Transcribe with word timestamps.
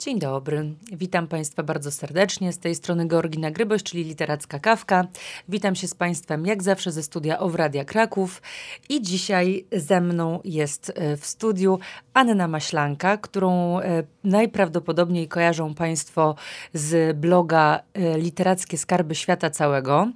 Dzień 0.00 0.18
dobry. 0.18 0.74
Witam 0.92 1.28
Państwa 1.28 1.62
bardzo 1.62 1.90
serdecznie. 1.90 2.52
Z 2.52 2.58
tej 2.58 2.74
strony 2.74 3.08
Georgina 3.08 3.50
Gryboś, 3.50 3.82
czyli 3.82 4.04
Literacka 4.04 4.58
Kawka. 4.58 5.06
Witam 5.48 5.74
się 5.74 5.88
z 5.88 5.94
Państwem 5.94 6.46
jak 6.46 6.62
zawsze 6.62 6.92
ze 6.92 7.02
studia 7.02 7.38
Owradia 7.38 7.84
Kraków. 7.84 8.42
I 8.88 9.02
dzisiaj 9.02 9.64
ze 9.72 10.00
mną 10.00 10.40
jest 10.44 10.92
e, 10.94 11.16
w 11.16 11.26
studiu 11.26 11.78
Anna 12.14 12.48
Maślanka, 12.48 13.16
którą 13.16 13.80
e, 13.80 14.02
najprawdopodobniej 14.24 15.28
kojarzą 15.28 15.74
Państwo 15.74 16.34
z 16.74 17.16
bloga 17.16 17.80
e, 17.94 18.18
Literackie 18.18 18.78
Skarby 18.78 19.14
Świata 19.14 19.50
Całego 19.50 20.08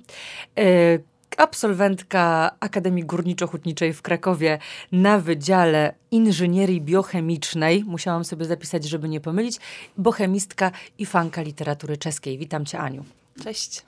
absolwentka 1.36 2.50
Akademii 2.60 3.04
Górniczo-Hutniczej 3.04 3.92
w 3.92 4.02
Krakowie 4.02 4.58
na 4.92 5.18
Wydziale 5.18 5.94
Inżynierii 6.10 6.80
Biochemicznej. 6.80 7.84
Musiałam 7.84 8.24
sobie 8.24 8.44
zapisać, 8.44 8.84
żeby 8.84 9.08
nie 9.08 9.20
pomylić. 9.20 9.58
Bochemistka 9.98 10.70
i 10.98 11.06
fanka 11.06 11.42
literatury 11.42 11.96
czeskiej. 11.96 12.38
Witam 12.38 12.66
cię, 12.66 12.78
Aniu. 12.78 13.04
Cześć. 13.44 13.82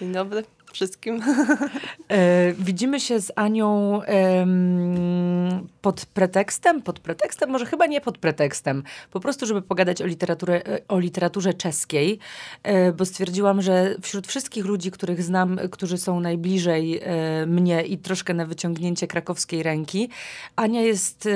Dzień 0.00 0.12
dobry 0.12 0.44
wszystkim. 0.74 1.22
E, 2.08 2.52
widzimy 2.52 3.00
się 3.00 3.20
z 3.20 3.32
Anią 3.36 4.02
e, 4.02 4.46
pod 5.80 6.06
pretekstem, 6.06 6.82
pod 6.82 7.00
pretekstem, 7.00 7.50
może 7.50 7.66
chyba 7.66 7.86
nie 7.86 8.00
pod 8.00 8.18
pretekstem, 8.18 8.82
po 9.10 9.20
prostu, 9.20 9.46
żeby 9.46 9.62
pogadać 9.62 10.02
o, 10.02 10.06
literaturze, 10.06 10.62
o 10.88 10.98
literaturze 10.98 11.54
czeskiej, 11.54 12.18
e, 12.62 12.92
bo 12.92 13.04
stwierdziłam, 13.04 13.62
że 13.62 13.94
wśród 14.00 14.26
wszystkich 14.26 14.64
ludzi, 14.64 14.90
których 14.90 15.22
znam, 15.22 15.58
którzy 15.70 15.98
są 15.98 16.20
najbliżej 16.20 17.00
e, 17.02 17.46
mnie 17.46 17.82
i 17.82 17.98
troszkę 17.98 18.34
na 18.34 18.46
wyciągnięcie 18.46 19.06
krakowskiej 19.06 19.62
ręki, 19.62 20.08
Ania 20.56 20.82
jest 20.82 21.26
e, 21.26 21.30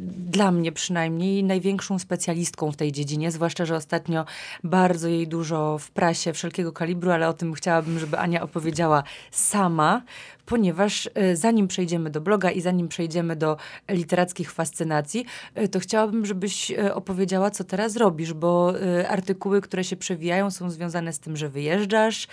dla 0.00 0.50
mnie 0.50 0.72
przynajmniej 0.72 1.44
największą 1.44 1.98
specjalistką 1.98 2.72
w 2.72 2.76
tej 2.76 2.92
dziedzinie, 2.92 3.30
zwłaszcza, 3.30 3.64
że 3.64 3.76
ostatnio 3.76 4.24
bardzo 4.64 5.08
jej 5.08 5.28
dużo 5.28 5.78
w 5.78 5.90
prasie 5.90 6.32
wszelkiego 6.32 6.72
kalibru, 6.72 7.10
ale 7.10 7.28
o 7.28 7.32
tym 7.32 7.54
chciałabym, 7.54 7.98
żeby 7.98 8.18
Ania 8.18 8.42
opowiedziała 8.42 8.83
powiedziała 8.84 9.02
sama, 9.30 10.02
ponieważ 10.46 11.10
e, 11.14 11.36
zanim 11.36 11.68
przejdziemy 11.68 12.10
do 12.10 12.20
bloga 12.20 12.50
i 12.50 12.60
zanim 12.60 12.88
przejdziemy 12.88 13.36
do 13.36 13.56
literackich 13.88 14.52
fascynacji, 14.52 15.26
e, 15.54 15.68
to 15.68 15.80
chciałabym, 15.80 16.26
żebyś 16.26 16.70
e, 16.70 16.94
opowiedziała, 16.94 17.50
co 17.50 17.64
teraz 17.64 17.96
robisz, 17.96 18.32
bo 18.32 18.74
artykuły, 19.08 19.60
które 19.60 19.84
się 19.84 19.96
przewijają, 19.96 20.50
są 20.50 20.70
związane 20.70 21.12
z 21.12 21.18
tym, 21.18 21.36
że 21.36 21.48
wyjeżdżasz, 21.48 22.28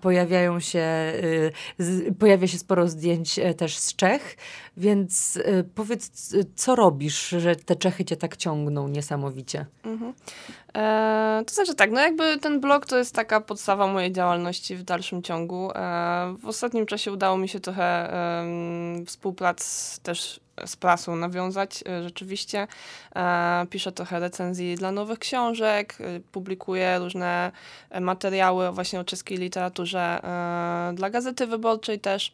pojawiają 0.00 0.60
się, 0.60 0.86
pojawia 2.18 2.46
się 2.46 2.58
sporo 2.58 2.88
zdjęć 2.88 3.40
też 3.56 3.76
z 3.76 3.96
Czech, 3.96 4.36
więc 4.76 5.38
powiedz, 5.74 6.34
co 6.54 6.76
robisz, 6.76 7.28
że 7.28 7.56
te 7.56 7.76
Czechy 7.76 8.04
cię 8.04 8.16
tak 8.16 8.36
ciągną 8.36 8.88
niesamowicie? 8.88 9.66
Mhm. 9.84 10.12
To 11.46 11.54
znaczy 11.54 11.74
tak, 11.74 11.90
no 11.90 12.00
jakby 12.00 12.38
ten 12.38 12.60
blog 12.60 12.86
to 12.86 12.98
jest 12.98 13.14
taka 13.14 13.40
podstawa 13.40 13.86
mojej 13.86 14.12
działalności 14.12 14.76
w 14.76 14.82
dalszym 14.82 15.22
ciągu. 15.22 15.70
W 16.42 16.46
ostatnim 16.46 16.86
czasie 16.86 17.12
udało 17.12 17.31
mi 17.36 17.48
się 17.48 17.60
trochę 17.60 18.14
e, 18.14 18.44
współprac 19.06 19.98
też 19.98 20.40
z 20.66 20.76
prasą 20.76 21.16
nawiązać 21.16 21.84
e, 21.88 22.02
rzeczywiście. 22.02 22.66
E, 23.16 23.66
piszę 23.70 23.92
trochę 23.92 24.20
recenzji 24.20 24.74
dla 24.74 24.92
nowych 24.92 25.18
książek, 25.18 25.96
e, 26.00 26.20
publikuję 26.20 26.98
różne 26.98 27.52
materiały 28.00 28.72
właśnie 28.72 29.00
o 29.00 29.04
czeskiej 29.04 29.38
literaturze 29.38 30.20
dla 30.94 31.10
Gazety 31.10 31.46
Wyborczej 31.46 32.00
też. 32.00 32.32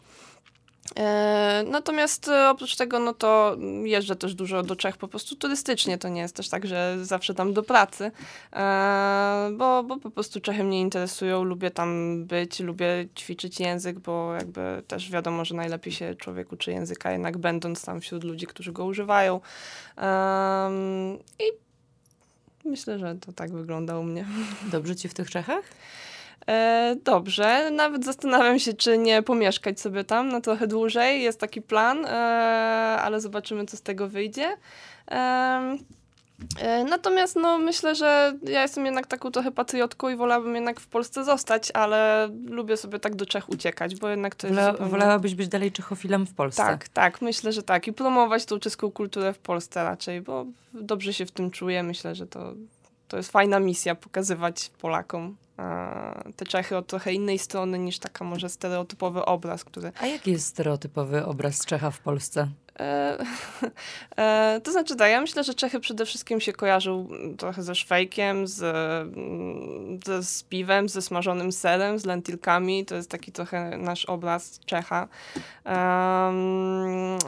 E, 0.97 1.65
natomiast 1.67 2.29
e, 2.29 2.51
oprócz 2.51 2.77
tego, 2.77 2.99
no 2.99 3.15
to 3.15 3.57
jeżdżę 3.85 4.17
też 4.17 4.35
dużo 4.35 4.63
do 4.63 4.77
Czech 4.77 4.97
po 4.97 5.09
prostu 5.09 5.37
turystycznie. 5.37 5.99
To 5.99 6.09
nie 6.09 6.21
jest 6.21 6.37
też 6.37 6.49
tak, 6.49 6.67
że 6.67 6.97
zawsze 7.03 7.35
tam 7.35 7.53
do 7.53 7.63
pracy, 7.63 8.11
e, 8.53 9.51
bo, 9.57 9.83
bo 9.83 9.97
po 9.97 10.11
prostu 10.11 10.41
Czechy 10.41 10.65
mnie 10.65 10.81
interesują, 10.81 11.45
lubię 11.45 11.71
tam 11.71 12.25
być, 12.25 12.61
lubię 12.61 13.09
ćwiczyć 13.19 13.61
język, 13.61 13.99
bo 13.99 14.35
jakby 14.35 14.83
też 14.87 15.11
wiadomo, 15.11 15.45
że 15.45 15.55
najlepiej 15.55 15.93
się 15.93 16.15
człowiek 16.15 16.53
uczy 16.53 16.71
języka, 16.71 17.13
jednak 17.13 17.39
będąc 17.39 17.85
tam 17.85 18.01
wśród 18.01 18.25
ludzi, 18.25 18.47
którzy 18.47 18.73
go 18.73 18.85
używają. 18.85 19.41
I 21.39 21.45
myślę, 22.65 22.99
że 22.99 23.15
to 23.15 23.33
tak 23.33 23.53
wygląda 23.53 23.99
u 23.99 24.03
mnie. 24.03 24.25
Dobrze 24.73 24.97
ci 24.97 25.09
w 25.09 25.15
tych 25.15 25.31
Czechach? 25.31 25.63
E, 26.49 26.97
dobrze, 27.05 27.71
nawet 27.71 28.05
zastanawiam 28.05 28.59
się, 28.59 28.73
czy 28.73 28.99
nie 28.99 29.23
pomieszkać 29.23 29.81
sobie 29.81 30.05
tam 30.05 30.29
na 30.29 30.41
trochę 30.41 30.67
dłużej. 30.67 31.23
Jest 31.23 31.41
taki 31.41 31.63
plan, 31.63 32.07
e, 32.07 32.09
ale 33.03 33.21
zobaczymy, 33.21 33.67
co 33.67 33.77
z 33.77 33.83
tego 33.83 34.09
wyjdzie. 34.09 34.57
E, 35.11 35.79
Natomiast 36.89 37.37
no, 37.37 37.59
myślę, 37.59 37.95
że 37.95 38.35
ja 38.43 38.63
jestem 38.63 38.85
jednak 38.85 39.07
taką 39.07 39.31
trochę 39.31 39.51
patriotką 39.51 40.09
i 40.09 40.17
wolałabym 40.17 40.55
jednak 40.55 40.81
w 40.81 40.87
Polsce 40.87 41.25
zostać, 41.25 41.71
ale 41.75 42.29
lubię 42.47 42.77
sobie 42.77 42.99
tak 42.99 43.17
do 43.17 43.27
Czech 43.27 43.49
uciekać, 43.49 43.97
bo 43.97 44.09
jednak 44.09 44.35
to 44.35 44.47
jest... 44.47 44.59
Wola, 44.59 44.73
zupełnie... 44.73 44.91
Wolałabyś 44.91 45.35
być 45.35 45.49
dalej 45.49 45.73
Czechofilem 45.73 46.27
w 46.27 46.35
Polsce? 46.35 46.63
Tak, 46.63 46.89
tak, 46.89 47.23
myślę, 47.23 47.53
że 47.53 47.63
tak. 47.63 47.87
I 47.87 47.93
promować 47.93 48.45
tą 48.45 48.59
czeską 48.59 48.91
kulturę 48.91 49.33
w 49.33 49.39
Polsce 49.39 49.85
raczej, 49.85 50.21
bo 50.21 50.47
dobrze 50.75 51.13
się 51.15 51.27
w 51.27 51.31
tym 51.31 51.51
czuję. 51.51 51.83
Myślę, 51.83 52.15
że 52.15 52.27
to, 52.27 52.55
to 53.09 53.17
jest 53.17 53.33
fajna 53.33 53.61
misja 53.61 53.95
pokazywać 53.95 54.71
Polakom 54.81 55.37
te 56.37 56.45
Czechy 56.45 56.77
od 56.77 56.87
trochę 56.87 57.13
innej 57.13 57.39
strony 57.39 57.79
niż 57.79 57.99
taka 57.99 58.25
może 58.25 58.49
stereotypowy 58.49 59.25
obraz, 59.25 59.65
który... 59.65 59.93
A 60.01 60.07
jaki 60.07 60.31
jest 60.31 60.47
stereotypowy 60.47 61.27
obraz 61.27 61.67
Czecha 61.67 61.91
w 61.91 62.01
Polsce? 62.01 62.49
E, 62.81 63.19
e, 64.19 64.61
to 64.65 64.73
znaczy 64.73 64.97
tak, 64.97 65.11
ja 65.11 65.21
myślę, 65.21 65.45
że 65.45 65.55
Czechy 65.55 65.81
przede 65.81 66.07
wszystkim 66.07 66.41
się 66.41 66.53
kojarzą 66.53 67.09
trochę 67.39 67.63
ze 67.63 67.75
szwejkiem, 67.75 68.47
z, 68.47 68.63
mm, 68.63 70.01
z, 70.07 70.29
z 70.29 70.43
piwem, 70.43 70.89
ze 70.89 71.03
smażonym 71.03 71.53
serem, 71.53 71.99
z 71.99 72.05
lentilkami. 72.05 72.85
To 72.85 72.95
jest 72.95 73.11
taki 73.11 73.33
trochę 73.33 73.79
nasz 73.79 74.05
obraz 74.05 74.61
Czecha. 74.67 75.09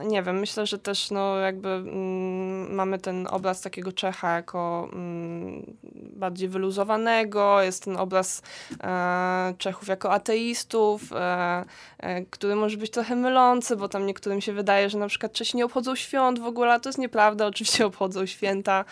Nie 0.04 0.22
wiem, 0.22 0.38
myślę, 0.38 0.66
że 0.66 0.78
też 0.78 1.10
no 1.10 1.36
jakby 1.36 1.68
mm, 1.68 2.74
mamy 2.74 2.98
ten 2.98 3.26
obraz 3.30 3.60
takiego 3.60 3.92
Czecha 3.92 4.34
jako 4.36 4.88
mm, 4.92 5.76
bardziej 6.20 6.48
wyluzowanego, 6.48 7.62
jest 7.62 7.84
ten 7.84 7.96
obraz 7.96 8.42
e, 8.82 9.54
Czechów 9.58 9.88
jako 9.88 10.12
ateistów, 10.12 11.12
e, 11.12 11.64
e, 11.98 12.22
który 12.24 12.54
może 12.54 12.76
być 12.76 12.90
trochę 12.90 13.16
mylący, 13.16 13.76
bo 13.76 13.88
tam 13.88 14.06
niektórym 14.06 14.40
się 14.40 14.52
wydaje, 14.52 14.90
że 14.90 14.98
na 14.98 15.08
przykład 15.08 15.32
Czesi 15.40 15.56
nie 15.56 15.64
obchodzą 15.64 15.94
świąt 15.94 16.38
w 16.38 16.44
ogóle, 16.44 16.80
to 16.80 16.88
jest 16.88 16.98
nieprawda, 16.98 17.46
oczywiście 17.46 17.86
obchodzą 17.90 18.26
święta. 18.26 18.84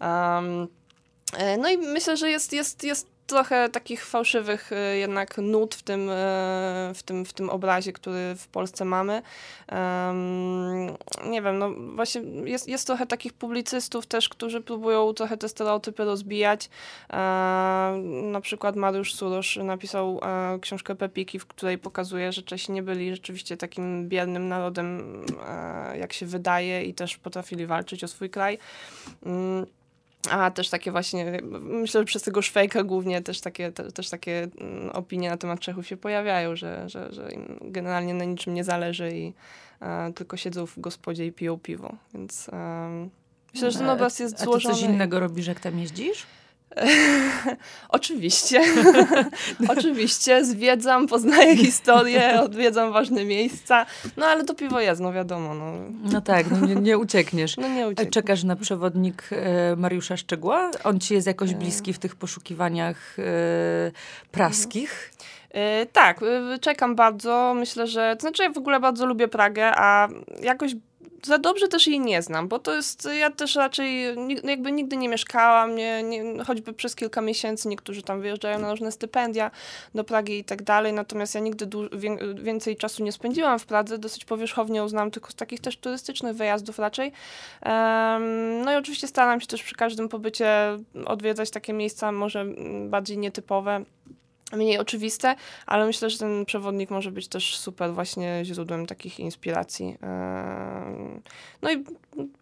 Um, 0.00 0.68
no 1.58 1.70
i 1.70 1.78
myślę, 1.78 2.16
że 2.16 2.30
jest, 2.30 2.52
jest, 2.52 2.84
jest 2.84 3.15
trochę 3.26 3.68
takich 3.68 4.06
fałszywych 4.06 4.72
e, 4.72 4.96
jednak 4.96 5.38
nut 5.38 5.74
w 5.74 5.82
tym, 5.82 6.10
e, 6.10 6.92
w 6.94 7.02
tym, 7.04 7.24
w 7.24 7.32
tym 7.32 7.50
obrazie, 7.50 7.92
który 7.92 8.34
w 8.36 8.48
Polsce 8.48 8.84
mamy. 8.84 9.22
Nie 11.26 11.42
wiem, 11.42 11.58
no 11.58 11.70
właśnie 11.94 12.20
jest, 12.44 12.68
jest 12.68 12.86
trochę 12.86 13.06
takich 13.06 13.32
publicystów 13.32 14.06
też, 14.06 14.28
którzy 14.28 14.60
próbują 14.60 15.12
trochę 15.12 15.36
te 15.36 15.48
stereotypy 15.48 16.04
rozbijać. 16.04 16.70
E, 17.10 17.16
na 18.22 18.40
przykład 18.40 18.76
Mariusz 18.76 19.14
Surosz 19.14 19.56
napisał 19.56 20.20
e, 20.22 20.58
książkę 20.60 20.94
Pepiki, 20.94 21.38
w 21.38 21.46
której 21.46 21.78
pokazuje, 21.78 22.32
że 22.32 22.42
Czesi 22.42 22.72
nie 22.72 22.82
byli 22.82 23.10
rzeczywiście 23.10 23.56
takim 23.56 24.08
biernym 24.08 24.48
narodem, 24.48 25.02
e, 25.48 25.98
jak 25.98 26.12
się 26.12 26.26
wydaje 26.26 26.84
i 26.84 26.94
też 26.94 27.16
potrafili 27.16 27.66
walczyć 27.66 28.04
o 28.04 28.08
swój 28.08 28.30
kraj. 28.30 28.58
A 30.30 30.50
też 30.50 30.68
takie 30.68 30.90
właśnie, 30.90 31.40
myślę, 31.60 32.00
że 32.00 32.04
przez 32.04 32.22
tego 32.22 32.42
Szwejka 32.42 32.84
głównie 32.84 33.22
też 33.22 33.40
takie, 33.40 33.72
te, 33.72 33.92
też 33.92 34.10
takie 34.10 34.48
mm, 34.60 34.90
opinie 34.90 35.30
na 35.30 35.36
temat 35.36 35.60
Czechów 35.60 35.86
się 35.86 35.96
pojawiają, 35.96 36.56
że, 36.56 36.88
że, 36.88 37.12
że 37.12 37.30
im 37.32 37.58
generalnie 37.62 38.14
na 38.14 38.24
niczym 38.24 38.54
nie 38.54 38.64
zależy 38.64 39.10
i 39.16 39.32
e, 39.80 40.12
tylko 40.12 40.36
siedzą 40.36 40.66
w 40.66 40.78
gospodzie 40.78 41.26
i 41.26 41.32
piją 41.32 41.58
piwo. 41.58 41.96
Więc 42.14 42.48
e, 42.48 43.08
myślę, 43.54 43.70
że 43.70 43.78
ten 43.78 43.88
obraz 43.88 44.18
jest 44.18 44.40
złożony. 44.40 44.74
A 44.74 44.76
ty 44.76 44.80
coś 44.80 44.90
innego 44.90 45.20
robisz, 45.20 45.46
jak 45.46 45.60
tam 45.60 45.78
jeździsz? 45.78 46.26
Oczywiście. 47.88 48.62
Oczywiście. 49.68 50.44
Zwiedzam, 50.44 51.06
poznaję 51.06 51.56
historię, 51.56 52.40
odwiedzam 52.40 52.92
ważne 52.92 53.24
miejsca. 53.24 53.86
No 54.16 54.26
ale 54.26 54.44
to 54.44 54.54
piwo 54.54 54.80
jest, 54.80 55.00
no 55.00 55.12
wiadomo. 55.12 55.54
No, 55.54 55.72
no 56.12 56.20
tak, 56.20 56.50
no 56.50 56.66
nie, 56.66 56.74
nie 56.74 56.98
uciekniesz. 56.98 57.56
No 57.56 57.68
nie 57.68 57.86
uciekniesz. 57.86 58.10
Czekasz 58.10 58.44
na 58.44 58.56
przewodnik 58.56 59.28
e, 59.32 59.76
Mariusza 59.76 60.16
Szczegła? 60.16 60.70
On 60.84 61.00
ci 61.00 61.14
jest 61.14 61.26
jakoś 61.26 61.52
e. 61.52 61.54
bliski 61.54 61.92
w 61.92 61.98
tych 61.98 62.16
poszukiwaniach 62.16 63.18
e, 63.18 63.22
praskich? 64.32 65.12
E, 65.50 65.86
tak, 65.86 66.20
e, 66.22 66.58
czekam 66.58 66.96
bardzo. 66.96 67.54
Myślę, 67.54 67.86
że... 67.86 68.16
To 68.16 68.20
znaczy 68.20 68.42
ja 68.42 68.50
w 68.50 68.58
ogóle 68.58 68.80
bardzo 68.80 69.06
lubię 69.06 69.28
Pragę, 69.28 69.72
a 69.76 70.08
jakoś 70.42 70.74
za 71.26 71.38
dobrze 71.38 71.68
też 71.68 71.86
jej 71.86 72.00
nie 72.00 72.22
znam, 72.22 72.48
bo 72.48 72.58
to 72.58 72.74
jest, 72.74 73.08
ja 73.18 73.30
też 73.30 73.54
raczej 73.54 74.04
jakby 74.44 74.72
nigdy 74.72 74.96
nie 74.96 75.08
mieszkałam, 75.08 75.74
nie, 75.74 76.02
nie, 76.02 76.44
choćby 76.44 76.72
przez 76.72 76.96
kilka 76.96 77.20
miesięcy, 77.20 77.68
niektórzy 77.68 78.02
tam 78.02 78.20
wyjeżdżają 78.20 78.58
na 78.58 78.70
różne 78.70 78.92
stypendia 78.92 79.50
do 79.94 80.04
Pragi 80.04 80.38
i 80.38 80.44
tak 80.44 80.62
dalej, 80.62 80.92
natomiast 80.92 81.34
ja 81.34 81.40
nigdy 81.40 81.68
więcej 82.34 82.76
czasu 82.76 83.04
nie 83.04 83.12
spędziłam 83.12 83.58
w 83.58 83.66
Pradze, 83.66 83.98
dosyć 83.98 84.24
powierzchownie 84.24 84.84
uznam 84.84 85.10
tylko 85.10 85.30
z 85.30 85.34
takich 85.34 85.60
też 85.60 85.76
turystycznych 85.76 86.36
wyjazdów 86.36 86.78
raczej. 86.78 87.12
Um, 87.66 88.62
no 88.64 88.72
i 88.72 88.76
oczywiście 88.76 89.08
staram 89.08 89.40
się 89.40 89.46
też 89.46 89.62
przy 89.62 89.74
każdym 89.74 90.08
pobycie 90.08 90.48
odwiedzać 91.06 91.50
takie 91.50 91.72
miejsca 91.72 92.12
może 92.12 92.44
bardziej 92.88 93.18
nietypowe, 93.18 93.84
mniej 94.52 94.78
oczywiste, 94.78 95.34
ale 95.66 95.86
myślę, 95.86 96.10
że 96.10 96.18
ten 96.18 96.44
przewodnik 96.44 96.90
może 96.90 97.10
być 97.10 97.28
też 97.28 97.58
super 97.58 97.94
właśnie 97.94 98.40
źródłem 98.44 98.86
takich 98.86 99.20
inspiracji. 99.20 99.96
No 101.62 101.72
i 101.72 101.84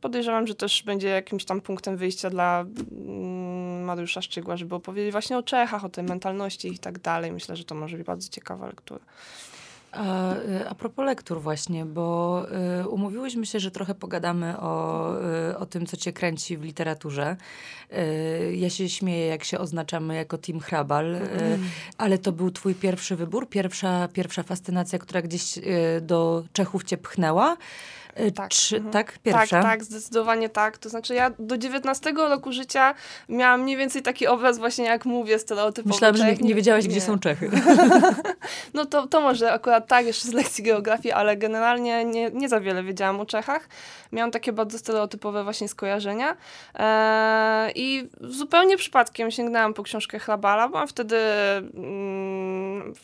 podejrzewam, 0.00 0.46
że 0.46 0.54
też 0.54 0.82
będzie 0.82 1.08
jakimś 1.08 1.44
tam 1.44 1.60
punktem 1.60 1.96
wyjścia 1.96 2.30
dla 2.30 2.64
mm, 2.92 3.84
Mariusza 3.84 4.22
Szczygła, 4.22 4.56
żeby 4.56 4.74
opowiedzieć 4.74 5.12
właśnie 5.12 5.38
o 5.38 5.42
Czechach, 5.42 5.84
o 5.84 5.88
tej 5.88 6.04
mentalności 6.04 6.68
i 6.68 6.78
tak 6.78 6.98
dalej. 6.98 7.32
Myślę, 7.32 7.56
że 7.56 7.64
to 7.64 7.74
może 7.74 7.96
być 7.96 8.06
bardzo 8.06 8.28
ciekawa 8.28 8.66
lektura. 8.66 9.00
A, 9.94 10.34
y, 10.34 10.68
a 10.68 10.74
propos 10.74 11.06
lektur 11.06 11.40
właśnie, 11.40 11.86
bo 11.86 12.46
y, 12.82 12.88
umówiłyśmy 12.88 13.46
się, 13.46 13.60
że 13.60 13.70
trochę 13.70 13.94
pogadamy 13.94 14.60
o, 14.60 15.12
y, 15.50 15.58
o 15.58 15.66
tym, 15.66 15.86
co 15.86 15.96
cię 15.96 16.12
kręci 16.12 16.56
w 16.56 16.62
literaturze. 16.62 17.36
Y, 17.92 18.56
ja 18.56 18.70
się 18.70 18.88
śmieję, 18.88 19.26
jak 19.26 19.44
się 19.44 19.58
oznaczamy 19.58 20.14
jako 20.14 20.38
Team 20.38 20.60
Hrabal, 20.60 21.14
y, 21.14 21.20
ale 21.98 22.18
to 22.18 22.32
był 22.32 22.50
twój 22.50 22.74
pierwszy 22.74 23.16
wybór, 23.16 23.48
pierwsza, 23.48 24.08
pierwsza 24.12 24.42
fascynacja, 24.42 24.98
która 24.98 25.22
gdzieś 25.22 25.58
y, 25.58 25.62
do 26.00 26.44
Czechów 26.52 26.84
cię 26.84 26.96
pchnęła. 26.96 27.56
Y, 28.20 28.32
tak. 28.32 28.50
Czy, 28.50 28.76
mhm. 28.76 28.92
tak? 28.92 29.18
Pierwsza? 29.18 29.46
Tak, 29.46 29.62
tak, 29.62 29.84
zdecydowanie 29.84 30.48
tak. 30.48 30.78
To 30.78 30.88
znaczy 30.88 31.14
ja 31.14 31.30
do 31.38 31.58
19 31.58 32.12
roku 32.12 32.52
życia 32.52 32.94
miałam 33.28 33.62
mniej 33.62 33.76
więcej 33.76 34.02
taki 34.02 34.26
obraz 34.26 34.58
właśnie, 34.58 34.84
jak 34.84 35.04
mówię, 35.04 35.38
stereotypowy. 35.38 35.94
Myślałam, 35.94 36.16
że 36.16 36.26
nie, 36.26 36.36
nie 36.36 36.54
wiedziałaś, 36.54 36.84
nie. 36.84 36.90
gdzie 36.90 37.00
są 37.00 37.18
Czechy. 37.18 37.50
no 38.74 38.84
to, 38.86 39.06
to 39.06 39.20
może 39.20 39.52
akurat 39.52 39.86
tak, 39.86 40.06
jeszcze 40.06 40.28
z 40.28 40.32
lekcji 40.32 40.64
geografii, 40.64 41.12
ale 41.12 41.36
generalnie 41.36 42.04
nie, 42.04 42.30
nie 42.30 42.48
za 42.48 42.60
wiele 42.60 42.82
wiedziałam 42.82 43.20
o 43.20 43.26
Czechach. 43.26 43.68
Miałam 44.14 44.30
takie 44.30 44.52
bardzo 44.52 44.78
stereotypowe 44.78 45.44
właśnie 45.44 45.68
skojarzenia. 45.68 46.36
Eee, 46.74 47.72
I 47.74 48.08
zupełnie 48.20 48.76
przypadkiem 48.76 49.30
sięgnęłam 49.30 49.74
po 49.74 49.82
książkę 49.82 50.18
Hrabala, 50.18 50.68
bo 50.68 50.86
wtedy 50.86 51.16
mm, 51.74 52.94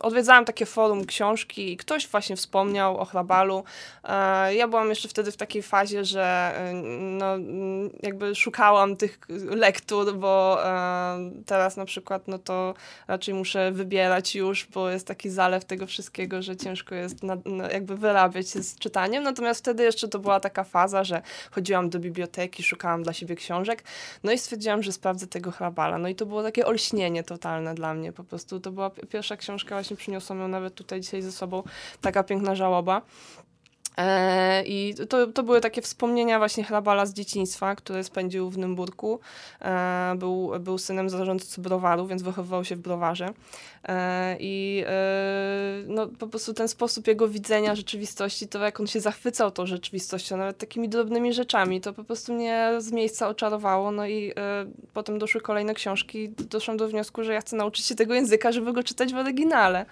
odwiedzałam 0.00 0.44
takie 0.44 0.66
forum 0.66 1.04
książki 1.04 1.72
i 1.72 1.76
ktoś 1.76 2.08
właśnie 2.08 2.36
wspomniał 2.36 2.98
o 2.98 3.04
Hrabalu. 3.04 3.64
Eee, 4.04 4.56
ja 4.56 4.68
byłam 4.68 4.88
jeszcze 4.88 5.08
wtedy 5.08 5.32
w 5.32 5.36
takiej 5.36 5.62
fazie, 5.62 6.04
że 6.04 6.54
y, 6.70 6.74
no, 6.94 7.26
jakby 8.02 8.34
szukałam 8.34 8.96
tych 8.96 9.18
lektur, 9.50 10.14
bo 10.14 10.58
e, 10.64 11.30
teraz 11.46 11.76
na 11.76 11.84
przykład 11.84 12.28
no 12.28 12.38
to 12.38 12.74
raczej 13.08 13.34
muszę 13.34 13.72
wybierać 13.72 14.34
już, 14.34 14.66
bo 14.66 14.90
jest 14.90 15.06
taki 15.06 15.30
zalew 15.30 15.64
tego 15.64 15.86
wszystkiego, 15.86 16.42
że 16.42 16.56
ciężko 16.56 16.94
jest 16.94 17.22
na, 17.22 17.36
jakby 17.72 17.96
wyrabiać 17.96 18.50
się 18.50 18.62
z 18.62 18.78
czytaniem. 18.78 19.22
Natomiast 19.22 19.60
wtedy 19.60 19.82
jeszcze 19.82 20.08
to 20.08 20.18
była 20.18 20.40
taka 20.40 20.59
faza, 20.64 21.04
że 21.04 21.22
chodziłam 21.50 21.90
do 21.90 21.98
biblioteki, 21.98 22.62
szukałam 22.62 23.02
dla 23.02 23.12
siebie 23.12 23.36
książek, 23.36 23.84
no 24.24 24.32
i 24.32 24.38
stwierdziłam, 24.38 24.82
że 24.82 24.92
sprawdzę 24.92 25.26
tego 25.26 25.50
hrabala. 25.50 25.98
No 25.98 26.08
i 26.08 26.14
to 26.14 26.26
było 26.26 26.42
takie 26.42 26.66
olśnienie 26.66 27.22
totalne 27.22 27.74
dla 27.74 27.94
mnie 27.94 28.12
po 28.12 28.24
prostu. 28.24 28.60
To 28.60 28.72
była 28.72 28.90
pierwsza 28.90 29.36
książka, 29.36 29.74
właśnie 29.74 29.96
przyniosłam 29.96 30.40
ją 30.40 30.48
nawet 30.48 30.74
tutaj 30.74 31.00
dzisiaj 31.00 31.22
ze 31.22 31.32
sobą, 31.32 31.62
taka 32.00 32.22
piękna 32.22 32.54
żałoba. 32.54 33.02
E, 34.00 34.62
I 34.66 34.94
to, 35.08 35.26
to 35.26 35.42
były 35.42 35.60
takie 35.60 35.82
wspomnienia 35.82 36.38
właśnie 36.38 36.64
Hrabala 36.64 37.06
z 37.06 37.14
dzieciństwa, 37.14 37.76
które 37.76 38.04
spędził 38.04 38.50
w 38.50 38.58
Nymburku. 38.58 39.20
E, 39.62 40.14
był, 40.16 40.52
był 40.60 40.78
synem 40.78 41.10
zarządcy 41.10 41.60
browaru, 41.60 42.06
więc 42.06 42.22
wychowywał 42.22 42.64
się 42.64 42.76
w 42.76 42.78
browarze. 42.78 43.28
E, 43.88 44.36
I 44.40 44.84
no, 45.86 46.06
po 46.06 46.26
prostu 46.26 46.54
ten 46.54 46.68
sposób 46.68 47.06
jego 47.06 47.28
widzenia 47.28 47.74
rzeczywistości, 47.74 48.48
to 48.48 48.58
jak 48.58 48.80
on 48.80 48.86
się 48.86 49.00
zachwycał 49.00 49.50
tą 49.50 49.66
rzeczywistością, 49.66 50.36
nawet 50.36 50.58
takimi 50.58 50.88
drobnymi 50.88 51.32
rzeczami, 51.32 51.80
to 51.80 51.92
po 51.92 52.04
prostu 52.04 52.34
mnie 52.34 52.72
z 52.78 52.92
miejsca 52.92 53.28
oczarowało. 53.28 53.90
No 53.90 54.06
i 54.06 54.32
potem 54.94 55.18
doszły 55.18 55.40
kolejne 55.40 55.74
książki. 55.74 56.28
Doszłam 56.28 56.76
do 56.76 56.88
wniosku, 56.88 57.24
że 57.24 57.32
ja 57.32 57.40
chcę 57.40 57.56
nauczyć 57.56 57.86
się 57.86 57.94
tego 57.94 58.14
języka, 58.14 58.52
żeby 58.52 58.72
go 58.72 58.82
czytać 58.82 59.12
w 59.14 59.16
oryginale. 59.16 59.86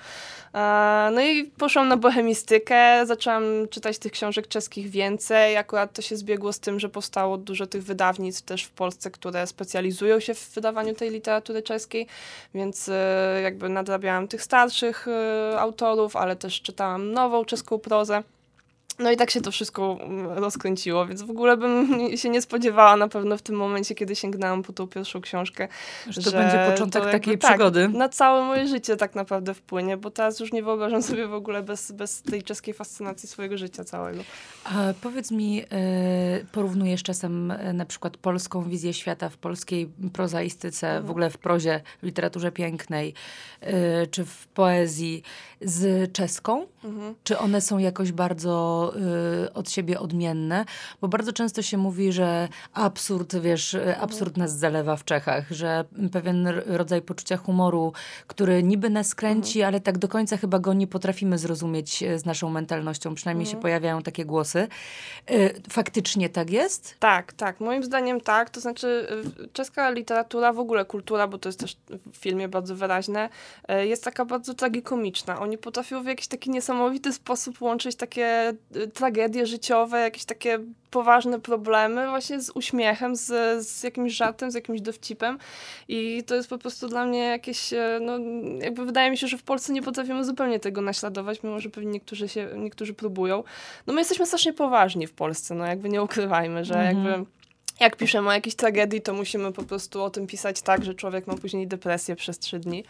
No 1.13 1.21
i 1.21 1.45
poszłam 1.45 1.89
na 1.89 1.97
bohemistykę, 1.97 3.07
zaczęłam 3.07 3.43
czytać 3.71 3.98
tych 3.99 4.13
książek 4.13 4.49
czeskich 4.49 4.91
więcej. 4.91 5.57
Akurat 5.57 5.93
to 5.93 6.03
się 6.03 6.17
zbiegło 6.17 6.53
z 6.53 6.61
tym, 6.61 6.81
że 6.81 6.89
powstało 6.89 7.39
dużo 7.39 7.67
tych 7.67 7.83
wydawnictw 7.85 8.43
też 8.43 8.65
w 8.65 8.71
Polsce, 8.71 9.11
które 9.11 9.47
specjalizują 9.47 10.21
się 10.21 10.35
w 10.35 10.51
wydawaniu 10.55 10.95
tej 10.95 11.11
literatury 11.11 11.63
czeskiej, 11.63 12.07
więc 12.55 12.89
e, 12.89 13.41
jakby 13.43 13.69
nadrabiałam 13.69 14.29
tych 14.29 14.43
starszych 14.43 15.09
e, 15.09 15.61
autorów, 15.61 16.17
ale 16.17 16.37
też 16.37 16.63
czytałam 16.63 17.13
nową 17.13 17.45
czeską 17.45 17.79
prozę. 17.79 18.23
No 18.99 19.11
i 19.11 19.17
tak 19.17 19.31
się 19.31 19.41
to 19.41 19.51
wszystko 19.51 19.99
mm, 20.01 20.27
rozkręciło, 20.27 21.07
więc 21.07 21.23
w 21.23 21.31
ogóle 21.31 21.57
bym 21.57 21.99
się 22.23 22.29
nie 22.29 22.43
spodziewała 22.43 22.97
na 22.97 23.09
pewno 23.09 23.37
w 23.37 23.43
tym 23.43 23.57
momencie, 23.57 23.95
kiedy 23.95 24.17
sięgnęłam 24.17 24.63
po 24.63 24.73
tą 24.73 24.87
pierwszą 24.87 25.21
książkę. 25.21 25.69
Że, 26.09 26.23
że 26.23 26.33
to 26.33 26.39
będzie 26.39 26.71
początek 26.71 27.05
to 27.05 27.11
takiej 27.11 27.39
tak, 27.39 27.51
przygody. 27.51 27.89
Na 27.89 28.09
całe 28.09 28.45
moje 28.45 28.67
życie 28.67 28.97
tak 28.97 29.15
naprawdę 29.15 29.55
wpłynie, 29.55 29.97
bo 29.97 30.11
teraz 30.11 30.41
już 30.41 30.53
nie 30.53 30.63
wyobrażam 30.63 31.03
sobie 31.03 31.27
w 31.27 31.35
ogóle 31.35 31.63
bez, 31.63 31.93
bez 31.93 32.23
tej 32.23 32.43
czeskiej 32.43 32.75
fascynacji 32.75 33.29
swojego 33.29 33.59
życia 33.59 33.85
całego. 33.85 34.23
A 34.65 34.95
powiedz 35.01 35.31
mi, 35.31 35.63
e, 35.63 35.67
porównujesz 36.53 37.03
czasem 37.03 37.51
e, 37.51 37.73
na 37.73 37.85
przykład 37.85 38.17
polską 38.17 38.65
wizję 38.65 38.95
świata 38.95 39.29
w 39.29 39.37
polskiej 39.37 39.91
prozaistyce, 40.13 40.87
mhm. 40.87 41.07
w 41.07 41.11
ogóle 41.11 41.31
w 41.31 41.39
prozie, 41.39 41.81
w 42.03 42.07
literaturze 42.07 42.53
pięknej, 42.53 43.15
e, 43.61 44.07
czy 44.07 44.25
w 44.25 44.47
poezji 44.47 45.23
z 45.61 46.13
czeską? 46.13 46.67
Mhm. 46.85 47.15
Czy 47.25 47.39
one 47.39 47.61
są 47.61 47.79
jakoś 47.79 48.13
bardzo 48.13 48.88
y, 49.45 49.53
od 49.53 49.71
siebie 49.71 50.01
odmienne? 50.01 50.65
Bo 51.01 51.09
bardzo 51.09 51.33
często 51.33 51.63
się 51.63 51.79
mówi, 51.79 52.13
że 52.13 52.49
absurd, 52.73 53.37
wiesz, 53.37 53.75
y, 53.75 53.79
mhm. 53.79 54.05
absurd 54.05 54.37
nas 54.37 54.59
zalewa 54.59 54.97
w 54.97 55.05
Czechach, 55.05 55.51
że 55.51 55.85
pewien 56.13 56.49
rodzaj 56.67 57.03
poczucia 57.03 57.37
humoru, 57.37 57.93
który 58.27 58.63
niby 58.63 58.91
nas 58.91 59.15
kręci, 59.15 59.59
mhm. 59.59 59.75
ale 59.75 59.81
tak 59.81 59.99
do 59.99 60.09
końca 60.09 60.37
chyba 60.37 60.59
go 60.59 60.73
nie 60.73 60.87
potrafimy 60.87 61.39
zrozumieć 61.39 62.03
y, 62.03 62.19
z 62.19 62.25
naszą 62.25 62.51
mentalnością. 62.51 63.15
Przynajmniej 63.15 63.47
się 63.47 63.61
pojawiają 63.61 64.03
takie 64.03 64.25
głosy. 64.25 64.69
Y, 65.31 65.55
faktycznie 65.71 66.29
tak 66.29 66.51
jest? 66.51 66.97
Tak, 66.99 67.33
tak. 67.33 67.61
Moim 67.61 67.85
zdaniem 67.85 68.21
tak. 68.21 68.51
To 68.51 68.61
znaczy 68.61 69.07
czeska 69.53 69.91
literatura, 69.91 70.53
w 70.53 70.59
ogóle 70.59 70.85
kultura, 70.85 71.29
bo 71.29 71.39
to 71.39 71.49
jest 71.49 71.61
też 71.61 71.77
w 72.13 72.17
filmie 72.17 72.49
bardzo 72.49 72.77
wyraźne, 72.77 73.29
jest 73.69 74.05
taka 74.05 74.25
bardzo 74.25 74.55
tragikomiczna 74.55 75.39
oni 75.39 75.59
potrafią 75.59 76.03
w 76.03 76.07
jakiś 76.07 76.29
taki 76.29 76.51
niesamowity 76.51 77.13
sposób 77.13 77.63
łączyć 77.63 77.97
takie 77.97 78.53
tragedie 78.87 79.47
życiowe, 79.47 80.01
jakieś 80.01 80.25
takie 80.25 80.59
poważne 80.91 81.41
problemy 81.41 82.09
właśnie 82.09 82.41
z 82.41 82.51
uśmiechem, 82.51 83.17
z, 83.17 83.27
z 83.67 83.83
jakimś 83.83 84.13
żartem, 84.13 84.51
z 84.51 84.55
jakimś 84.55 84.81
dowcipem 84.81 85.39
i 85.89 86.23
to 86.27 86.35
jest 86.35 86.49
po 86.49 86.59
prostu 86.59 86.89
dla 86.89 87.07
mnie 87.07 87.19
jakieś, 87.19 87.73
e, 87.73 87.99
no 88.03 88.19
jakby 88.63 88.87
wydaje 88.87 89.11
mi 89.11 89.17
się, 89.17 89.29
że 89.29 89.39
w 89.39 89.43
Polsce 89.43 89.73
nie 89.73 89.83
potrafimy 89.83 90.25
zupełnie 90.25 90.61
tego 90.61 90.81
naśladować, 90.81 91.43
mimo 91.43 91.61
że 91.61 91.71
pewnie 91.71 91.91
niektórzy 91.91 92.29
się, 92.29 92.49
niektórzy 92.57 92.95
próbują. 92.95 93.45
No 93.87 93.93
my 93.95 94.01
jesteśmy 94.01 94.27
strasznie 94.27 94.53
poważni 94.53 95.07
w 95.07 95.13
Polsce, 95.13 95.55
no 95.55 95.67
jakby 95.67 95.89
nie 95.89 96.03
ukrywajmy, 96.03 96.65
że 96.65 96.75
mhm. 96.75 96.97
jakby 96.97 97.38
jak 97.81 97.97
piszemy 97.97 98.29
o 98.29 98.33
jakiejś 98.33 98.55
tragedii, 98.55 99.01
to 99.01 99.15
musimy 99.15 99.53
po 99.53 99.63
prostu 99.63 100.03
o 100.03 100.11
tym 100.11 100.27
pisać 100.27 100.63
tak, 100.63 100.85
że 100.85 100.95
człowiek 100.95 101.27
ma 101.27 101.35
później 101.35 101.67
depresję 101.67 102.17
przez 102.17 102.39
trzy 102.39 102.59
dni. 102.59 102.85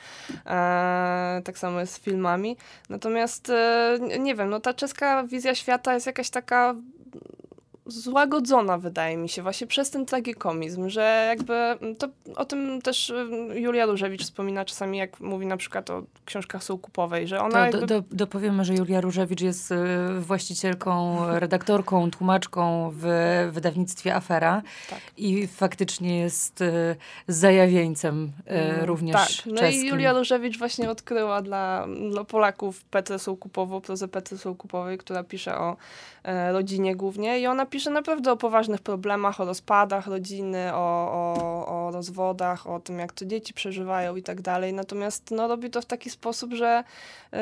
E, 0.47 1.43
tak 1.45 1.59
samo 1.59 1.81
jest 1.81 1.93
z 1.93 2.01
filmami. 2.01 2.57
Natomiast, 2.89 3.51
e, 3.51 3.99
nie 4.19 4.35
wiem, 4.35 4.51
no 4.51 4.61
ta 4.61 4.75
czeska 4.75 5.25
wizja 5.25 5.55
świata 5.55 5.95
jest 5.95 6.07
jakaś 6.07 6.31
taka 6.31 6.75
złagodzona, 7.89 8.79
wydaje 8.79 9.17
mi 9.17 9.29
się, 9.29 9.43
właśnie 9.43 9.67
przez 9.67 9.91
ten 9.91 10.07
tragikomizm, 10.07 10.89
że 10.89 11.27
jakby 11.29 11.55
mm, 11.55 11.97
to 11.97 12.09
o 12.37 12.45
tym 12.45 12.83
też 12.83 13.11
mm, 13.11 13.59
Julia 13.59 13.87
Różewicz 13.87 14.23
wspomina 14.23 14.65
czasami, 14.65 14.99
jak 14.99 15.21
mówi 15.21 15.47
na 15.47 15.57
przykład 15.57 15.91
o 15.91 16.03
książkach 16.25 16.65
Sołkupowej, 16.65 17.29
że 17.29 17.41
ona 17.41 17.71
to, 17.71 17.79
jakby... 17.79 17.87
do, 17.87 18.03
dopowiemy, 18.11 18.65
że 18.65 18.75
Julia 18.75 19.01
Różewicz 19.01 19.41
jest 19.41 19.73
y, 19.73 19.77
właścicielką, 20.21 21.19
redaktorką, 21.45 22.11
tłumaczką 22.11 22.91
w 22.95 23.07
wydawnictwie 23.53 24.15
Afera 24.15 24.63
tak. 24.91 25.01
i 25.17 25.47
faktycznie 25.47 26.19
jest 26.19 26.61
y, 26.61 26.97
zajawieńcem 27.29 28.33
y, 28.47 28.51
mm, 28.51 28.85
również 28.85 29.37
Tak, 29.37 29.47
no 29.47 29.57
czeskim. 29.57 29.85
i 29.85 29.89
Julia 29.89 30.13
Różewicz 30.13 30.59
właśnie 30.59 30.91
odkryła 30.91 31.43
dla, 31.43 31.87
dla 32.11 32.25
Polaków 32.25 32.85
Petrę 32.85 33.19
Sołkupową, 33.19 33.81
prozę 33.81 34.09
Petry 34.09 34.39
Sołkupowej, 34.39 34.99
która 34.99 35.25
pisze 35.25 35.59
o 35.59 35.77
e, 36.25 36.53
rodzinie 36.53 36.97
głównie 36.97 37.41
i 37.41 37.47
ona 37.47 37.67
pisze 37.67 37.78
pisze 37.79 37.91
naprawdę 37.91 38.33
o 38.33 38.37
poważnych 38.37 38.81
problemach, 38.81 39.41
o 39.41 39.45
rozpadach 39.45 40.07
rodziny, 40.07 40.75
o, 40.75 41.13
o, 41.13 41.67
o 41.67 41.91
rozwodach, 41.91 42.67
o 42.67 42.81
tym, 42.81 42.99
jak 42.99 43.13
to 43.13 43.25
dzieci 43.25 43.55
przeżywają 43.55 44.17
i 44.17 44.23
tak 44.23 44.41
dalej. 44.41 44.73
Natomiast 44.73 45.31
no, 45.31 45.49
robi 45.49 45.71
to 45.71 45.83
w 45.83 45.87
taki 45.87 46.11
sposób, 46.11 46.55
że, 46.55 46.85
yy, 47.33 47.39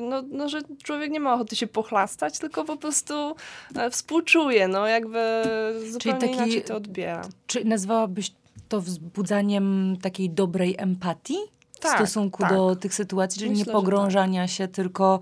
no, 0.00 0.22
no, 0.30 0.48
że 0.48 0.60
człowiek 0.84 1.10
nie 1.10 1.20
ma 1.20 1.34
ochoty 1.34 1.56
się 1.56 1.66
pochlastać, 1.66 2.38
tylko 2.38 2.64
po 2.64 2.76
prostu 2.76 3.36
e, 3.76 3.90
współczuje, 3.90 4.68
no 4.68 4.86
jakby 4.86 5.42
zupełnie 5.90 6.20
taki, 6.20 6.34
inaczej 6.34 6.62
to 6.62 6.76
odbiera. 6.76 7.22
Czy 7.46 7.64
nazwałabyś 7.64 8.32
to 8.68 8.80
wzbudzaniem 8.80 9.96
takiej 10.02 10.30
dobrej 10.30 10.74
empatii? 10.78 11.38
tak, 11.80 11.92
w 11.92 11.96
stosunku 11.96 12.42
tak. 12.42 12.52
do 12.52 12.76
tych 12.76 12.94
sytuacji, 12.94 13.38
czyli 13.38 13.50
Myślę, 13.50 13.64
nie 13.66 13.72
pogrążania 13.72 14.42
tak. 14.42 14.50
się, 14.50 14.68
tylko 14.68 15.20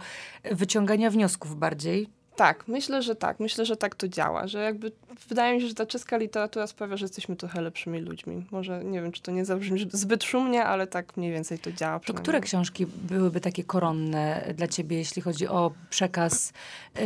wyciągania 0.50 1.10
wniosków 1.10 1.58
bardziej. 1.58 2.17
Tak, 2.38 2.68
myślę, 2.68 3.02
że 3.02 3.14
tak. 3.14 3.40
Myślę, 3.40 3.66
że 3.66 3.76
tak 3.76 3.94
to 3.94 4.08
działa, 4.08 4.46
że 4.46 4.62
jakby 4.62 4.92
wydaje 5.28 5.54
mi 5.54 5.60
się, 5.60 5.68
że 5.68 5.74
ta 5.74 5.86
czeska 5.86 6.16
literatura 6.16 6.66
sprawia, 6.66 6.96
że 6.96 7.04
jesteśmy 7.04 7.36
trochę 7.36 7.60
lepszymi 7.60 8.00
ludźmi. 8.00 8.46
Może 8.50 8.84
nie 8.84 9.02
wiem, 9.02 9.12
czy 9.12 9.22
to 9.22 9.32
nie 9.32 9.44
zabrzmi 9.44 9.86
zbyt 9.92 10.24
szumnie, 10.24 10.64
ale 10.64 10.86
tak 10.86 11.16
mniej 11.16 11.32
więcej 11.32 11.58
to 11.58 11.72
działa. 11.72 12.00
To 12.00 12.14
które 12.14 12.40
książki 12.40 12.86
byłyby 12.86 13.40
takie 13.40 13.64
koronne 13.64 14.54
dla 14.56 14.68
ciebie, 14.68 14.96
jeśli 14.96 15.22
chodzi 15.22 15.48
o 15.48 15.72
przekaz 15.90 16.52
y, 16.98 17.02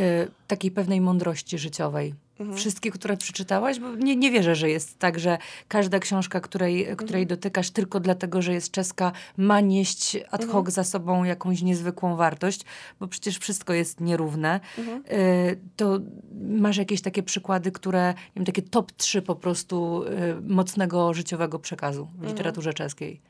takiej 0.47 0.71
pewnej 0.71 1.01
mądrości 1.01 1.57
życiowej? 1.57 2.13
Mhm. 2.39 2.57
Wszystkie, 2.57 2.91
które 2.91 3.17
przeczytałaś? 3.17 3.79
Bo 3.79 3.95
nie, 3.95 4.15
nie 4.15 4.31
wierzę, 4.31 4.55
że 4.55 4.69
jest 4.69 4.99
tak, 4.99 5.19
że 5.19 5.37
każda 5.67 5.99
książka, 5.99 6.41
której, 6.41 6.79
mhm. 6.79 6.97
której 6.97 7.27
dotykasz 7.27 7.71
tylko 7.71 7.99
dlatego, 7.99 8.41
że 8.41 8.53
jest 8.53 8.71
czeska, 8.71 9.11
ma 9.37 9.59
nieść 9.59 10.17
ad 10.31 10.41
hoc 10.41 10.55
mhm. 10.55 10.71
za 10.71 10.83
sobą 10.83 11.23
jakąś 11.23 11.61
niezwykłą 11.61 12.15
wartość, 12.15 12.61
bo 12.99 13.07
przecież 13.07 13.37
wszystko 13.37 13.73
jest 13.73 14.01
nierówne. 14.01 14.59
Mhm. 14.77 15.03
Y, 15.11 15.59
to 15.75 15.99
masz 16.41 16.77
jakieś 16.77 17.01
takie 17.01 17.23
przykłady, 17.23 17.71
które, 17.71 18.07
nie 18.07 18.31
wiem, 18.35 18.45
takie 18.45 18.61
top 18.61 18.91
3 18.91 19.21
po 19.21 19.35
prostu 19.35 20.03
y, 20.03 20.41
mocnego 20.41 21.13
życiowego 21.13 21.59
przekazu 21.59 22.05
w 22.05 22.13
mhm. 22.13 22.29
literaturze 22.29 22.73
czeskiej? 22.73 23.21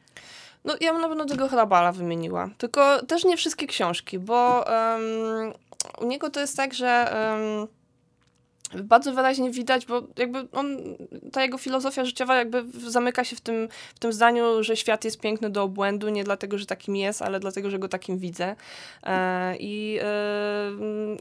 No 0.65 0.75
ja 0.81 0.93
bym 0.93 1.01
na 1.01 1.07
pewno 1.07 1.25
tego 1.25 1.47
Hrabala 1.47 1.91
wymieniła. 1.91 2.49
Tylko 2.57 3.05
też 3.05 3.23
nie 3.23 3.37
wszystkie 3.37 3.67
książki, 3.67 4.19
bo 4.19 4.65
um, 4.67 5.53
u 6.01 6.07
niego 6.07 6.29
to 6.29 6.39
jest 6.39 6.57
tak, 6.57 6.73
że... 6.73 7.15
Um, 7.57 7.82
bardzo 8.83 9.13
wyraźnie 9.13 9.51
widać, 9.51 9.85
bo 9.85 10.03
jakby 10.17 10.47
on, 10.51 10.77
ta 11.31 11.41
jego 11.41 11.57
filozofia 11.57 12.05
życiowa 12.05 12.35
jakby 12.35 12.63
zamyka 12.87 13.23
się 13.23 13.35
w 13.35 13.41
tym, 13.41 13.69
w 13.95 13.99
tym 13.99 14.13
zdaniu, 14.13 14.63
że 14.63 14.77
świat 14.77 15.05
jest 15.05 15.19
piękny 15.19 15.49
do 15.49 15.63
obłędu, 15.63 16.09
nie 16.09 16.23
dlatego, 16.23 16.57
że 16.57 16.65
takim 16.65 16.95
jest, 16.95 17.21
ale 17.21 17.39
dlatego, 17.39 17.69
że 17.69 17.79
go 17.79 17.87
takim 17.87 18.17
widzę. 18.17 18.55
E, 19.03 19.55
I 19.59 19.99
e, 20.01 20.71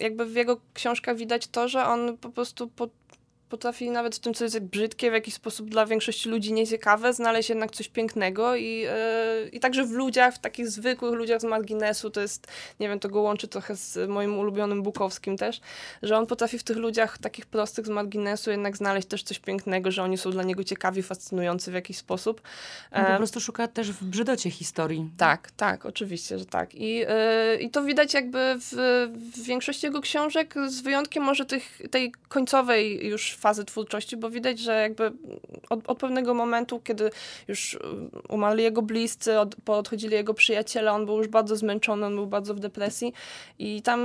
jakby 0.00 0.26
w 0.26 0.34
jego 0.34 0.60
książkach 0.74 1.16
widać 1.16 1.46
to, 1.46 1.68
że 1.68 1.86
on 1.86 2.16
po 2.16 2.30
prostu 2.30 2.68
po, 2.68 2.88
potrafi 3.52 3.90
nawet 3.90 4.16
w 4.16 4.18
tym, 4.18 4.34
co 4.34 4.44
jest 4.44 4.60
brzydkie, 4.60 5.10
w 5.10 5.14
jakiś 5.14 5.34
sposób 5.34 5.70
dla 5.70 5.86
większości 5.86 6.28
ludzi 6.28 6.52
nieciekawe, 6.52 7.12
znaleźć 7.12 7.48
jednak 7.48 7.70
coś 7.70 7.88
pięknego 7.88 8.56
i, 8.56 8.78
yy, 8.78 9.48
i 9.52 9.60
także 9.60 9.84
w 9.84 9.90
ludziach, 9.90 10.34
w 10.34 10.38
takich 10.38 10.68
zwykłych 10.68 11.14
ludziach 11.14 11.40
z 11.40 11.44
marginesu, 11.44 12.10
to 12.10 12.20
jest, 12.20 12.46
nie 12.80 12.88
wiem, 12.88 13.00
to 13.00 13.08
go 13.08 13.20
łączy 13.20 13.48
trochę 13.48 13.76
z 13.76 14.08
moim 14.08 14.38
ulubionym 14.38 14.82
Bukowskim 14.82 15.36
też, 15.36 15.60
że 16.02 16.18
on 16.18 16.26
potrafi 16.26 16.58
w 16.58 16.62
tych 16.62 16.76
ludziach 16.76 17.18
takich 17.18 17.46
prostych 17.46 17.86
z 17.86 17.88
marginesu 17.88 18.50
jednak 18.50 18.76
znaleźć 18.76 19.08
też 19.08 19.22
coś 19.22 19.38
pięknego, 19.38 19.90
że 19.90 20.02
oni 20.02 20.18
są 20.18 20.30
dla 20.30 20.42
niego 20.42 20.64
ciekawi, 20.64 21.02
fascynujący 21.02 21.70
w 21.70 21.74
jakiś 21.74 21.96
sposób. 21.96 22.42
On 22.92 23.04
po 23.04 23.16
prostu 23.16 23.40
szuka 23.40 23.68
też 23.68 23.92
w 23.92 24.04
brzydocie 24.04 24.50
historii. 24.50 25.10
Tak, 25.16 25.50
tak, 25.50 25.86
oczywiście, 25.86 26.38
że 26.38 26.46
tak. 26.46 26.74
I, 26.74 26.94
yy, 26.94 27.06
i 27.60 27.70
to 27.70 27.84
widać 27.84 28.14
jakby 28.14 28.54
w, 28.58 28.72
w 29.34 29.42
większości 29.42 29.86
jego 29.86 30.00
książek, 30.00 30.54
z 30.66 30.80
wyjątkiem 30.80 31.22
może 31.22 31.44
tych, 31.44 31.82
tej 31.90 32.12
końcowej 32.28 33.06
już 33.06 33.34
fazy 33.42 33.64
twórczości, 33.64 34.16
bo 34.16 34.30
widać, 34.30 34.58
że 34.58 34.80
jakby 34.80 35.12
od, 35.70 35.88
od 35.88 35.98
pewnego 35.98 36.34
momentu, 36.34 36.80
kiedy 36.80 37.10
już 37.48 37.78
umarli 38.28 38.62
jego 38.62 38.82
bliscy, 38.82 39.38
od, 39.38 39.56
odchodzili 39.66 40.14
jego 40.14 40.34
przyjaciele, 40.34 40.92
on 40.92 41.06
był 41.06 41.18
już 41.18 41.28
bardzo 41.28 41.56
zmęczony, 41.56 42.06
on 42.06 42.14
był 42.14 42.26
bardzo 42.26 42.54
w 42.54 42.60
depresji 42.60 43.12
i 43.58 43.82
tam 43.82 44.00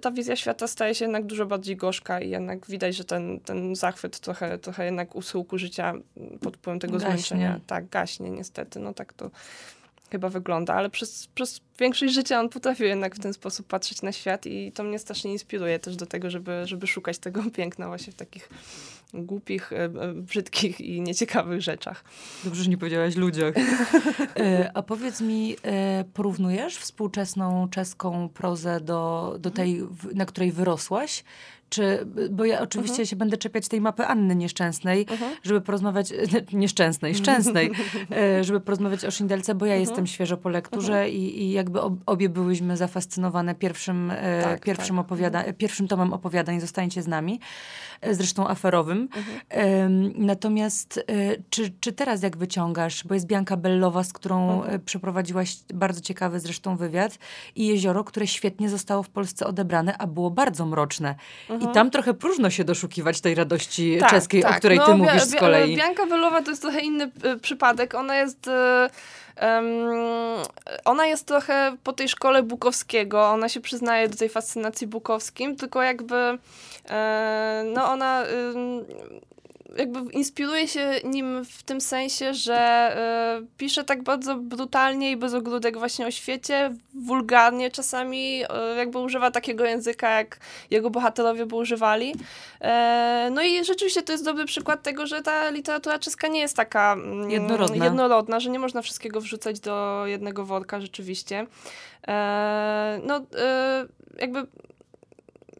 ta 0.00 0.10
wizja 0.10 0.36
świata 0.36 0.66
staje 0.66 0.94
się 0.94 1.04
jednak 1.04 1.26
dużo 1.26 1.46
bardziej 1.46 1.76
gorzka 1.76 2.20
i 2.20 2.30
jednak 2.30 2.66
widać, 2.66 2.96
że 2.96 3.04
ten, 3.04 3.40
ten 3.40 3.76
zachwyt 3.76 4.20
trochę, 4.20 4.58
trochę 4.58 4.84
jednak 4.84 5.16
u 5.16 5.22
życia 5.58 5.94
pod 6.40 6.56
wpływem 6.56 6.80
tego 6.80 6.92
gaśnie. 6.92 7.08
zmęczenia. 7.08 7.60
Tak, 7.66 7.88
gaśnie 7.88 8.30
niestety, 8.30 8.80
no 8.80 8.94
tak 8.94 9.12
to 9.12 9.30
chyba 10.10 10.28
wygląda, 10.28 10.74
ale 10.74 10.90
przez, 10.90 11.26
przez 11.26 11.60
większość 11.78 12.14
życia 12.14 12.40
on 12.40 12.48
potrafił 12.48 12.86
jednak 12.86 13.16
w 13.16 13.18
ten 13.18 13.32
sposób 13.32 13.66
patrzeć 13.66 14.02
na 14.02 14.12
świat 14.12 14.46
i 14.46 14.72
to 14.72 14.84
mnie 14.84 14.98
strasznie 14.98 15.32
inspiruje 15.32 15.78
też 15.78 15.96
do 15.96 16.06
tego, 16.06 16.30
żeby, 16.30 16.62
żeby 16.64 16.86
szukać 16.86 17.18
tego 17.18 17.42
piękna 17.56 17.86
właśnie 17.86 18.12
w 18.12 18.16
takich 18.16 18.48
głupich, 19.14 19.72
e, 19.72 19.84
e, 19.84 20.12
brzydkich 20.14 20.80
i 20.80 21.00
nieciekawych 21.00 21.60
rzeczach. 21.62 22.04
Dobrze, 22.44 22.62
że 22.62 22.70
nie 22.70 22.78
powiedziałaś 22.78 23.16
ludziach. 23.16 23.54
E, 24.36 24.70
a 24.74 24.82
powiedz 24.82 25.20
mi, 25.20 25.56
porównujesz 26.14 26.76
współczesną 26.76 27.68
czeską 27.68 28.28
prozę 28.28 28.80
do, 28.80 29.36
do 29.40 29.50
tej, 29.50 29.82
na 30.14 30.26
której 30.26 30.52
wyrosłaś? 30.52 31.24
Czy, 31.68 32.06
bo 32.30 32.44
ja 32.44 32.60
oczywiście 32.60 32.92
mhm. 32.92 33.06
się 33.06 33.16
będę 33.16 33.36
czepiać 33.36 33.68
tej 33.68 33.80
mapy 33.80 34.06
Anny 34.06 34.36
Nieszczęsnej, 34.36 35.06
mhm. 35.10 35.32
żeby 35.42 35.60
porozmawiać, 35.60 36.12
nieszczęsnej, 36.52 37.14
szczęsnej, 37.14 37.70
żeby 38.46 38.60
porozmawiać 38.60 39.04
o 39.04 39.10
Szyndelce, 39.10 39.54
bo 39.54 39.66
ja 39.66 39.72
mhm. 39.72 39.88
jestem 39.88 40.06
świeżo 40.06 40.36
po 40.36 40.48
lekturze 40.48 40.92
mhm. 40.92 41.12
i, 41.12 41.42
i 41.42 41.52
jakby 41.52 41.80
obie 42.06 42.28
byłyśmy 42.28 42.76
zafascynowane 42.76 43.54
pierwszym, 43.54 44.12
tak, 44.42 44.64
pierwszym, 44.64 44.96
tak. 44.96 45.04
Opowiada 45.04 45.52
pierwszym 45.52 45.88
tomem 45.88 46.12
opowiadań 46.12 46.60
Zostańcie 46.60 47.02
z 47.02 47.06
nami, 47.06 47.40
zresztą 48.10 48.48
aferowym. 48.48 49.08
Mhm. 49.16 50.12
Natomiast 50.16 51.04
czy, 51.50 51.72
czy 51.80 51.92
teraz 51.92 52.22
jak 52.22 52.36
wyciągasz, 52.36 53.04
bo 53.04 53.14
jest 53.14 53.26
Bianka 53.26 53.56
Bellowa, 53.56 54.04
z 54.04 54.12
którą 54.12 54.52
mhm. 54.52 54.80
przeprowadziłaś 54.80 55.56
bardzo 55.74 56.00
ciekawy 56.00 56.40
zresztą 56.40 56.76
wywiad 56.76 57.18
i 57.56 57.66
Jezioro, 57.66 58.04
które 58.04 58.26
świetnie 58.26 58.68
zostało 58.68 59.02
w 59.02 59.08
Polsce 59.08 59.46
odebrane, 59.46 59.98
a 59.98 60.06
było 60.06 60.30
bardzo 60.30 60.66
mroczne. 60.66 61.14
I 61.60 61.64
mhm. 61.64 61.74
tam 61.74 61.90
trochę 61.90 62.14
próżno 62.14 62.50
się 62.50 62.64
doszukiwać 62.64 63.20
tej 63.20 63.34
radości 63.34 63.96
tak, 64.00 64.10
czeskiej, 64.10 64.42
tak. 64.42 64.52
o 64.52 64.58
której 64.58 64.78
no, 64.78 64.86
ty 64.86 64.94
mówisz 64.94 65.22
z 65.22 65.34
kolei. 65.34 65.76
Bianka 65.76 66.06
Wylowa 66.06 66.42
to 66.42 66.50
jest 66.50 66.62
trochę 66.62 66.80
inny 66.80 67.10
y, 67.24 67.38
przypadek. 67.40 67.94
Ona 67.94 68.16
jest... 68.16 68.48
Y, 68.48 68.50
Um, 69.42 70.42
ona 70.84 71.06
jest 71.06 71.26
trochę 71.26 71.76
po 71.84 71.92
tej 71.92 72.08
szkole 72.08 72.42
Bukowskiego, 72.42 73.28
ona 73.28 73.48
się 73.48 73.60
przyznaje 73.60 74.08
do 74.08 74.16
tej 74.16 74.28
fascynacji 74.28 74.86
Bukowskim, 74.86 75.56
tylko 75.56 75.82
jakby 75.82 76.38
e, 76.90 77.64
no 77.74 77.90
ona 77.90 78.24
jakby 79.76 80.12
inspiruje 80.12 80.68
się 80.68 81.00
nim 81.04 81.44
w 81.44 81.62
tym 81.62 81.80
sensie, 81.80 82.34
że 82.34 82.92
y, 83.42 83.46
pisze 83.58 83.84
tak 83.84 84.02
bardzo 84.02 84.36
brutalnie 84.36 85.10
i 85.10 85.16
bez 85.16 85.34
ogródek 85.34 85.78
właśnie 85.78 86.06
o 86.06 86.10
świecie, 86.10 86.74
wulgarnie 86.94 87.70
czasami, 87.70 88.44
y, 88.44 88.76
jakby 88.76 88.98
używa 88.98 89.30
takiego 89.30 89.64
języka, 89.64 90.10
jak 90.10 90.38
jego 90.70 90.90
bohaterowie 90.90 91.46
by 91.46 91.56
używali. 91.56 92.10
Y, 92.10 93.30
no 93.30 93.42
i 93.42 93.64
rzeczywiście 93.64 94.02
to 94.02 94.12
jest 94.12 94.24
dobry 94.24 94.44
przykład 94.44 94.82
tego, 94.82 95.06
że 95.06 95.22
ta 95.22 95.50
literatura 95.50 95.98
czeska 95.98 96.28
nie 96.28 96.40
jest 96.40 96.56
taka 96.56 96.92
mm, 96.92 97.30
jednorodna, 97.30 97.84
jednorodna 97.84 98.40
że 98.40 98.50
nie 98.50 98.58
można 98.58 98.82
wszystkiego 98.82 99.20
wrzucać 99.20 99.60
do 99.60 100.02
jednego 100.06 100.44
worka 100.44 100.80
rzeczywiście. 100.80 101.46
no, 103.02 103.20
jakby 104.18 104.46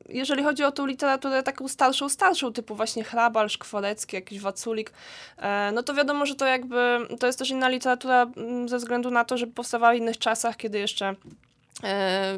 jeżeli 0.09 0.43
chodzi 0.43 0.65
o 0.65 0.73
tą 0.73 0.87
literaturę 0.87 1.43
taką 1.43 1.69
starszą, 1.69 2.09
starszą, 2.09 2.53
typu 2.53 2.75
właśnie 2.75 3.05
Hrabal, 3.05 3.49
Szkworecki, 3.49 4.17
jakiś 4.17 4.41
Waculik, 4.41 4.93
e, 5.37 5.73
no 5.75 5.83
to 5.83 5.95
wiadomo, 5.95 6.27
że 6.27 6.35
to 6.35 6.47
jakby, 6.47 6.99
to 7.21 7.27
jest 7.27 7.39
też 7.39 7.51
inna 7.51 7.69
literatura 7.69 8.27
mm, 8.37 8.69
ze 8.69 8.79
względu 8.79 9.11
na 9.11 9.25
to, 9.25 9.39
że 9.39 9.47
powstawała 9.47 9.93
w 9.93 9.97
innych 9.97 10.19
czasach, 10.19 10.57
kiedy 10.57 10.79
jeszcze 10.79 11.15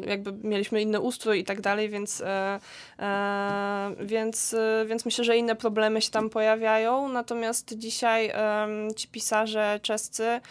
jakby 0.07 0.47
mieliśmy 0.47 0.81
inny 0.81 0.99
ustrój 0.99 1.39
i 1.39 1.43
tak 1.43 1.61
dalej, 1.61 1.89
więc, 1.89 2.21
e, 2.21 2.59
e, 2.99 3.91
więc, 3.99 4.55
więc 4.85 5.05
myślę, 5.05 5.23
że 5.23 5.37
inne 5.37 5.55
problemy 5.55 6.01
się 6.01 6.11
tam 6.11 6.29
pojawiają. 6.29 7.09
Natomiast 7.09 7.77
dzisiaj 7.77 8.31
ci 8.95 9.07
pisarze 9.07 9.79
czescy 9.83 10.41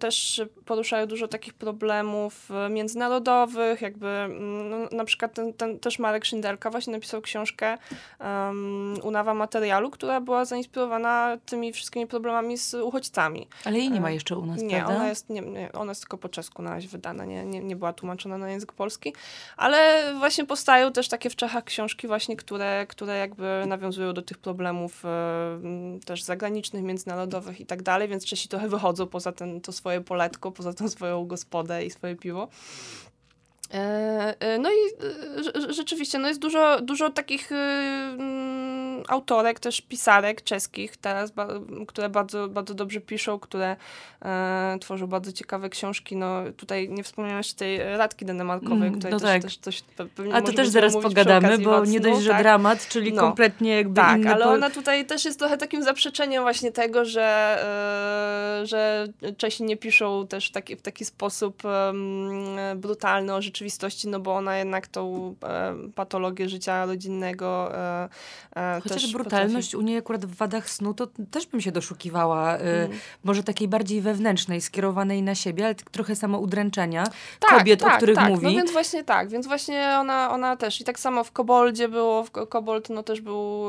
też 0.00 0.42
poruszają 0.64 1.06
dużo 1.06 1.28
takich 1.28 1.54
problemów 1.54 2.48
międzynarodowych, 2.70 3.82
jakby 3.82 4.06
mm, 4.06 4.70
no, 4.70 4.76
na 4.92 5.04
przykład 5.04 5.34
ten, 5.34 5.52
ten, 5.52 5.78
też 5.78 5.98
Marek 5.98 6.24
Szyndelka 6.24 6.70
właśnie 6.70 6.92
napisał 6.92 7.20
książkę 7.20 7.78
Unawa 9.02 9.34
Materialu, 9.34 9.90
która 9.90 10.20
była 10.20 10.44
zainspirowana 10.44 11.38
tymi 11.46 11.72
wszystkimi 11.72 12.06
problemami 12.06 12.58
z 12.58 12.74
uchodźcami. 12.74 13.48
Ale 13.64 13.78
jej 13.78 13.90
nie 13.90 14.00
ma 14.00 14.10
jeszcze 14.10 14.36
u 14.36 14.46
nas, 14.46 14.62
Nie, 14.62 14.76
prawda? 14.76 14.96
ona 14.96 15.08
jest, 15.08 15.30
nie, 15.30 15.40
nie, 15.40 15.72
ona 15.72 15.90
jest 15.90 16.00
tylko 16.00 16.18
po 16.18 16.28
czesku 16.28 16.62
na 16.62 16.70
razie 16.70 16.88
wydana, 16.88 17.24
nie, 17.24 17.44
nie, 17.44 17.60
nie 17.60 17.73
nie 17.74 17.78
była 17.78 17.92
tłumaczona 17.92 18.38
na 18.38 18.50
język 18.50 18.72
polski, 18.72 19.14
ale 19.56 20.04
właśnie 20.18 20.46
powstają 20.46 20.92
też 20.92 21.08
takie 21.08 21.30
w 21.30 21.36
Czechach 21.36 21.64
książki 21.64 22.06
właśnie, 22.06 22.36
które, 22.36 22.86
które 22.88 23.18
jakby 23.18 23.64
nawiązują 23.66 24.12
do 24.12 24.22
tych 24.22 24.38
problemów 24.38 25.04
e, 25.04 25.60
też 26.06 26.22
zagranicznych, 26.22 26.82
międzynarodowych 26.82 27.60
i 27.60 27.66
tak 27.66 27.82
dalej, 27.82 28.08
więc 28.08 28.24
Czesi 28.24 28.48
trochę 28.48 28.68
wychodzą 28.68 29.06
poza 29.06 29.32
ten, 29.32 29.60
to 29.60 29.72
swoje 29.72 30.00
poletko, 30.00 30.52
poza 30.52 30.72
tą 30.72 30.88
swoją 30.88 31.26
gospodę 31.26 31.84
i 31.84 31.90
swoje 31.90 32.16
piwo. 32.16 32.48
E, 33.74 34.34
e, 34.40 34.58
no 34.58 34.70
i 34.70 34.74
rzeczywiście, 35.68 36.18
no 36.18 36.28
jest 36.28 36.40
dużo, 36.40 36.80
dużo 36.80 37.10
takich 37.10 37.50
autorek, 39.08 39.60
też 39.60 39.80
pisarek 39.80 40.42
czeskich 40.42 40.96
teraz, 40.96 41.30
ba, 41.30 41.48
które 41.86 42.08
bardzo, 42.08 42.48
bardzo 42.48 42.74
dobrze 42.74 43.00
piszą, 43.00 43.38
które 43.38 43.76
e, 44.24 44.76
tworzą 44.80 45.06
bardzo 45.06 45.32
ciekawe 45.32 45.68
książki. 45.68 46.16
No 46.16 46.42
tutaj 46.56 46.88
nie 46.88 47.02
wspomniałam 47.02 47.38
jeszcze 47.38 47.54
tej 47.54 47.78
Radki 47.78 48.24
Denemarkowej, 48.24 48.88
Mm, 48.88 48.94
której 48.94 49.12
no 49.12 49.20
też, 49.20 49.28
tak. 49.28 49.42
też 49.42 49.56
coś 49.58 49.80
pe- 49.80 50.04
A 50.04 50.06
pewnie 50.16 50.42
to 50.42 50.52
też 50.52 50.68
zaraz 50.68 50.92
pogadamy, 50.96 51.58
bo 51.58 51.84
nie 51.84 52.00
dość, 52.00 52.20
że 52.22 52.30
tak. 52.30 52.42
dramat, 52.42 52.88
czyli 52.88 53.12
No. 53.12 53.22
kompletnie 53.22 53.76
jakby 53.76 53.94
Tak, 54.00 54.18
inny... 54.18 54.34
ale 54.34 54.46
ona 54.48 54.70
tutaj 54.70 55.06
też 55.06 55.24
jest 55.24 55.38
trochę 55.38 55.56
takim 55.56 55.82
zaprzeczeniem 55.82 56.42
właśnie 56.42 56.72
tego, 56.72 57.04
że, 57.04 57.58
e, 58.62 58.66
że 58.66 59.06
Czesi 59.36 59.62
nie 59.64 59.76
piszą 59.76 60.26
też 60.26 60.50
taki, 60.50 60.76
w 60.76 60.82
taki 60.82 61.04
sposób 61.04 61.62
em, 61.64 62.80
brutalny 62.80 63.34
o 63.34 63.42
rzeczywistości, 63.42 64.08
no 64.08 64.20
bo 64.20 64.34
ona 64.34 64.56
jednak 64.56 64.86
tą 64.86 65.34
e, 65.44 65.74
patologię 65.94 66.48
życia 66.48 66.86
rodzinnego 66.86 67.74
e, 67.76 68.08
e, 68.56 68.80
Chociaż 68.94 69.12
brutalność 69.12 69.74
u 69.74 69.80
niej 69.80 69.96
akurat 69.98 70.24
w 70.26 70.34
wadach 70.36 70.70
snu, 70.70 70.94
to 70.94 71.06
też 71.30 71.46
bym 71.46 71.60
się 71.60 71.72
doszukiwała. 71.72 72.56
y, 72.56 72.60
Mhm. 72.60 73.00
Może 73.24 73.42
takiej 73.42 73.68
bardziej 73.68 74.00
wewnętrznej, 74.00 74.60
skierowanej 74.60 75.22
na 75.22 75.34
siebie, 75.34 75.64
ale 75.64 75.74
trochę 75.74 76.16
samoudręczenia 76.16 77.04
Tak, 77.40 77.58
kobiet, 77.58 77.80
tak, 77.80 77.94
o 77.94 77.96
których 77.96 78.16
tak. 78.16 78.28
mówi. 78.30 78.44
No 78.46 78.50
więc 78.52 78.72
właśnie 78.72 79.04
tak, 79.04 79.28
więc 79.28 79.46
właśnie 79.46 79.96
ona, 80.00 80.30
ona 80.30 80.56
też. 80.56 80.80
I 80.80 80.84
tak 80.84 80.98
samo 81.00 81.24
w 81.24 81.32
Koboldzie 81.32 81.88
było, 81.88 82.24
w 82.24 82.30
Ko- 82.30 82.46
Kobold 82.46 82.90
no 82.90 83.02
też 83.02 83.20
był 83.20 83.64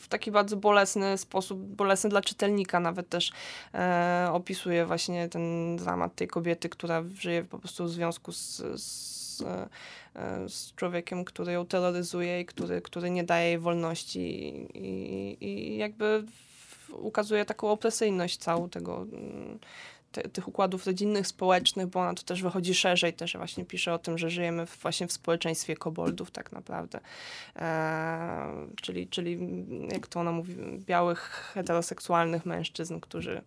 w 0.00 0.04
taki 0.08 0.30
bardzo 0.30 0.56
bolesny 0.56 1.18
sposób, 1.18 1.58
bolesny 1.60 2.10
dla 2.10 2.20
czytelnika 2.20 2.80
nawet 2.80 3.08
też 3.08 3.32
e, 3.74 4.28
opisuje 4.32 4.86
właśnie 4.86 5.28
ten 5.28 5.76
dramat 5.76 6.14
tej 6.14 6.28
kobiety, 6.28 6.68
która 6.68 7.02
żyje 7.20 7.44
po 7.44 7.58
prostu 7.58 7.84
w 7.84 7.90
związku 7.90 8.32
z, 8.32 8.56
z, 8.82 9.29
e, 9.42 9.68
z 10.48 10.74
człowiekiem, 10.74 11.24
który 11.24 11.52
ją 11.52 11.66
terroryzuje 11.66 12.40
i 12.40 12.46
który, 12.46 12.82
który 12.82 13.10
nie 13.10 13.24
daje 13.24 13.48
jej 13.48 13.58
wolności 13.58 14.20
i, 14.74 15.36
i, 15.40 15.76
jakby 15.76 16.24
ukazuje 16.92 17.44
taką 17.44 17.70
opresyjność 17.70 18.36
całą 18.36 18.68
tego 18.68 19.06
mm, 19.12 19.58
te, 20.12 20.22
tych 20.22 20.48
układów 20.48 20.86
rodzinnych, 20.86 21.26
społecznych, 21.26 21.86
bo 21.86 22.00
ona 22.00 22.14
to 22.14 22.22
też 22.22 22.42
wychodzi 22.42 22.74
szerzej, 22.74 23.12
też 23.12 23.36
właśnie 23.36 23.64
pisze 23.64 23.94
o 23.94 23.98
tym, 23.98 24.18
że 24.18 24.30
żyjemy 24.30 24.66
w, 24.66 24.78
właśnie 24.78 25.06
w 25.06 25.12
społeczeństwie 25.12 25.76
koboldów 25.76 26.30
tak 26.30 26.52
naprawdę. 26.52 27.00
E, 27.56 28.66
czyli, 28.82 29.08
czyli 29.08 29.38
jak 29.92 30.06
to 30.06 30.20
ona 30.20 30.32
mówi, 30.32 30.54
białych, 30.78 31.50
heteroseksualnych 31.54 32.46
mężczyzn, 32.46 33.00
którzy 33.00 33.42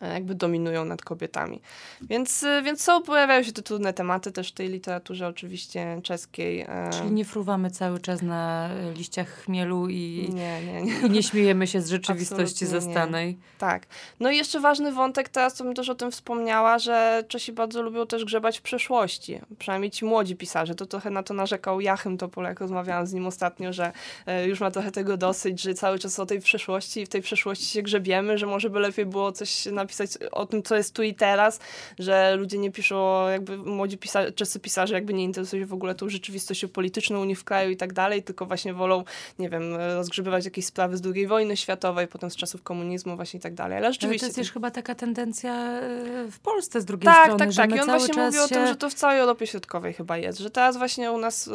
jakby 0.00 0.34
dominują 0.34 0.84
nad 0.84 1.02
kobietami. 1.02 1.60
Więc, 2.02 2.42
e, 2.42 2.62
więc 2.62 2.82
są, 2.82 3.02
pojawiają 3.02 3.42
się 3.42 3.52
te 3.52 3.62
trudne 3.62 3.92
tematy 3.92 4.32
też 4.32 4.48
w 4.48 4.52
tej 4.54 4.68
literaturze 4.68 5.26
oczywiście 5.28 6.00
czeskiej. 6.02 6.60
e, 6.60 6.90
Czyli 6.98 7.10
nie 7.10 7.24
fruwamy 7.24 7.70
cały 7.70 8.00
czas 8.00 8.22
na 8.22 8.70
liściach 8.96 9.28
chmielu 9.28 9.88
i 9.88 10.30
nie, 10.34 10.62
nie, 10.66 10.82
nie. 10.82 11.00
i 11.06 11.10
nie 11.10 11.22
śmiejemy 11.22 11.66
się 11.66 11.80
z 11.82 11.88
rzeczywistości 11.90 12.64
Absolutnie 12.64 12.66
nie. 12.66 12.80
zastanej. 12.80 13.38
Tak. 13.58 13.86
No 14.20 14.30
i 14.30 14.36
jeszcze 14.36 14.60
ważny 14.60 14.92
wątek, 14.92 15.28
teraz 15.28 15.54
to 15.54 15.64
bym 15.64 15.74
też 15.74 15.88
o 15.88 15.94
tym 15.94 16.10
wspomniała, 16.10 16.78
że 16.78 17.24
Czesi 17.28 17.52
bardzo 17.52 17.82
lubią 17.82 18.06
też 18.06 18.24
grzebać 18.24 18.58
w 18.58 18.62
przeszłości. 18.62 19.40
Przynajmniej 19.58 19.90
ci 19.90 20.04
młodzi 20.04 20.36
pisarze. 20.36 20.74
To 20.74 20.86
trochę 20.86 21.10
na 21.10 21.22
to 21.22 21.34
narzekał 21.34 21.80
Jachym 21.80 22.18
Topol, 22.18 22.44
jak 22.44 22.60
rozmawiałam 22.60 23.06
z 23.06 23.12
nim 23.12 23.26
ostatnio, 23.26 23.72
że 23.72 23.92
e, 24.26 24.46
już 24.46 24.60
ma 24.60 24.70
trochę 24.70 24.90
tego 24.92 25.16
dosyć, 25.16 25.62
że 25.62 25.74
cały 25.74 25.98
czas 25.98 26.18
o 26.18 26.26
tej 26.26 26.40
przeszłości 26.40 27.00
i 27.00 27.06
w 27.06 27.08
tej 27.08 27.22
przeszłości 27.22 27.64
się 27.66 27.82
grzebiemy, 27.82 28.38
że 28.38 28.46
może 28.46 28.70
by 28.70 28.80
lepiej 28.80 29.06
było 29.06 29.32
coś 29.32 29.59
napisać 29.66 30.10
o 30.32 30.46
tym, 30.46 30.62
co 30.62 30.76
jest 30.76 30.94
tu 30.94 31.02
i 31.02 31.14
teraz, 31.14 31.60
że 31.98 32.36
ludzie 32.36 32.58
nie 32.58 32.70
piszą, 32.70 33.28
jakby 33.28 33.56
młodzi 33.56 33.98
pisarze, 33.98 34.32
czescy 34.32 34.60
pisarze 34.60 34.94
jakby 34.94 35.14
nie 35.14 35.24
interesują 35.24 35.62
się 35.62 35.66
w 35.66 35.72
ogóle 35.72 35.94
tą 35.94 36.08
rzeczywistością 36.08 36.68
polityczną 36.68 37.20
u 37.20 37.24
nich 37.24 37.40
w 37.40 37.44
kraju 37.44 37.70
i 37.70 37.76
tak 37.76 37.92
dalej, 37.92 38.22
tylko 38.22 38.46
właśnie 38.46 38.74
wolą, 38.74 39.04
nie 39.38 39.48
wiem, 39.48 39.76
rozgrzebywać 39.76 40.44
jakieś 40.44 40.66
sprawy 40.66 40.96
z 40.96 41.02
II 41.06 41.26
wojny 41.26 41.56
światowej, 41.56 42.08
potem 42.08 42.30
z 42.30 42.36
czasów 42.36 42.62
komunizmu 42.62 43.16
właśnie 43.16 43.38
i 43.38 43.40
tak 43.40 43.54
dalej. 43.54 43.76
Ale 43.78 43.90
Ale 43.90 43.94
rzeczywiście... 43.94 44.20
to 44.20 44.26
jest 44.26 44.36
też 44.36 44.52
chyba 44.52 44.70
taka 44.70 44.94
tendencja 44.94 45.80
y, 46.26 46.30
w 46.30 46.38
Polsce 46.38 46.80
z 46.80 46.84
drugiej 46.84 47.04
tak, 47.04 47.24
strony, 47.24 47.38
tak, 47.38 47.52
że 47.52 47.62
tak. 47.62 47.70
my 47.70 47.76
I 47.76 47.80
on 47.80 47.86
właśnie 47.86 48.22
mówi 48.22 48.38
o 48.38 48.48
się... 48.48 48.54
tym, 48.54 48.66
że 48.66 48.76
to 48.76 48.90
w 48.90 48.94
całej 48.94 49.18
Europie 49.18 49.46
Środkowej 49.46 49.92
chyba 49.92 50.16
jest, 50.16 50.38
że 50.38 50.50
teraz 50.50 50.76
właśnie 50.76 51.12
u 51.12 51.18
nas 51.18 51.46
y, 51.46 51.52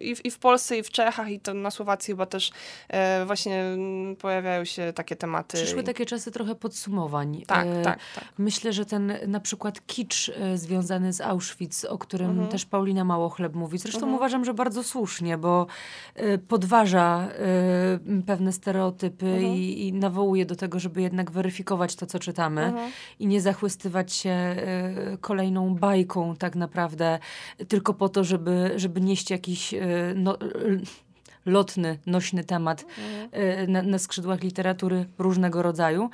i, 0.00 0.16
w, 0.16 0.24
i 0.24 0.30
w 0.30 0.38
Polsce, 0.38 0.78
i 0.78 0.82
w 0.82 0.90
Czechach, 0.90 1.30
i 1.30 1.40
to 1.40 1.54
na 1.54 1.70
Słowacji 1.70 2.12
chyba 2.12 2.26
też 2.26 2.50
e, 2.88 3.24
właśnie 3.26 3.60
mm, 3.60 4.16
pojawiają 4.16 4.64
się 4.64 4.92
takie 4.92 5.16
tematy. 5.16 5.56
Przyszły 5.56 5.82
takie 5.82 6.06
czasy 6.06 6.30
trochę 6.30 6.54
podsumowań. 6.54 7.25
Tak, 7.46 7.66
E, 7.66 7.82
tak, 7.82 7.98
tak. 8.14 8.24
Myślę, 8.38 8.72
że 8.72 8.86
ten 8.86 9.12
na 9.26 9.40
przykład 9.40 9.86
kicz 9.86 10.28
e, 10.40 10.58
związany 10.58 11.12
z 11.12 11.20
Auschwitz, 11.20 11.84
o 11.88 11.98
którym 11.98 12.30
Mhm. 12.30 12.48
też 12.48 12.66
Paulina 12.66 13.04
Małochleb 13.04 13.54
mówi, 13.54 13.78
zresztą 13.78 13.98
Mhm. 14.00 14.14
uważam, 14.14 14.44
że 14.44 14.54
bardzo 14.54 14.82
słusznie, 14.84 15.38
bo 15.38 15.66
e, 16.14 16.38
podważa 16.38 17.28
e, 17.28 18.22
pewne 18.26 18.52
stereotypy 18.52 19.26
Mhm. 19.26 19.54
i, 19.54 19.86
i 19.88 19.92
nawołuje 19.92 20.46
do 20.46 20.56
tego, 20.56 20.78
żeby 20.78 21.02
jednak 21.02 21.30
weryfikować 21.30 21.96
to, 21.96 22.06
co 22.06 22.18
czytamy 22.18 22.62
Mhm. 22.64 22.90
i 23.18 23.26
nie 23.26 23.40
zachłystywać 23.40 24.12
się 24.12 24.30
e, 24.30 24.56
kolejną 25.20 25.74
bajką 25.74 26.36
tak 26.36 26.56
naprawdę, 26.56 27.18
tylko 27.68 27.94
po 27.94 28.08
to, 28.08 28.24
żeby, 28.24 28.72
żeby 28.76 29.00
nieść 29.00 29.30
jakiś 29.30 29.74
e, 29.74 29.78
no, 30.14 30.36
lotny, 31.46 31.98
nośny 32.06 32.44
temat 32.44 32.84
Mhm. 32.98 33.72
na, 33.72 33.82
na 33.82 33.98
skrzydłach 33.98 34.42
literatury 34.42 35.06
różnego 35.18 35.62
rodzaju, 35.62 36.10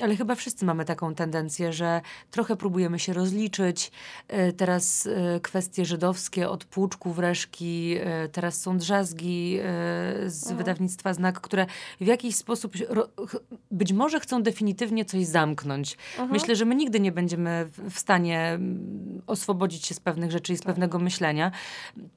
ale 0.00 0.16
chyba 0.16 0.34
wszyscy 0.34 0.64
mamy 0.64 0.84
taką 0.84 1.14
tendencję, 1.14 1.72
że 1.72 2.00
trochę 2.30 2.56
próbujemy 2.56 2.98
się 2.98 3.12
rozliczyć. 3.12 3.90
E, 4.28 4.52
Teraz 4.52 5.06
e, 5.06 5.40
kwestie 5.40 5.84
żydowskie 5.84 6.48
od 6.50 6.64
Płuczków, 6.64 7.18
Reszki, 7.18 7.96
e, 8.00 8.28
teraz 8.28 8.60
są 8.60 8.78
drzazgi 8.78 9.58
z 10.26 10.42
Mhm. 10.42 10.56
wydawnictwa 10.58 11.14
Znak, 11.14 11.40
które 11.40 11.66
w 12.00 12.06
jakiś 12.06 12.36
sposób 12.36 12.72
być 13.70 13.92
może 13.92 14.20
chcą 14.20 14.42
definitywnie 14.42 15.04
coś 15.04 15.26
zamknąć. 15.26 15.96
Mhm. 16.10 16.30
Myślę, 16.30 16.56
że 16.56 16.64
my 16.64 16.74
nigdy 16.74 17.00
nie 17.00 17.12
będziemy 17.12 17.66
w, 17.90 17.98
stanie 17.98 18.40
mm, 18.40 19.22
oswobodzić 19.26 19.86
się 19.86 19.94
z 19.94 20.00
pewnych 20.00 20.30
rzeczy 20.30 20.52
i 20.52 20.56
z 20.56 20.62
pewnego 20.62 20.98
myślenia. 20.98 21.50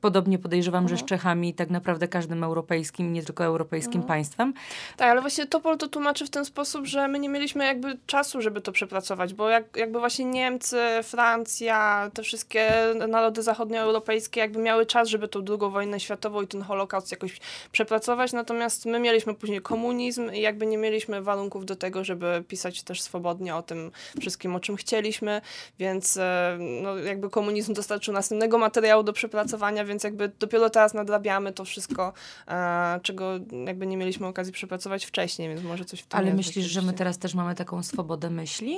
Podobnie 0.01 0.39
podejrzewam, 0.39 0.83
że 0.87 0.95
z 0.95 1.01
Mhm. 1.01 1.07
Czechami 1.07 1.53
tak 1.53 1.69
naprawdę 1.69 2.07
każdym 2.07 2.43
europejskim, 2.43 3.13
nie 3.13 3.23
tylko 3.23 3.43
europejskim 3.43 3.93
Mhm. 4.01 4.07
państwem. 4.07 4.53
Tak, 4.97 5.11
ale 5.11 5.21
właśnie 5.21 5.45
Topol 5.47 5.77
to 5.77 5.87
tłumaczy 5.87 6.25
w 6.25 6.29
ten 6.29 6.45
sposób, 6.45 6.85
że 6.85 7.07
my 7.07 7.19
nie 7.19 7.29
mieliśmy 7.29 7.66
jakby 7.67 7.97
czasu, 8.05 8.41
żeby 8.41 8.61
to 8.61 8.71
przepracować, 8.71 9.33
bo 9.33 9.49
jak, 9.49 9.77
jakby 9.77 9.99
właśnie 9.99 10.25
Niemcy, 10.25 10.77
Francja, 11.03 12.11
te 12.13 12.23
wszystkie 12.23 12.71
narody 13.07 13.43
zachodnioeuropejskie 13.43 14.39
jakby 14.39 14.59
miały 14.59 14.85
czas, 14.85 15.09
żeby 15.09 15.27
tą 15.27 15.41
drugą 15.41 15.69
wojnę 15.69 15.99
światową 15.99 16.41
i 16.41 16.47
ten 16.47 16.61
Holokaust 16.61 17.11
jakoś 17.11 17.39
przepracować, 17.71 18.33
natomiast 18.33 18.85
my 18.85 18.99
mieliśmy 18.99 19.33
później 19.33 19.61
komunizm 19.61 20.31
i 20.31 20.41
jakby 20.41 20.65
nie 20.65 20.77
mieliśmy 20.77 21.21
warunków 21.21 21.65
do 21.65 21.75
tego, 21.75 22.03
żeby 22.03 22.43
pisać 22.47 22.83
też 22.83 23.01
swobodnie 23.01 23.55
o 23.55 23.61
tym 23.61 23.91
wszystkim, 24.19 24.55
o 24.55 24.59
czym 24.59 24.75
chcieliśmy, 24.75 25.41
więc 25.79 26.17
e, 26.17 26.57
no, 26.59 26.97
jakby 26.97 27.29
komunizm 27.29 27.73
dostarczył 27.73 28.13
następnego 28.13 28.57
materiału 28.57 29.03
do 29.03 29.13
przepracowania, 29.13 29.85
więc 29.85 30.03
jakby 30.03 30.31
dopiero 30.39 30.69
teraz 30.69 30.93
nadrabiamy 30.93 31.53
to 31.53 31.65
wszystko, 31.65 32.13
e, 32.47 32.99
czego 33.03 33.31
jakby 33.65 33.87
nie 33.87 33.97
mieliśmy 33.97 34.27
okazji 34.27 34.53
przepracować 34.53 35.05
wcześniej, 35.05 35.49
więc 35.49 35.63
może 35.63 35.85
coś 35.85 35.99
w 35.99 36.05
tym 36.05 36.19
Ale 36.19 36.33
myślisz, 36.33 36.65
że 36.65 36.81
my 36.81 36.93
teraz 36.93 37.17
też 37.17 37.33
mamy 37.33 37.55
taką 37.57 37.83
swobodę 37.83 38.29
myśli? 38.29 38.77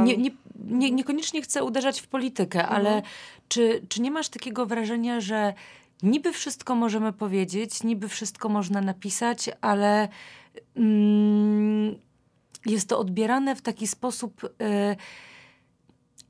Nie, 0.04 0.16
nie, 0.16 0.30
nie, 0.64 0.90
niekoniecznie 0.90 1.42
chcę 1.42 1.64
uderzać 1.64 2.00
w 2.00 2.06
politykę, 2.06 2.66
ale 2.68 2.88
Mhm. 2.88 3.02
czy, 3.48 3.82
czy 3.88 4.00
nie 4.02 4.10
masz 4.10 4.28
takiego 4.28 4.66
wrażenia, 4.66 5.20
że 5.20 5.54
niby 6.02 6.32
wszystko 6.32 6.74
możemy 6.74 7.12
powiedzieć, 7.12 7.82
niby 7.82 8.08
wszystko 8.08 8.48
można 8.48 8.80
napisać, 8.80 9.50
ale 9.60 10.08
mm, 10.76 11.94
jest 12.66 12.88
to 12.88 12.98
odbierane 12.98 13.56
w 13.56 13.62
taki 13.62 13.86
sposób. 13.86 14.44
y, 14.44 14.48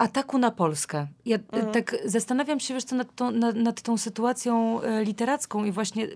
ataku 0.03 0.39
na 0.39 0.51
Polskę. 0.51 1.07
Ja 1.27 1.37
Mhm. 1.53 1.73
tak 1.73 1.97
zastanawiam 2.05 2.61
się, 2.61 2.75
wiesz 2.75 2.85
co, 2.85 2.97
nad 2.97 3.15
tą, 3.15 3.31
nad, 3.31 3.57
nad 3.57 3.83
tą 3.83 3.97
sytuacją 3.99 4.83
y, 4.83 5.05
literacką 5.05 5.65
i 5.65 5.73
właśnie, 5.73 6.09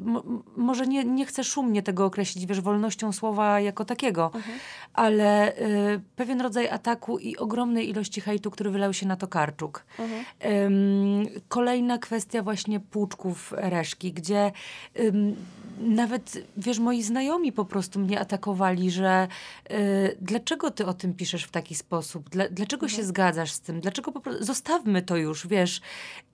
może 0.56 0.86
nie, 0.86 1.04
nie 1.04 1.26
chcę 1.26 1.44
szumnie 1.44 1.82
tego 1.82 2.04
określić, 2.04 2.46
wiesz, 2.46 2.60
wolnością 2.60 3.12
słowa 3.12 3.60
jako 3.60 3.84
takiego, 3.84 4.30
Mhm. 4.34 4.58
ale 4.94 5.58
y, 5.58 6.00
pewien 6.16 6.40
rodzaj 6.40 6.68
ataku 6.68 7.18
i 7.18 7.36
ogromnej 7.36 7.88
ilości 7.90 8.20
hejtu, 8.20 8.50
który 8.50 8.70
wylał 8.70 8.92
się 8.92 9.06
na 9.06 9.16
Tokarczuk. 9.16 9.84
Mhm. 9.98 10.24
Ym, 10.64 11.26
kolejna 11.48 11.98
kwestia 11.98 12.42
właśnie 12.42 12.80
płuczków 12.80 13.52
Reszki, 13.56 14.12
gdzie 14.12 14.52
ym, 15.00 15.36
nawet, 15.80 16.38
wiesz, 16.56 16.78
moi 16.78 17.02
znajomi 17.02 17.52
po 17.52 17.64
prostu 17.64 18.00
mnie 18.00 18.20
atakowali, 18.20 18.90
że 18.90 19.28
y, 19.70 20.16
dlaczego 20.20 20.70
ty 20.70 20.86
o 20.86 20.94
tym 20.94 21.14
piszesz 21.14 21.44
w 21.44 21.50
taki 21.50 21.74
sposób? 21.74 22.30
Dla, 22.30 22.48
dlaczego 22.48 22.88
się 22.88 23.04
zgadzasz 23.04 23.52
z 23.52 23.60
tym? 23.60 23.80
Dlaczego 23.80 24.12
po 24.12 24.20
prostu... 24.20 24.44
Zostawmy 24.44 25.02
to 25.02 25.16
już, 25.16 25.46
wiesz. 25.46 25.80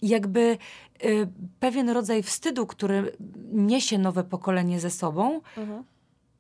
Jakby 0.03 0.59
y, 1.05 1.29
pewien 1.61 1.91
rodzaj 1.91 2.23
wstydu, 2.23 2.67
który 2.67 3.13
niesie 3.53 3.99
nowe 3.99 4.25
pokolenie 4.25 4.81
ze 4.81 4.91
sobą, 4.91 5.41
Mhm. 5.57 5.85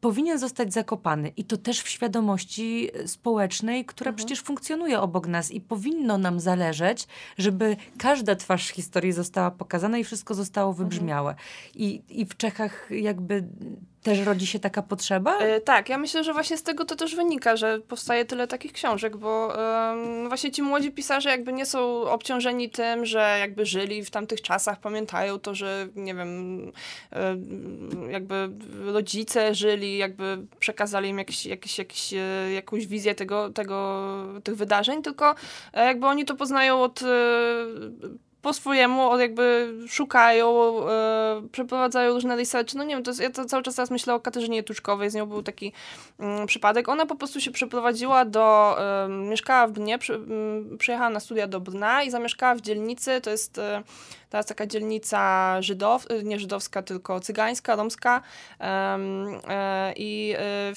Powinien 0.03 0.38
zostać 0.38 0.73
zakopany. 0.73 1.33
I 1.37 1.45
to 1.45 1.57
też 1.57 1.83
w 1.83 1.88
świadomości 1.88 2.91
społecznej, 3.07 3.85
która 3.85 4.09
mhm. 4.09 4.17
przecież 4.17 4.43
funkcjonuje 4.43 5.01
obok 5.01 5.27
nas 5.27 5.51
i 5.51 5.61
powinno 5.61 6.19
nam 6.19 6.41
zależeć, 6.41 7.07
żeby 7.38 7.77
każda 7.99 8.37
twarz 8.37 8.69
historii 8.69 9.12
została 9.12 9.51
pokazana 9.51 9.99
i 9.99 10.05
wszystko 10.05 10.35
zostało 10.35 10.71
mhm. 10.71 10.88
wybrzmiałe. 10.88 11.31
Mhm. 11.31 11.47
I, 11.75 12.03
I 12.09 12.27
w 12.27 12.37
Czechach 12.37 12.88
jakby 12.91 13.45
też 14.03 14.19
rodzi 14.21 14.47
się 14.47 14.59
taka 14.59 14.83
potrzeba? 14.83 15.38
E, 15.38 15.61
tak, 15.61 15.88
ja 15.88 15.99
myślę, 15.99 16.25
że 16.25 16.33
właśnie 16.33 16.57
z 16.57 16.62
tego 16.62 16.85
to 16.85 16.97
też 16.97 17.17
wynika, 17.17 17.57
że 17.57 17.81
powstaje 17.81 18.25
tyle 18.25 18.47
takich 18.47 18.73
książek, 18.73 19.17
bo 19.17 19.59
e, 19.59 20.29
właśnie 20.29 20.51
ci 20.51 20.62
młodzi 20.62 20.93
pisarze 20.93 21.31
jakby 21.31 21.53
nie 21.53 21.67
są 21.67 22.03
obciążeni 22.03 22.71
tym, 22.71 23.07
że 23.07 23.37
jakby 23.41 23.67
żyli 23.67 24.05
w 24.05 24.11
tamtych 24.11 24.43
czasach, 24.43 24.81
pamiętają 24.81 25.38
to, 25.38 25.55
że 25.55 25.88
nie 25.97 26.15
wiem, 26.15 26.73
e, 27.12 27.37
jakby 28.11 28.51
rodzice 28.85 29.55
żyli, 29.55 29.99
jakby 29.99 30.38
przekazali 30.61 31.09
im 31.09 31.19
jakiś, 31.19 31.47
jakiś, 31.47 31.79
jakiś, 31.79 32.15
e, 32.15 32.53
jakąś 32.53 32.87
wizję 32.87 33.15
tego, 33.15 33.51
tego, 33.51 34.09
tych 34.45 34.57
wydarzeń, 34.57 35.03
tylko 35.03 35.35
e, 35.73 35.85
jakby 35.85 36.07
oni 36.07 36.25
to 36.25 36.37
poznają 36.37 36.83
od 36.83 37.03
e, 37.03 37.07
po 38.42 38.52
swojemu 38.52 39.18
jakby 39.18 39.74
szukają, 39.88 40.78
e, 40.88 41.42
przeprowadzają 41.52 42.12
różne 42.12 42.37
research. 42.37 42.74
No 42.74 42.85
nie 42.85 42.94
wiem, 42.94 43.05
to 43.05 43.11
jest, 43.11 43.20
ja 43.20 43.31
to 43.31 43.44
cały 43.44 43.62
czas 43.62 43.74
teraz 43.74 43.90
myślę 43.90 44.14
o 44.14 44.20
Katarzynie 44.20 44.62
Tuczkowej, 44.62 45.11
z 45.11 45.14
nią 45.14 45.26
był 45.26 45.42
taki 45.42 45.72
mm, 46.18 46.46
przypadek. 46.46 46.88
Ona 46.88 47.07
po 47.07 47.16
prostu 47.16 47.40
się 47.40 47.50
przeprowadziła 47.50 48.24
do, 48.24 48.76
e, 49.05 49.09
mieszkała 49.09 49.66
w 49.66 49.72
Brnie, 49.72 49.98
przy, 49.98 50.20
przyjechała 50.78 51.11
na 51.11 51.20
studia 51.20 51.46
do 51.46 51.61
Brna 51.61 52.02
i 52.02 52.11
zamieszkała 52.11 52.55
w 52.55 52.61
dzielnicy, 52.61 53.20
to 53.20 53.31
jest 53.31 53.59
e, 53.59 53.83
teraz 54.33 54.47
taka 54.47 54.66
dzielnica 54.66 55.62
żydow, 55.62 56.07
nie 56.25 56.38
żydowska, 56.38 56.83
tylko 56.83 57.21
cygańska, 57.21 57.77
romska 57.77 58.23
e, 58.61 59.92
i 59.97 60.35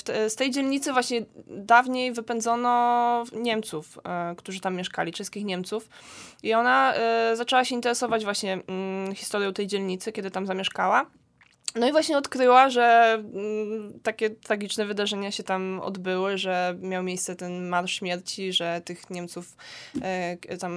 e, 0.08 0.30
z 0.30 0.36
tej 0.36 0.52
dzielnicy 0.52 0.94
właśnie 0.94 1.26
dawniej 1.48 2.14
wypędzono 2.14 3.24
Niemców, 3.34 4.00
e, 4.04 4.36
którzy 4.36 4.60
tam 4.60 4.76
mieszkali, 4.76 5.12
czeskich 5.12 5.46
Niemców 5.46 5.90
i 6.44 6.54
ona 6.54 6.94
zaczęła 7.34 7.66
się 7.66 7.76
interesować 7.76 8.24
właśnie 8.24 8.60
mm, 8.68 9.16
historią 9.16 9.54
tej 9.54 9.68
dzielnicy, 9.68 10.12
kiedy 10.12 10.32
tam 10.32 10.48
zamieszkała. 10.48 11.06
No 11.76 11.88
i 11.88 11.92
właśnie 11.92 12.18
odkryła, 12.18 12.70
że 12.70 13.14
mm, 13.34 14.00
takie 14.04 14.30
tragiczne 14.30 14.86
wydarzenia 14.86 15.32
się 15.32 15.44
tam 15.44 15.80
odbyły, 15.84 16.38
że 16.38 16.76
miał 16.82 17.04
miejsce 17.04 17.36
ten 17.36 17.68
marsz 17.68 17.94
śmierci, 17.94 18.54
że 18.54 18.82
tych 18.86 19.10
Niemców 19.10 19.58
e, 20.02 20.58
tam 20.58 20.74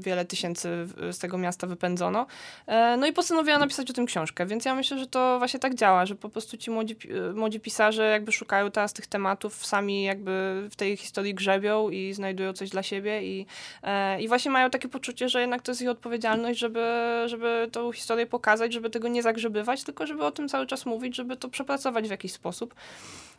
wiele 0.00 0.24
tysięcy 0.24 0.68
z 1.12 1.18
tego 1.18 1.38
miasta 1.38 1.66
wypędzono. 1.66 2.26
E, 2.66 2.96
no 2.96 3.06
i 3.06 3.12
postanowiła 3.12 3.58
napisać 3.58 3.90
o 3.90 3.92
tym 3.92 4.06
książkę, 4.06 4.46
więc 4.46 4.64
ja 4.64 4.74
myślę, 4.74 4.98
że 4.98 5.06
to 5.06 5.38
właśnie 5.38 5.60
tak 5.60 5.74
działa, 5.74 6.06
że 6.06 6.14
po 6.14 6.28
prostu 6.28 6.56
ci 6.56 6.70
młodzi, 6.70 6.96
młodzi 7.34 7.60
pisarze 7.60 8.10
jakby 8.10 8.32
szukają 8.32 8.70
teraz 8.70 8.92
tych 8.92 9.06
tematów, 9.06 9.66
sami 9.66 10.04
jakby 10.04 10.68
w 10.70 10.76
tej 10.76 10.96
historii 10.96 11.34
grzebią 11.34 11.90
i 11.90 12.12
znajdują 12.12 12.52
coś 12.52 12.70
dla 12.70 12.82
siebie 12.82 13.22
i, 13.22 13.46
e, 13.82 14.20
i 14.20 14.28
właśnie 14.28 14.50
mają 14.50 14.70
takie 14.70 14.88
poczucie, 14.88 15.28
że 15.28 15.40
jednak 15.40 15.62
to 15.62 15.70
jest 15.70 15.82
ich 15.82 15.88
odpowiedzialność, 15.88 16.58
żeby, 16.58 16.82
żeby 17.26 17.68
tą 17.72 17.92
historię 17.92 18.26
pokazać, 18.26 18.72
żeby 18.72 18.90
tego 18.90 19.08
nie 19.08 19.22
zagrzebywać, 19.22 19.84
tylko 19.84 20.06
żeby 20.06 20.24
o 20.24 20.30
tym 20.30 20.41
cały 20.48 20.66
czas 20.66 20.86
mówić, 20.86 21.16
żeby 21.16 21.36
to 21.36 21.48
przepracować 21.48 22.08
w 22.08 22.10
jakiś 22.10 22.32
sposób. 22.32 22.74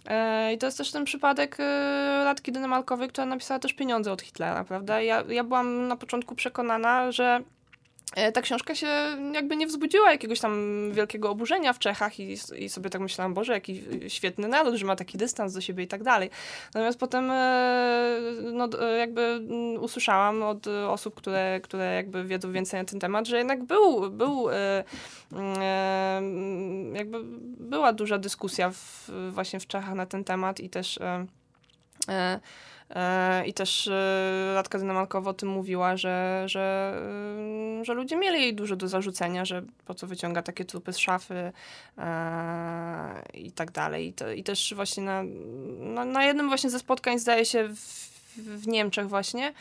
E, 0.06 0.54
I 0.54 0.58
to 0.58 0.66
jest 0.66 0.78
też 0.78 0.92
ten 0.92 1.06
przypadek 1.06 1.58
e, 1.60 2.24
Radki 2.24 2.52
Dynemarkowej, 2.52 3.08
która 3.10 3.26
napisała 3.26 3.60
też 3.60 3.74
pieniądze 3.74 4.12
od 4.12 4.22
Hitlera, 4.22 4.64
prawda? 4.64 5.02
Ja, 5.02 5.24
ja 5.30 5.44
byłam 5.44 5.88
na 5.88 5.96
początku 5.96 6.36
przekonana, 6.36 7.12
że 7.12 7.42
ta 8.34 8.42
książka 8.42 8.76
się 8.76 8.88
jakby 9.34 9.56
nie 9.56 9.68
wzbudziła 9.68 10.12
jakiegoś 10.12 10.40
tam 10.40 10.54
wielkiego 10.92 11.30
oburzenia 11.30 11.74
w 11.74 11.80
Czechach 11.80 12.20
i, 12.20 12.38
i 12.58 12.70
sobie 12.70 12.90
tak 12.90 13.02
myślałam, 13.02 13.34
Boże, 13.34 13.54
jaki 13.54 13.84
świetny 14.08 14.48
naród, 14.48 14.76
że 14.76 14.86
ma 14.86 14.96
taki 14.96 15.18
dystans 15.18 15.54
do 15.54 15.62
siebie 15.62 15.84
i 15.84 15.88
tak 15.88 16.04
dalej. 16.04 16.30
Natomiast 16.74 17.00
potem 17.00 17.32
e, 17.32 18.20
no, 18.54 18.70
e, 18.82 18.98
jakby 18.98 19.22
mm, 19.22 19.84
usłyszałam 19.84 20.44
od 20.44 20.68
osób, 20.68 21.16
które, 21.16 21.60
które 21.64 21.96
jakby 21.96 22.24
wiedzą 22.24 22.52
więcej 22.52 22.80
na 22.80 22.86
ten 22.86 23.00
temat, 23.00 23.28
że 23.28 23.38
jednak 23.38 23.64
był, 23.64 24.12
był 24.12 24.50
mm, 25.32 26.96
jakby 26.96 27.18
była 27.60 27.94
duża 27.94 28.18
dyskusja 28.18 28.72
w, 28.72 29.10
właśnie 29.32 29.60
w 29.60 29.68
Czechach 29.68 29.96
na 29.96 30.06
ten 30.06 30.24
temat 30.24 30.60
i 30.60 30.70
też 30.70 31.00
E, 31.02 31.26
I 33.46 33.54
też 33.54 33.88
e, 33.88 34.54
Radka 34.56 34.80
Dynamarkowa 34.80 35.30
o 35.32 35.34
tym 35.34 35.50
mówiła, 35.50 35.98
że, 35.98 36.44
że, 36.46 36.94
e, 37.82 37.86
że 37.86 37.94
ludzie 37.94 38.16
mieli 38.16 38.42
jej 38.42 38.56
dużo 38.56 38.76
do 38.76 38.88
zarzucenia, 38.88 39.46
że 39.46 39.62
po 39.86 39.94
co 39.94 40.08
wyciąga 40.08 40.42
takie 40.42 40.66
trupy 40.66 40.94
z 40.94 40.98
szafy 40.98 41.52
i 43.34 43.52
tak 43.52 43.72
dalej. 43.72 44.08
I, 44.08 44.14
to, 44.14 44.32
i 44.32 44.44
też 44.44 44.74
właśnie 44.76 45.04
na, 45.04 45.24
na, 45.80 46.06
na 46.06 46.26
jednym 46.26 46.48
właśnie 46.48 46.70
ze 46.70 46.80
spotkań 46.80 47.20
zdaje 47.20 47.46
się 47.46 47.68
w, 47.68 48.10
w 48.38 48.68
Niemczech 48.68 49.10
właśnie 49.10 49.54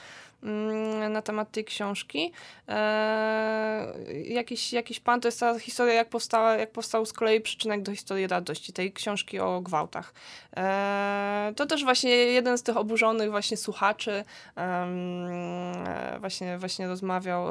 na 1.11 1.23
temat 1.23 1.51
tej 1.51 1.65
książki. 1.65 2.33
E, 2.69 3.93
jakiś, 4.25 4.73
jakiś 4.73 5.01
pan, 5.01 5.21
to 5.21 5.29
jest 5.29 5.41
ta 5.41 5.59
historia, 5.59 5.95
jak, 5.95 6.09
powstała, 6.09 6.57
jak 6.57 6.73
powstał 6.73 7.07
z 7.07 7.13
kolei 7.13 7.41
przyczynek 7.41 7.83
do 7.83 7.93
historii 7.93 8.27
radości, 8.27 8.73
tej 8.73 8.93
książki 8.93 9.41
o 9.41 9.61
gwałtach. 9.61 10.15
E, 10.57 11.53
to 11.57 11.67
też 11.67 11.85
właśnie 11.85 12.11
jeden 12.11 12.59
z 12.59 12.63
tych 12.63 12.77
oburzonych 12.77 13.31
właśnie 13.31 13.57
słuchaczy 13.57 14.25
e, 14.57 16.17
właśnie, 16.21 16.59
właśnie 16.59 16.89
rozmawiał, 16.89 17.47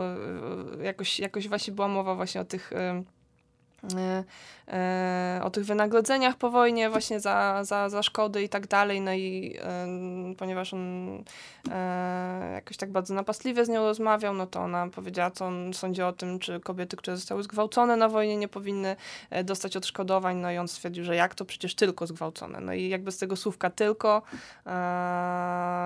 jakoś, 0.83 1.19
jakoś 1.19 1.47
właśnie 1.47 1.73
była 1.73 1.87
mowa 1.87 2.15
właśnie 2.15 2.41
o 2.41 2.45
tych 2.45 2.71
o 5.43 5.49
tych 5.49 5.65
wynagrodzeniach 5.65 6.35
po 6.35 6.49
wojnie 6.49 6.89
właśnie 6.89 7.19
za, 7.19 7.63
za, 7.63 7.89
za 7.89 8.03
szkody 8.03 8.43
i 8.43 8.49
tak 8.49 8.67
dalej, 8.67 9.01
no 9.01 9.13
i 9.13 9.57
ponieważ 10.37 10.73
on 10.73 11.17
e, 11.71 12.51
jakoś 12.53 12.77
tak 12.77 12.91
bardzo 12.91 13.13
napastliwie 13.13 13.65
z 13.65 13.69
nią 13.69 13.83
rozmawiał, 13.83 14.33
no 14.33 14.47
to 14.47 14.59
ona 14.59 14.87
powiedziała, 14.87 15.31
co 15.31 15.45
on 15.45 15.73
sądzi 15.73 16.01
o 16.01 16.13
tym, 16.13 16.39
czy 16.39 16.59
kobiety, 16.59 16.97
które 16.97 17.17
zostały 17.17 17.43
zgwałcone 17.43 17.95
na 17.95 18.09
wojnie 18.09 18.37
nie 18.37 18.47
powinny 18.47 18.95
e, 19.29 19.43
dostać 19.43 19.77
odszkodowań, 19.77 20.37
no 20.37 20.51
i 20.51 20.57
on 20.57 20.67
stwierdził, 20.67 21.03
że 21.03 21.15
jak 21.15 21.35
to 21.35 21.45
przecież 21.45 21.75
tylko 21.75 22.07
zgwałcone, 22.07 22.59
no 22.59 22.73
i 22.73 22.89
jakby 22.89 23.11
z 23.11 23.17
tego 23.17 23.35
słówka 23.35 23.69
tylko 23.69 24.21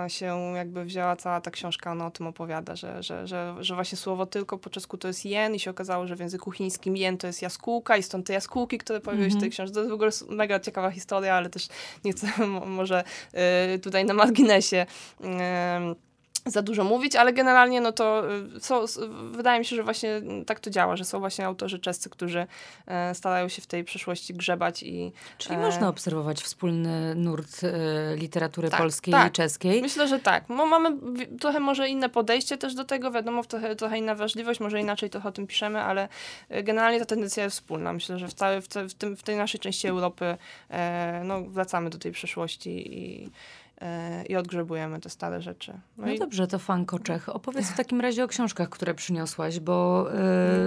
się 0.08 0.54
jakby 0.56 0.86
wzięła 0.86 1.16
cała 1.16 1.42
ta 1.42 1.52
książka, 1.52 1.92
ona 1.92 2.08
o 2.08 2.12
tym 2.12 2.28
opowiada, 2.28 2.76
że, 2.76 3.04
że, 3.04 3.28
że, 3.28 3.56
że 3.60 3.76
właśnie 3.76 3.98
słowo 3.98 4.26
tylko 4.26 4.58
po 4.58 4.70
czesku 4.70 4.98
to 4.98 5.08
jest 5.08 5.26
jen 5.26 5.56
i 5.56 5.60
się 5.60 5.72
okazało, 5.72 6.08
że 6.08 6.16
w 6.16 6.20
języku 6.20 6.52
chińskim 6.52 6.98
jen 6.98 7.18
to 7.18 7.28
jest 7.28 7.42
jaskółka 7.86 7.98
i 7.98 8.04
stąd 8.04 8.28
te 8.28 8.34
jaskółki 8.34 8.78
które 8.78 9.02
pojawiły 9.02 9.30
się 9.30 9.38
w 9.38 9.40
tej 9.40 9.48
mhm. 9.48 9.52
książce. 9.52 9.74
To 9.74 9.80
jest 9.80 9.92
w 9.92 9.94
ogóle 9.94 10.12
mega 10.30 10.60
ciekawa 10.60 10.92
historia, 10.92 11.36
ale 11.36 11.50
też 11.50 11.68
nie 12.04 12.12
chcę 12.12 12.28
może 12.66 13.04
y, 13.76 13.80
tutaj 13.80 14.06
na 14.06 14.14
marginesie 14.14 14.86
za 16.46 16.62
dużo 16.62 16.84
mówić, 16.84 17.16
ale 17.16 17.34
generalnie 17.34 17.82
no 17.82 17.92
to 17.92 18.24
y, 18.58 18.60
są, 18.60 18.86
wydaje 19.32 19.60
mi 19.60 19.66
się, 19.66 19.76
że 19.76 19.84
właśnie 19.84 20.22
tak 20.46 20.60
to 20.60 20.70
działa, 20.70 20.96
że 20.96 21.06
są 21.06 21.20
właśnie 21.20 21.46
autorzy 21.46 21.80
czescy, 21.80 22.10
którzy 22.10 22.48
e, 22.88 23.16
starają 23.16 23.48
się 23.48 23.62
w 23.62 23.68
tej 23.68 23.84
przeszłości 23.84 24.34
grzebać 24.34 24.84
i... 24.84 25.12
Czyli 25.38 25.56
e... 25.56 25.60
można 25.60 25.90
obserwować 25.90 26.42
wspólny 26.42 27.16
nurt 27.16 27.64
e, 27.64 28.16
literatury 28.16 28.70
tak, 28.70 28.80
polskiej 28.80 29.12
tak. 29.12 29.28
i 29.28 29.32
czeskiej? 29.32 29.82
Myślę, 29.82 30.08
że 30.08 30.20
tak. 30.20 30.50
Mamy 30.50 30.98
trochę 31.40 31.60
może 31.60 31.90
inne 31.90 32.10
podejście 32.10 32.58
też 32.58 32.76
do 32.76 32.86
tego, 32.86 33.12
wiadomo, 33.12 33.44
trochę, 33.44 33.76
trochę 33.76 33.98
inna 33.98 34.16
wrażliwość, 34.16 34.60
może 34.60 34.82
inaczej 34.82 35.10
trochę 35.10 35.30
o 35.30 35.32
tym 35.32 35.48
piszemy, 35.48 35.82
ale 35.82 36.10
e, 36.50 36.64
generalnie 36.64 37.00
ta 37.00 37.06
tendencja 37.06 37.44
jest 37.44 37.56
wspólna. 37.56 37.94
Myślę, 37.94 38.20
że 38.20 38.28
w, 38.28 38.34
całej, 38.34 38.62
w, 38.62 38.68
te, 38.68 38.90
w, 38.90 38.94
tym, 38.94 39.18
w 39.18 39.24
tej 39.24 39.36
naszej 39.36 39.60
części 39.60 39.88
Europy 39.88 40.38
e, 40.70 41.22
no, 41.26 41.42
wracamy 41.42 41.90
do 41.90 41.98
tej 41.98 42.12
przeszłości 42.12 43.00
i 43.00 43.32
i 44.30 44.36
odgrzebujemy 44.36 45.00
te 45.00 45.10
stare 45.10 45.42
rzeczy. 45.42 45.74
No, 45.98 46.06
no 46.06 46.12
i... 46.12 46.20
dobrze, 46.20 46.48
to 46.48 46.60
Fanko 46.60 47.00
Czech. 47.00 47.30
Opowiedz 47.30 47.68
w 47.68 47.78
takim 47.78 48.02
razie 48.02 48.24
o 48.24 48.28
książkach, 48.28 48.70
które 48.70 48.94
przyniosłaś, 48.94 49.60
bo, 49.60 50.08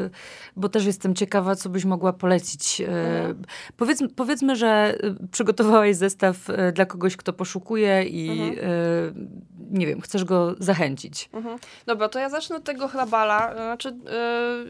yy, 0.03 0.11
bo 0.57 0.69
też 0.69 0.87
jestem 0.87 1.15
ciekawa, 1.15 1.57
co 1.57 1.69
byś 1.69 1.85
mogła 1.85 2.13
polecić. 2.13 2.81
Yy, 2.81 2.89
powiedz, 3.77 4.03
powiedzmy, 4.17 4.57
że 4.57 4.99
przygotowałaś 5.31 5.97
zestaw 5.97 6.37
dla 6.73 6.87
kogoś, 6.87 7.17
kto 7.17 7.33
poszukuje 7.33 8.05
i 8.05 8.31
mhm. 8.31 8.55
yy, 8.55 9.49
nie 9.71 9.87
wiem, 9.87 10.01
chcesz 10.01 10.25
go 10.25 10.55
zachęcić. 10.59 11.31
Mhm. 11.33 11.59
Dobra, 11.87 12.09
to 12.09 12.19
ja 12.19 12.29
zacznę 12.29 12.57
od 12.57 12.65
tego 12.65 12.89
chrabala. 12.89 13.55
Znaczy, 13.55 13.97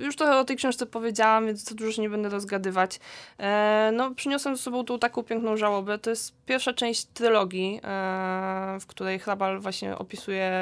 już 0.00 0.16
trochę 0.16 0.36
o 0.36 0.44
tej 0.44 0.56
książce 0.56 0.86
powiedziałam, 0.86 1.46
więc 1.46 1.64
to 1.64 1.74
dużo 1.74 1.92
się 1.92 2.02
nie 2.02 2.10
będę 2.10 2.28
rozgadywać. 2.28 3.00
no, 3.92 4.14
przyniosłem 4.14 4.56
ze 4.56 4.62
sobą 4.62 4.84
tą 4.84 4.98
taką 4.98 5.22
piękną 5.22 5.56
żałobę. 5.56 5.98
To 5.98 6.10
jest 6.10 6.34
pierwsza 6.46 6.72
część 6.72 7.04
trylogii 7.04 7.80
w 8.80 8.86
której 8.86 9.18
Hrabal 9.18 9.60
właśnie 9.60 9.98
opisuje 9.98 10.52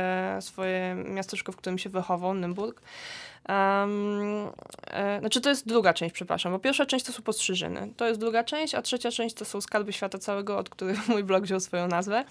swoje 0.40 0.94
miasteczko, 0.94 1.52
w 1.52 1.56
którym 1.56 1.78
się 1.78 1.90
wychował, 1.90 2.34
Nymburk. 2.34 2.82
Um, 3.48 4.50
e, 4.86 5.20
znaczy 5.20 5.40
to 5.40 5.48
jest 5.48 5.68
druga 5.68 5.94
część, 5.94 6.14
przepraszam, 6.14 6.52
bo 6.52 6.58
pierwsza 6.58 6.86
część 6.86 7.04
to 7.04 7.12
są 7.12 7.22
postrzyżyny. 7.22 7.88
To 7.96 8.06
jest 8.06 8.20
druga 8.20 8.44
część, 8.44 8.74
a 8.74 8.82
trzecia 8.82 9.10
część 9.10 9.34
to 9.34 9.44
są 9.44 9.60
skarby 9.60 9.92
świata 9.92 10.18
całego, 10.18 10.58
od 10.58 10.70
których 10.70 11.08
mój 11.08 11.24
blog 11.24 11.44
wziął 11.44 11.60
swoją 11.60 11.88
nazwę. 11.88 12.24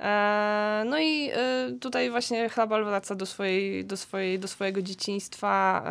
E, 0.00 0.84
no 0.86 0.98
i 0.98 1.30
e, 1.34 1.72
tutaj 1.80 2.10
właśnie 2.10 2.48
Hrabal 2.48 2.84
wraca 2.84 3.14
do, 3.14 3.26
swojej, 3.26 3.84
do, 3.84 3.96
swojej, 3.96 4.38
do 4.38 4.48
swojego 4.48 4.82
dzieciństwa. 4.82 5.82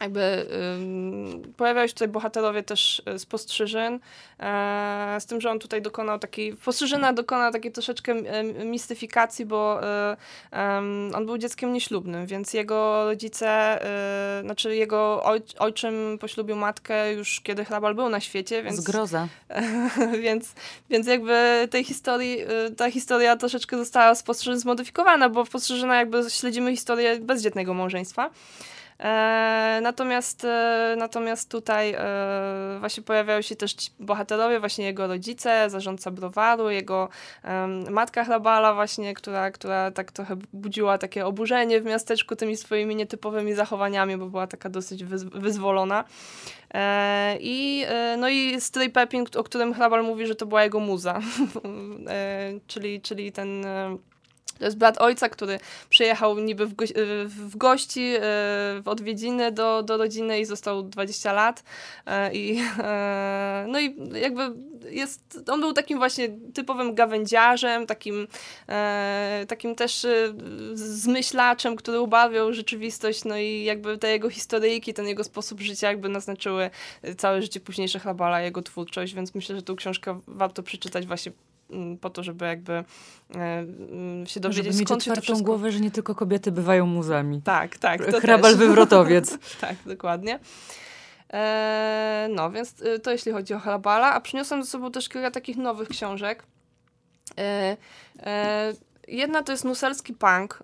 Jakby 0.00 0.46
pojawiają 1.56 1.86
się 1.86 1.92
tutaj 1.92 2.08
bohaterowie 2.08 2.62
też 2.62 3.02
e, 3.06 3.18
z 3.18 3.26
Postrzyżyn, 3.26 4.00
e, 4.40 5.16
z 5.20 5.26
tym, 5.26 5.40
że 5.40 5.50
on 5.50 5.58
tutaj 5.58 5.82
dokonał 5.82 6.18
takiej, 6.18 6.56
Postrzyżyna 6.56 7.12
dokonał 7.12 7.52
takiej 7.52 7.72
troszeczkę 7.72 8.14
mistyfikacji, 8.64 9.46
bo 9.46 9.80
e, 9.82 10.16
on 11.14 11.26
był 11.26 11.38
dzieckiem 11.38 11.72
nieślubnym, 11.72 12.26
więc 12.26 12.54
jego 12.54 13.04
rodzice, 13.04 13.48
e, 13.48 14.42
znaczy 14.42 14.76
jego 14.76 15.22
oj, 15.24 15.40
ojczym 15.58 16.18
poślubił 16.20 16.56
matkę 16.56 17.12
już 17.12 17.40
kiedy 17.40 17.64
hrabal 17.64 17.94
był 17.94 18.08
na 18.08 18.20
świecie, 18.20 18.62
więc... 18.62 18.76
Zgroza. 18.76 19.28
więc, 20.24 20.54
więc 20.90 21.06
jakby 21.06 21.68
tej 21.70 21.84
historii, 21.84 22.38
ta 22.76 22.90
historia 22.90 23.36
troszeczkę 23.36 23.78
została 23.78 24.14
z 24.14 24.22
Postrzyżyn 24.22 24.60
zmodyfikowana, 24.60 25.28
bo 25.28 25.44
w 25.44 25.50
Postrzyżyna 25.50 25.96
jakby 25.96 26.30
śledzimy 26.30 26.70
historię 26.70 27.18
bezdzietnego 27.20 27.74
małżeństwa. 27.74 28.30
E, 28.98 29.78
natomiast, 29.82 30.44
e, 30.44 30.94
natomiast 30.98 31.50
tutaj 31.50 31.94
e, 31.98 32.76
właśnie 32.80 33.02
pojawiają 33.02 33.42
się 33.42 33.56
też 33.56 33.74
bohaterowie, 34.00 34.60
właśnie 34.60 34.84
jego 34.84 35.06
rodzice, 35.06 35.70
zarządca 35.70 36.10
browaru, 36.10 36.70
jego 36.70 37.08
matka 37.90 38.24
hrabala 38.24 38.74
właśnie, 38.74 39.14
która, 39.14 39.50
która 39.50 39.90
tak 39.90 40.12
trochę 40.12 40.36
budziła 40.52 40.98
takie 40.98 41.26
oburzenie 41.26 41.80
w 41.80 41.84
miasteczku 41.84 42.36
tymi 42.36 42.56
swoimi 42.56 42.96
nietypowymi 42.96 43.54
zachowaniami, 43.54 44.16
bo 44.16 44.26
była 44.26 44.46
taka 44.46 44.68
dosyć 44.68 45.04
wyzwolona. 45.34 46.04
I, 47.40 47.86
no 48.18 48.28
i 48.28 48.60
Stray 48.60 48.90
Pepin, 48.90 49.24
o 49.36 49.44
którym 49.44 49.74
hrabal 49.74 50.04
mówi, 50.04 50.26
że 50.26 50.34
to 50.34 50.46
była 50.46 50.64
jego 50.64 50.80
muza, 50.80 51.20
czyli, 52.66 53.00
czyli 53.00 53.32
ten 53.32 53.64
to 54.58 54.64
jest 54.64 54.78
brat 54.78 54.98
ojca, 54.98 55.28
który 55.28 55.58
przyjechał 55.88 56.38
niby 56.38 56.66
w, 56.66 56.74
go 56.74 56.84
w 57.24 57.56
gości, 57.56 58.14
e, 58.16 58.20
w 58.20 58.82
odwiedziny 58.84 59.52
do, 59.52 59.82
do 59.82 59.96
rodziny 59.96 60.40
i 60.40 60.44
został 60.44 60.82
20 60.82 61.32
lat. 61.32 61.62
E, 62.06 62.34
I, 62.34 62.58
e, 62.78 63.66
no 63.68 63.80
i 63.80 63.96
jakby 64.20 64.52
jest, 64.90 65.40
on 65.52 65.60
był 65.60 65.72
takim 65.72 65.98
właśnie 65.98 66.28
typowym 66.54 66.94
gawędziarzem, 66.94 67.86
takim, 67.86 68.28
takim 69.48 69.74
też 69.74 70.06
zmyślaczem, 70.74 71.76
który 71.76 72.00
ubawiał 72.00 72.52
rzeczywistość, 72.52 73.24
no 73.24 73.38
i 73.38 73.64
jakby 73.64 73.98
te 73.98 74.10
jego 74.10 74.30
historyjki, 74.30 74.94
ten 74.94 75.06
jego 75.08 75.24
sposób 75.24 75.60
życia 75.60 75.88
jakby 75.88 76.08
naznaczyły 76.08 76.70
całe 77.18 77.42
życie 77.42 77.60
późniejsze 77.60 77.98
Hrabala, 77.98 78.40
jego 78.40 78.62
twórczość, 78.62 79.14
więc 79.14 79.34
myślę, 79.34 79.56
że 79.56 79.62
tą 79.62 79.76
książkę 79.76 80.20
warto 80.26 80.62
przeczytać 80.62 81.06
właśnie 81.06 81.32
po 82.00 82.10
to, 82.10 82.22
żeby 82.22 82.44
jakby 82.44 82.72
e, 82.72 82.84
mm, 83.34 84.26
się 84.26 84.40
dowiedzieć, 84.40 84.64
żeby 84.64 84.78
mieć 84.78 84.88
skąd 84.88 85.02
otwartą 85.02 85.22
wszystko... 85.22 85.44
głowę, 85.44 85.72
że 85.72 85.80
nie 85.80 85.90
tylko 85.90 86.14
kobiety 86.14 86.52
bywają 86.52 86.86
muzami. 86.86 87.42
Tak, 87.42 87.78
tak. 87.78 88.02
Hrabal 88.02 88.56
wywrotowiec. 88.56 89.38
tak, 89.60 89.76
dokładnie. 89.86 90.38
E, 91.32 92.28
no, 92.30 92.50
więc 92.50 92.82
y, 92.82 92.98
to 92.98 93.10
jeśli 93.10 93.32
chodzi 93.32 93.54
o 93.54 93.58
Hrabala, 93.58 94.14
a 94.14 94.20
przyniosłam 94.20 94.64
ze 94.64 94.70
sobą 94.70 94.92
też 94.92 95.08
kilka 95.08 95.30
takich 95.30 95.56
nowych 95.56 95.88
książek. 95.88 96.42
E, 97.38 97.76
jedna 99.08 99.42
to 99.42 99.52
jest 99.52 99.64
Nuselski 99.64 100.14
Punk, 100.14 100.62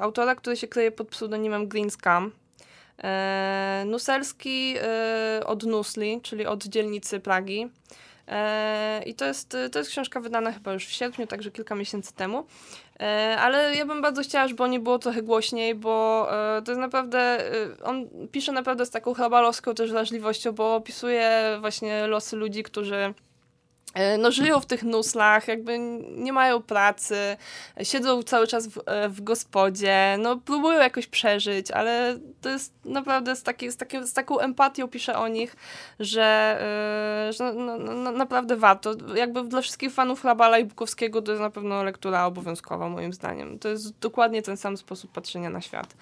autora, 0.00 0.34
który 0.34 0.56
się 0.56 0.68
kryje 0.68 0.92
pod 0.92 1.08
pseudonimem 1.08 1.68
Green 1.68 1.90
Scam. 1.90 2.32
Nuselski 3.86 4.74
od 5.46 5.62
Nusli, 5.62 6.20
czyli 6.22 6.46
od 6.46 6.64
dzielnicy 6.64 7.20
Pragi. 7.20 7.70
E, 8.28 9.02
I 9.06 9.14
to 9.14 9.24
jest, 9.24 9.56
to 9.72 9.78
jest 9.78 9.90
książka 9.90 10.20
wydana 10.20 10.52
chyba 10.52 10.72
już 10.72 10.86
w 10.86 10.90
sierpniu, 10.90 11.26
także 11.26 11.50
kilka 11.50 11.74
miesięcy 11.74 12.14
temu. 12.14 12.46
E, 13.00 13.36
ale 13.40 13.76
ja 13.76 13.86
bym 13.86 14.02
bardzo 14.02 14.22
chciała, 14.22 14.48
żeby 14.48 14.62
o 14.62 14.66
niej 14.66 14.80
było 14.80 14.98
trochę 14.98 15.22
głośniej, 15.22 15.74
bo 15.74 16.26
e, 16.56 16.62
to 16.62 16.70
jest 16.70 16.80
naprawdę, 16.80 17.38
on 17.84 18.08
pisze 18.32 18.52
naprawdę 18.52 18.86
z 18.86 18.90
taką 18.90 19.14
chrabalowską 19.14 19.74
też 19.74 19.90
wrażliwością, 19.90 20.52
bo 20.52 20.74
opisuje 20.74 21.56
właśnie 21.60 22.06
losy 22.06 22.36
ludzi, 22.36 22.62
którzy 22.62 23.14
no, 24.18 24.30
żyją 24.30 24.60
w 24.60 24.66
tych 24.66 24.82
nuslach, 24.82 25.48
jakby 25.48 25.78
nie 26.16 26.32
mają 26.32 26.62
pracy, 26.62 27.36
siedzą 27.82 28.22
cały 28.22 28.46
czas 28.46 28.66
w, 28.66 28.78
e, 28.86 29.08
w 29.08 29.20
gospodzie, 29.20 30.16
no 30.18 30.36
próbują 30.36 30.78
jakoś 30.78 31.06
przeżyć, 31.06 31.70
ale 31.70 32.18
to 32.40 32.48
jest 32.48 32.74
naprawdę 32.84 33.36
z, 33.36 33.42
taki, 33.42 33.72
z, 33.72 33.76
taki, 33.76 34.06
z 34.06 34.12
taką 34.12 34.38
empatią 34.38 34.88
piszę 34.88 35.18
o 35.18 35.28
nich, 35.28 35.56
że, 36.00 36.58
yy, 37.26 37.32
że 37.32 37.52
no, 37.52 37.78
no, 37.78 38.12
naprawdę 38.12 38.56
warto. 38.56 38.94
Jakby 39.14 39.42
dla 39.42 39.60
wszystkich 39.60 39.92
fanów 39.92 40.20
Hrabala 40.20 40.58
i 40.58 40.64
Bukowskiego 40.64 41.22
to 41.22 41.32
jest 41.32 41.42
na 41.42 41.50
pewno 41.50 41.82
lektura 41.82 42.26
obowiązkowa 42.26 42.88
moim 42.88 43.12
zdaniem. 43.12 43.58
To 43.58 43.68
jest 43.68 43.98
dokładnie 43.98 44.42
ten 44.42 44.56
sam 44.56 44.76
sposób 44.76 45.12
patrzenia 45.12 45.50
na 45.50 45.60
świat. 45.60 45.96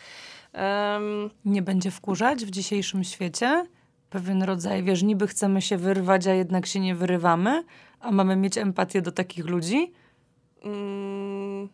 Um, 0.55 1.31
nie 1.45 1.63
będzie 1.63 1.91
wkurzać 1.91 2.45
w 2.45 2.51
dzisiejszym 2.51 3.05
świecie? 3.05 3.67
Pewien 4.11 4.43
rodzaj, 4.43 4.83
wiesz, 4.83 5.03
niby 5.03 5.27
chcemy 5.27 5.63
się 5.63 5.77
wyrwać, 5.77 6.27
a 6.27 6.35
jednak 6.35 6.67
się 6.67 6.81
nie 6.81 6.95
wyrywamy, 6.95 7.65
a 8.01 8.11
mamy 8.11 8.37
mieć 8.37 8.59
empatię 8.59 9.03
do 9.03 9.13
takich 9.13 9.47
ludzi? 9.47 9.93
Mm, 10.65 11.69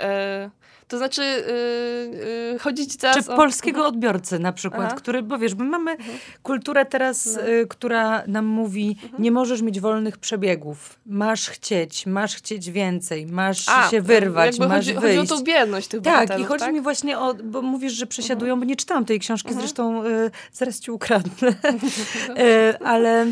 e, 0.00 0.50
to 0.88 0.98
znaczy, 0.98 1.22
yy, 1.22 2.52
yy, 2.52 2.58
chodzić 2.58 2.96
teraz 2.96 3.26
Czy 3.26 3.32
o... 3.32 3.36
polskiego 3.36 3.78
mhm. 3.78 3.94
odbiorcy 3.94 4.38
na 4.38 4.52
przykład, 4.52 4.86
Aha. 4.86 4.94
który, 4.94 5.22
bo 5.22 5.38
wiesz, 5.38 5.54
my 5.54 5.64
mamy 5.64 5.90
mhm. 5.90 6.18
kulturę 6.42 6.86
teraz, 6.86 7.28
no. 7.36 7.48
y, 7.48 7.66
która 7.66 8.22
nam 8.26 8.46
mówi, 8.46 8.96
mhm. 9.02 9.22
nie 9.22 9.30
możesz 9.32 9.62
mieć 9.62 9.80
wolnych 9.80 10.18
przebiegów, 10.18 10.98
masz 11.06 11.48
chcieć, 11.48 12.06
masz 12.06 12.36
chcieć 12.36 12.70
więcej, 12.70 13.26
masz 13.26 13.68
A, 13.68 13.90
się 13.90 14.00
wyrwać, 14.00 14.58
masz 14.58 14.68
chodzi, 14.70 14.94
wyjść. 14.94 15.18
Chodzi 15.18 15.32
o 15.32 15.36
tą 15.36 15.44
biedność 15.44 15.88
tych 15.88 16.02
Tak, 16.02 16.40
i 16.40 16.44
chodzi 16.44 16.64
tak? 16.64 16.74
mi 16.74 16.80
właśnie 16.80 17.18
o, 17.18 17.34
bo 17.34 17.62
mówisz, 17.62 17.92
że 17.92 18.06
przesiadują, 18.06 18.52
mhm. 18.52 18.60
bo 18.60 18.70
nie 18.70 18.76
czytałam 18.76 19.04
tej 19.04 19.20
książki, 19.20 19.48
mhm. 19.48 19.60
zresztą 19.60 20.06
y, 20.06 20.30
zaraz 20.52 20.80
ci 20.80 20.90
ukradnę, 20.90 21.48
y, 21.48 22.78
ale... 22.84 23.26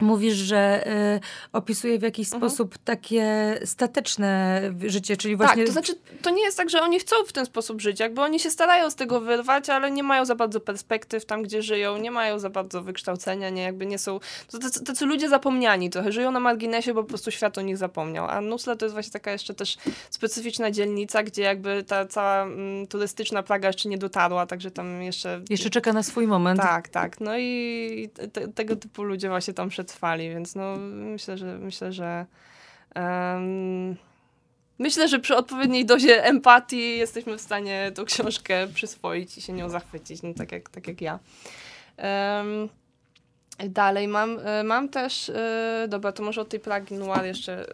Mówisz, 0.00 0.34
że 0.34 0.86
y, 1.16 1.20
opisuje 1.52 1.98
w 1.98 2.02
jakiś 2.02 2.32
mhm. 2.32 2.50
sposób 2.50 2.78
takie 2.78 3.54
stateczne 3.64 4.62
życie, 4.86 5.16
czyli 5.16 5.38
tak, 5.38 5.46
właśnie... 5.46 5.64
Tak, 5.64 5.66
to 5.66 5.72
znaczy, 5.72 5.94
to 6.22 6.30
nie 6.30 6.42
jest 6.42 6.56
tak, 6.56 6.70
że 6.70 6.82
oni 6.82 7.00
chcą 7.00 7.16
w 7.26 7.32
ten 7.32 7.46
sposób 7.46 7.80
żyć, 7.80 8.00
jakby 8.00 8.20
oni 8.20 8.40
się 8.40 8.50
starają 8.50 8.90
z 8.90 8.94
tego 8.94 9.20
wyrwać, 9.20 9.70
ale 9.70 9.90
nie 9.90 10.02
mają 10.02 10.24
za 10.24 10.34
bardzo 10.34 10.60
perspektyw 10.60 11.24
tam, 11.24 11.42
gdzie 11.42 11.62
żyją, 11.62 11.98
nie 11.98 12.10
mają 12.10 12.38
za 12.38 12.50
bardzo 12.50 12.82
wykształcenia, 12.82 13.50
nie, 13.50 13.62
jakby 13.62 13.86
nie 13.86 13.98
są... 13.98 14.20
To 14.50 14.58
tacy, 14.58 14.84
tacy 14.84 15.06
ludzie 15.06 15.28
zapomniani 15.28 15.90
trochę, 15.90 16.12
żyją 16.12 16.30
na 16.30 16.40
marginesie, 16.40 16.94
bo 16.94 17.02
po 17.02 17.08
prostu 17.08 17.30
świat 17.30 17.58
o 17.58 17.60
nich 17.60 17.76
zapomniał, 17.76 18.28
a 18.28 18.40
Nusle 18.40 18.76
to 18.76 18.86
jest 18.86 18.94
właśnie 18.94 19.12
taka 19.12 19.32
jeszcze 19.32 19.54
też 19.54 19.76
specyficzna 20.10 20.70
dzielnica, 20.70 21.22
gdzie 21.22 21.42
jakby 21.42 21.84
ta 21.84 22.06
cała 22.06 22.42
mm, 22.42 22.86
turystyczna 22.86 23.42
Praga 23.42 23.68
jeszcze 23.68 23.88
nie 23.88 23.98
dotarła, 23.98 24.46
także 24.46 24.70
tam 24.70 25.02
jeszcze... 25.02 25.42
Jeszcze 25.50 25.70
czeka 25.70 25.92
na 25.92 26.02
swój 26.02 26.26
moment. 26.26 26.60
Tak, 26.60 26.88
tak, 26.88 27.20
no 27.20 27.38
i 27.38 28.10
te, 28.32 28.48
tego 28.48 28.76
typu 28.76 29.02
ludzie 29.02 29.28
właśnie 29.28 29.54
tam 29.54 29.69
przetrwali, 29.70 30.28
więc 30.28 30.54
no 30.54 30.76
myślę, 30.76 31.38
że 31.38 31.58
myślę, 31.58 31.92
że 31.92 32.26
um, 32.96 33.96
myślę, 34.78 35.08
że 35.08 35.18
przy 35.18 35.36
odpowiedniej 35.36 35.86
dozie 35.86 36.24
empatii 36.24 36.98
jesteśmy 36.98 37.38
w 37.38 37.40
stanie 37.40 37.92
tą 37.94 38.04
książkę 38.04 38.68
przyswoić 38.74 39.38
i 39.38 39.42
się 39.42 39.52
nią 39.52 39.68
zachwycić, 39.68 40.22
no 40.22 40.34
tak 40.34 40.52
jak, 40.52 40.70
tak 40.70 40.88
jak 40.88 41.00
ja. 41.00 41.18
Um, 41.98 42.68
Dalej 43.68 44.08
mam, 44.08 44.38
y, 44.38 44.64
mam 44.64 44.88
też, 44.88 45.28
y, 45.28 45.34
dobra, 45.88 46.12
to 46.12 46.22
może 46.22 46.40
od 46.40 46.48
tej 46.48 46.60
Pragi 46.60 46.94
Noir 46.94 47.24
jeszcze. 47.24 47.66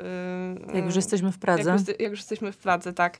Y, 0.72 0.76
jak 0.76 0.84
już 0.84 0.96
jesteśmy 0.96 1.32
w 1.32 1.38
Pradze. 1.38 1.70
Jak, 1.70 1.78
już, 1.80 1.88
jak 1.88 2.10
już 2.10 2.18
jesteśmy 2.18 2.52
w 2.52 2.56
Pradze, 2.56 2.92
tak. 2.92 3.18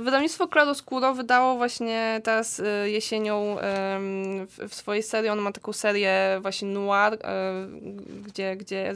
Wydawnictwo 0.00 0.48
Claroscuro 0.48 1.14
wydało 1.14 1.56
właśnie 1.56 2.20
teraz 2.24 2.62
jesienią 2.84 3.56
w, 4.48 4.68
swojej 4.74 5.02
serii, 5.02 5.30
on 5.30 5.38
ma 5.38 5.52
taką 5.52 5.72
serię 5.72 6.38
właśnie 6.42 6.68
noir, 6.68 7.18
gdzie, 8.26 8.56
gdzie 8.56 8.94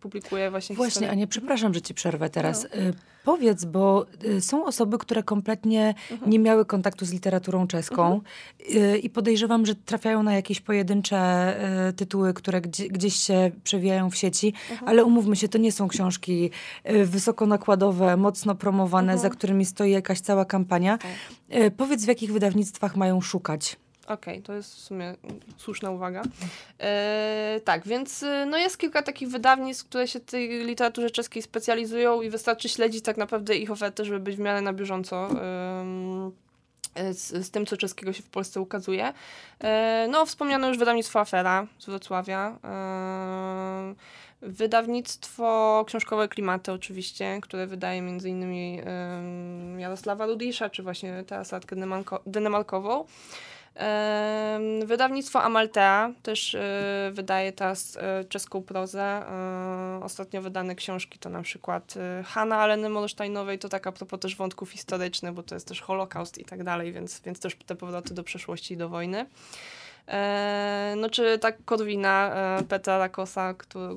publikuje 0.00 0.50
właśnie 0.50 0.76
Właśnie, 0.76 0.90
historię. 0.90 1.10
a 1.10 1.14
nie, 1.14 1.26
przepraszam, 1.26 1.74
że 1.74 1.82
ci 1.82 1.94
przerwę 1.94 2.30
teraz. 2.30 2.66
No. 2.74 2.92
Powiedz, 3.24 3.64
bo 3.64 4.06
y, 4.24 4.40
są 4.40 4.64
osoby, 4.64 4.98
które 4.98 5.22
kompletnie 5.22 5.94
mhm. 6.10 6.30
nie 6.30 6.38
miały 6.38 6.64
kontaktu 6.64 7.04
z 7.04 7.12
literaturą 7.12 7.66
czeską 7.66 8.04
mhm. 8.06 8.22
Y, 8.94 8.98
i 8.98 9.10
podejrzewam, 9.10 9.66
że 9.66 9.74
trafiają 9.74 10.22
na 10.22 10.34
jakieś 10.34 10.60
pojedyncze 10.60 11.54
y, 11.88 11.92
tytuły, 11.92 12.34
które 12.34 12.60
gdzieś 12.60 13.14
się 13.14 13.50
przewijają 13.64 14.10
w 14.10 14.16
sieci, 14.16 14.54
mhm. 14.70 14.88
ale 14.88 15.04
umówmy 15.04 15.36
się, 15.36 15.48
to 15.48 15.58
nie 15.58 15.72
są 15.72 15.88
książki 15.88 16.50
wysokonakładowe, 17.04 18.16
mocno 18.16 18.54
promowane, 18.54 19.18
za 19.18 19.30
którymi 19.30 19.64
stoi 19.64 19.90
jakaś 19.90 20.20
cała 20.20 20.44
kampania. 20.44 20.98
Tak. 20.98 21.10
Powiedz, 21.76 22.04
w 22.04 22.08
jakich 22.08 22.32
wydawnictwach 22.32 22.96
mają 22.96 23.20
szukać? 23.20 23.76
Okej, 24.06 24.34
okay, 24.34 24.42
to 24.42 24.52
jest 24.52 24.74
w 24.74 24.78
sumie 24.78 25.14
słuszna 25.56 25.90
uwaga. 25.90 26.22
E, 26.78 27.60
tak, 27.64 27.86
więc 27.86 28.22
y, 28.22 28.46
no 28.46 28.58
jest 28.58 28.78
kilka 28.78 29.02
takich 29.02 29.28
wydawnictw, 29.28 29.84
które 29.84 30.08
się 30.08 30.20
tej 30.20 30.48
literaturze 30.48 31.10
czeskiej 31.10 31.42
specjalizują 31.42 32.22
i 32.22 32.30
wystarczy 32.30 32.68
śledzić 32.68 33.04
tak 33.04 33.16
naprawdę 33.16 33.56
ich 33.56 33.70
ofertę, 33.70 34.04
żeby 34.04 34.20
być 34.20 34.36
w 34.36 34.38
miarę 34.38 34.60
na 34.60 34.72
bieżąco. 34.72 35.28
z, 37.14 37.46
z, 37.46 37.50
tym, 37.50 37.66
co 37.66 37.76
czeskiego 37.76 38.12
się 38.12 38.22
w 38.22 38.28
Polsce 38.28 38.60
ukazuje. 38.60 39.12
E, 39.60 40.06
no, 40.10 40.26
wspomniano 40.26 40.68
już 40.68 40.78
wydawnictwo 40.78 41.20
Afera 41.20 41.66
z 41.78 41.86
Wrocławia. 41.86 42.58
E, 42.64 43.94
wydawnictwo 44.42 45.84
Książkowe 45.86 46.28
Klimaty 46.28 46.72
oczywiście, 46.72 47.38
które 47.42 47.66
wydaje 47.66 48.02
między 48.02 48.28
innymi 48.28 48.80
Jarosława 49.78 50.26
Rudisza, 50.26 50.70
czy 50.70 50.82
właśnie 50.82 51.24
teraz 51.26 51.54
Denemarkową. 52.26 53.04
Wydawnictwo 54.84 55.42
Amaltea 55.42 56.12
też 56.22 56.56
wydaje 57.12 57.52
teraz 57.52 57.98
czeską 58.28 58.62
prozę. 58.62 59.22
Ostatnio 60.02 60.42
wydane 60.42 60.74
książki 60.74 61.18
to 61.18 61.30
na 61.30 61.42
przykład 61.42 61.94
Hanna 62.24 62.56
Aleny 62.56 62.88
Molsztajnowej, 62.88 63.58
to 63.58 63.68
tak 63.68 63.86
a 63.86 63.92
propos 63.92 64.20
też 64.20 64.36
wątków 64.36 64.70
historycznych, 64.70 65.32
bo 65.32 65.42
to 65.42 65.54
jest 65.54 65.68
też 65.68 65.80
Holokaust 65.80 66.38
i 66.38 66.44
tak 66.44 66.64
dalej, 66.64 66.92
więc, 66.92 67.20
więc 67.20 67.40
też 67.40 67.56
te 67.66 67.74
powroty 67.74 68.14
do 68.14 68.24
przeszłości 68.24 68.74
i 68.74 68.76
do 68.76 68.88
wojny. 68.88 69.26
E, 70.08 70.94
no 70.96 71.10
czy 71.10 71.38
tak 71.38 71.64
Korwina 71.64 72.34
e, 72.34 72.62
Petra 72.62 72.98
Rakosa, 72.98 73.54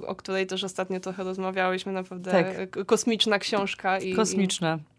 o 0.08 0.16
której 0.16 0.48
też 0.48 0.64
ostatnio 0.64 1.00
trochę 1.00 1.24
rozmawiałyśmy, 1.24 1.92
naprawdę 1.92 2.32
tak. 2.32 2.86
kosmiczna 2.86 3.40
książka. 3.40 4.00
I, 4.00 4.14
Kosmiczna. 4.14 4.76
I, 4.76 4.97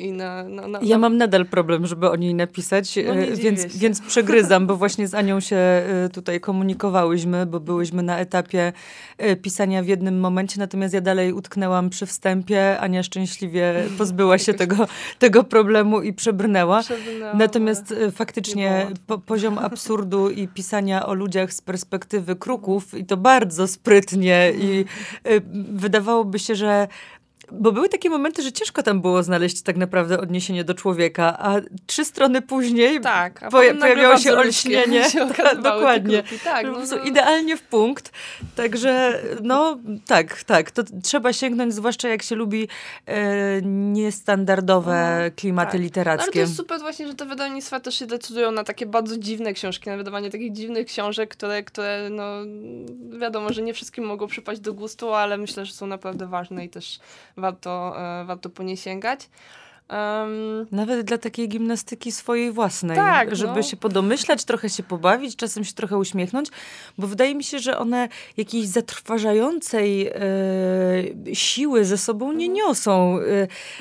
i 0.00 0.12
na, 0.12 0.44
no, 0.44 0.68
no, 0.68 0.78
ja 0.82 0.98
mam 0.98 1.16
nadal 1.16 1.46
problem, 1.46 1.86
żeby 1.86 2.10
o 2.10 2.16
niej 2.16 2.34
napisać, 2.34 2.96
no 2.96 3.14
e, 3.14 3.36
więc, 3.36 3.76
więc 3.76 4.00
przegryzam, 4.00 4.66
bo 4.66 4.76
właśnie 4.76 5.08
z 5.08 5.14
Anią 5.14 5.40
się 5.40 5.56
e, 5.56 6.08
tutaj 6.12 6.40
komunikowałyśmy, 6.40 7.46
bo 7.46 7.60
byłyśmy 7.60 8.02
na 8.02 8.18
etapie 8.18 8.72
e, 9.18 9.36
pisania 9.36 9.82
w 9.82 9.86
jednym 9.86 10.20
momencie, 10.20 10.60
natomiast 10.60 10.94
ja 10.94 11.00
dalej 11.00 11.32
utknęłam 11.32 11.90
przy 11.90 12.06
wstępie. 12.06 12.80
Ania 12.80 13.02
szczęśliwie 13.02 13.82
pozbyła 13.98 14.38
się 14.38 14.54
tego, 14.64 14.86
tego 15.18 15.44
problemu 15.44 16.02
i 16.02 16.12
przebrnęła. 16.12 16.82
Natomiast 17.34 17.94
faktycznie 18.14 18.86
po, 19.06 19.18
poziom 19.18 19.58
absurdu 19.58 20.30
i 20.30 20.48
pisania 20.48 21.06
o 21.06 21.14
ludziach 21.14 21.52
z 21.52 21.60
perspektywy 21.60 22.36
kruków 22.36 22.94
i 22.94 23.04
to 23.04 23.16
bardzo 23.16 23.68
sprytnie 23.68 24.52
i 24.60 24.84
wydawałoby 25.72 26.38
się, 26.38 26.54
że 26.54 26.88
bo 27.52 27.72
były 27.72 27.88
takie 27.88 28.10
momenty, 28.10 28.42
że 28.42 28.52
ciężko 28.52 28.82
tam 28.82 29.00
było 29.00 29.22
znaleźć 29.22 29.62
tak 29.62 29.76
naprawdę 29.76 30.20
odniesienie 30.20 30.64
do 30.64 30.74
człowieka, 30.74 31.36
a 31.38 31.54
trzy 31.86 32.04
strony 32.04 32.42
później 32.42 33.00
tak, 33.00 33.48
poja 33.50 33.74
pojawiało 33.74 34.18
się 34.18 34.32
olśnienie. 34.32 35.04
Się 35.10 35.26
dokładnie. 35.62 36.22
Tak, 36.44 36.66
no, 36.66 36.78
no. 36.90 37.04
Idealnie 37.04 37.56
w 37.56 37.62
punkt. 37.62 38.12
Także 38.56 39.22
no 39.42 39.78
tak, 40.06 40.44
tak. 40.44 40.70
To 40.70 40.82
trzeba 41.02 41.32
sięgnąć, 41.32 41.74
zwłaszcza 41.74 42.08
jak 42.08 42.22
się 42.22 42.34
lubi 42.34 42.68
e, 43.06 43.62
niestandardowe 43.62 45.24
no, 45.24 45.36
klimaty 45.36 45.72
tak. 45.72 45.80
literackie. 45.80 46.22
Ale 46.22 46.32
to 46.32 46.38
jest 46.38 46.56
super 46.56 46.80
właśnie, 46.80 47.06
że 47.06 47.14
te 47.14 47.24
wydawnictwa 47.24 47.80
też 47.80 47.98
się 47.98 48.06
decydują 48.06 48.50
na 48.50 48.64
takie 48.64 48.86
bardzo 48.86 49.16
dziwne 49.16 49.52
książki, 49.52 49.90
na 49.90 49.96
wydawanie 49.96 50.30
takich 50.30 50.52
dziwnych 50.52 50.86
książek, 50.86 51.30
które, 51.30 51.62
które 51.62 52.08
no 52.10 52.24
wiadomo, 53.18 53.52
że 53.52 53.62
nie 53.62 53.74
wszystkim 53.74 54.04
mogą 54.04 54.26
przypaść 54.26 54.60
do 54.60 54.74
gustu, 54.74 55.12
ale 55.12 55.38
myślę, 55.38 55.66
że 55.66 55.72
są 55.72 55.86
naprawdę 55.86 56.26
ważne 56.26 56.64
i 56.64 56.68
też 56.68 56.98
warto, 57.36 57.94
e, 57.98 58.24
warto 58.24 58.50
po 58.50 58.62
nie 58.62 58.76
sięgać. 58.76 59.28
Um, 59.90 60.66
Nawet 60.72 61.06
dla 61.06 61.18
takiej 61.18 61.48
gimnastyki 61.48 62.12
swojej 62.12 62.52
własnej, 62.52 62.96
tak, 62.96 63.36
żeby 63.36 63.56
no. 63.56 63.62
się 63.62 63.76
podomyślać, 63.76 64.44
trochę 64.44 64.70
się 64.70 64.82
pobawić, 64.82 65.36
czasem 65.36 65.64
się 65.64 65.72
trochę 65.72 65.98
uśmiechnąć, 65.98 66.48
bo 66.98 67.06
wydaje 67.06 67.34
mi 67.34 67.44
się, 67.44 67.58
że 67.58 67.78
one 67.78 68.08
jakiejś 68.36 68.66
zatrważającej 68.66 70.06
e, 70.08 70.14
siły 71.34 71.84
ze 71.84 71.98
sobą 71.98 72.32
nie 72.32 72.46
mhm. 72.46 72.52
niosą. 72.52 73.18
E, 73.18 73.22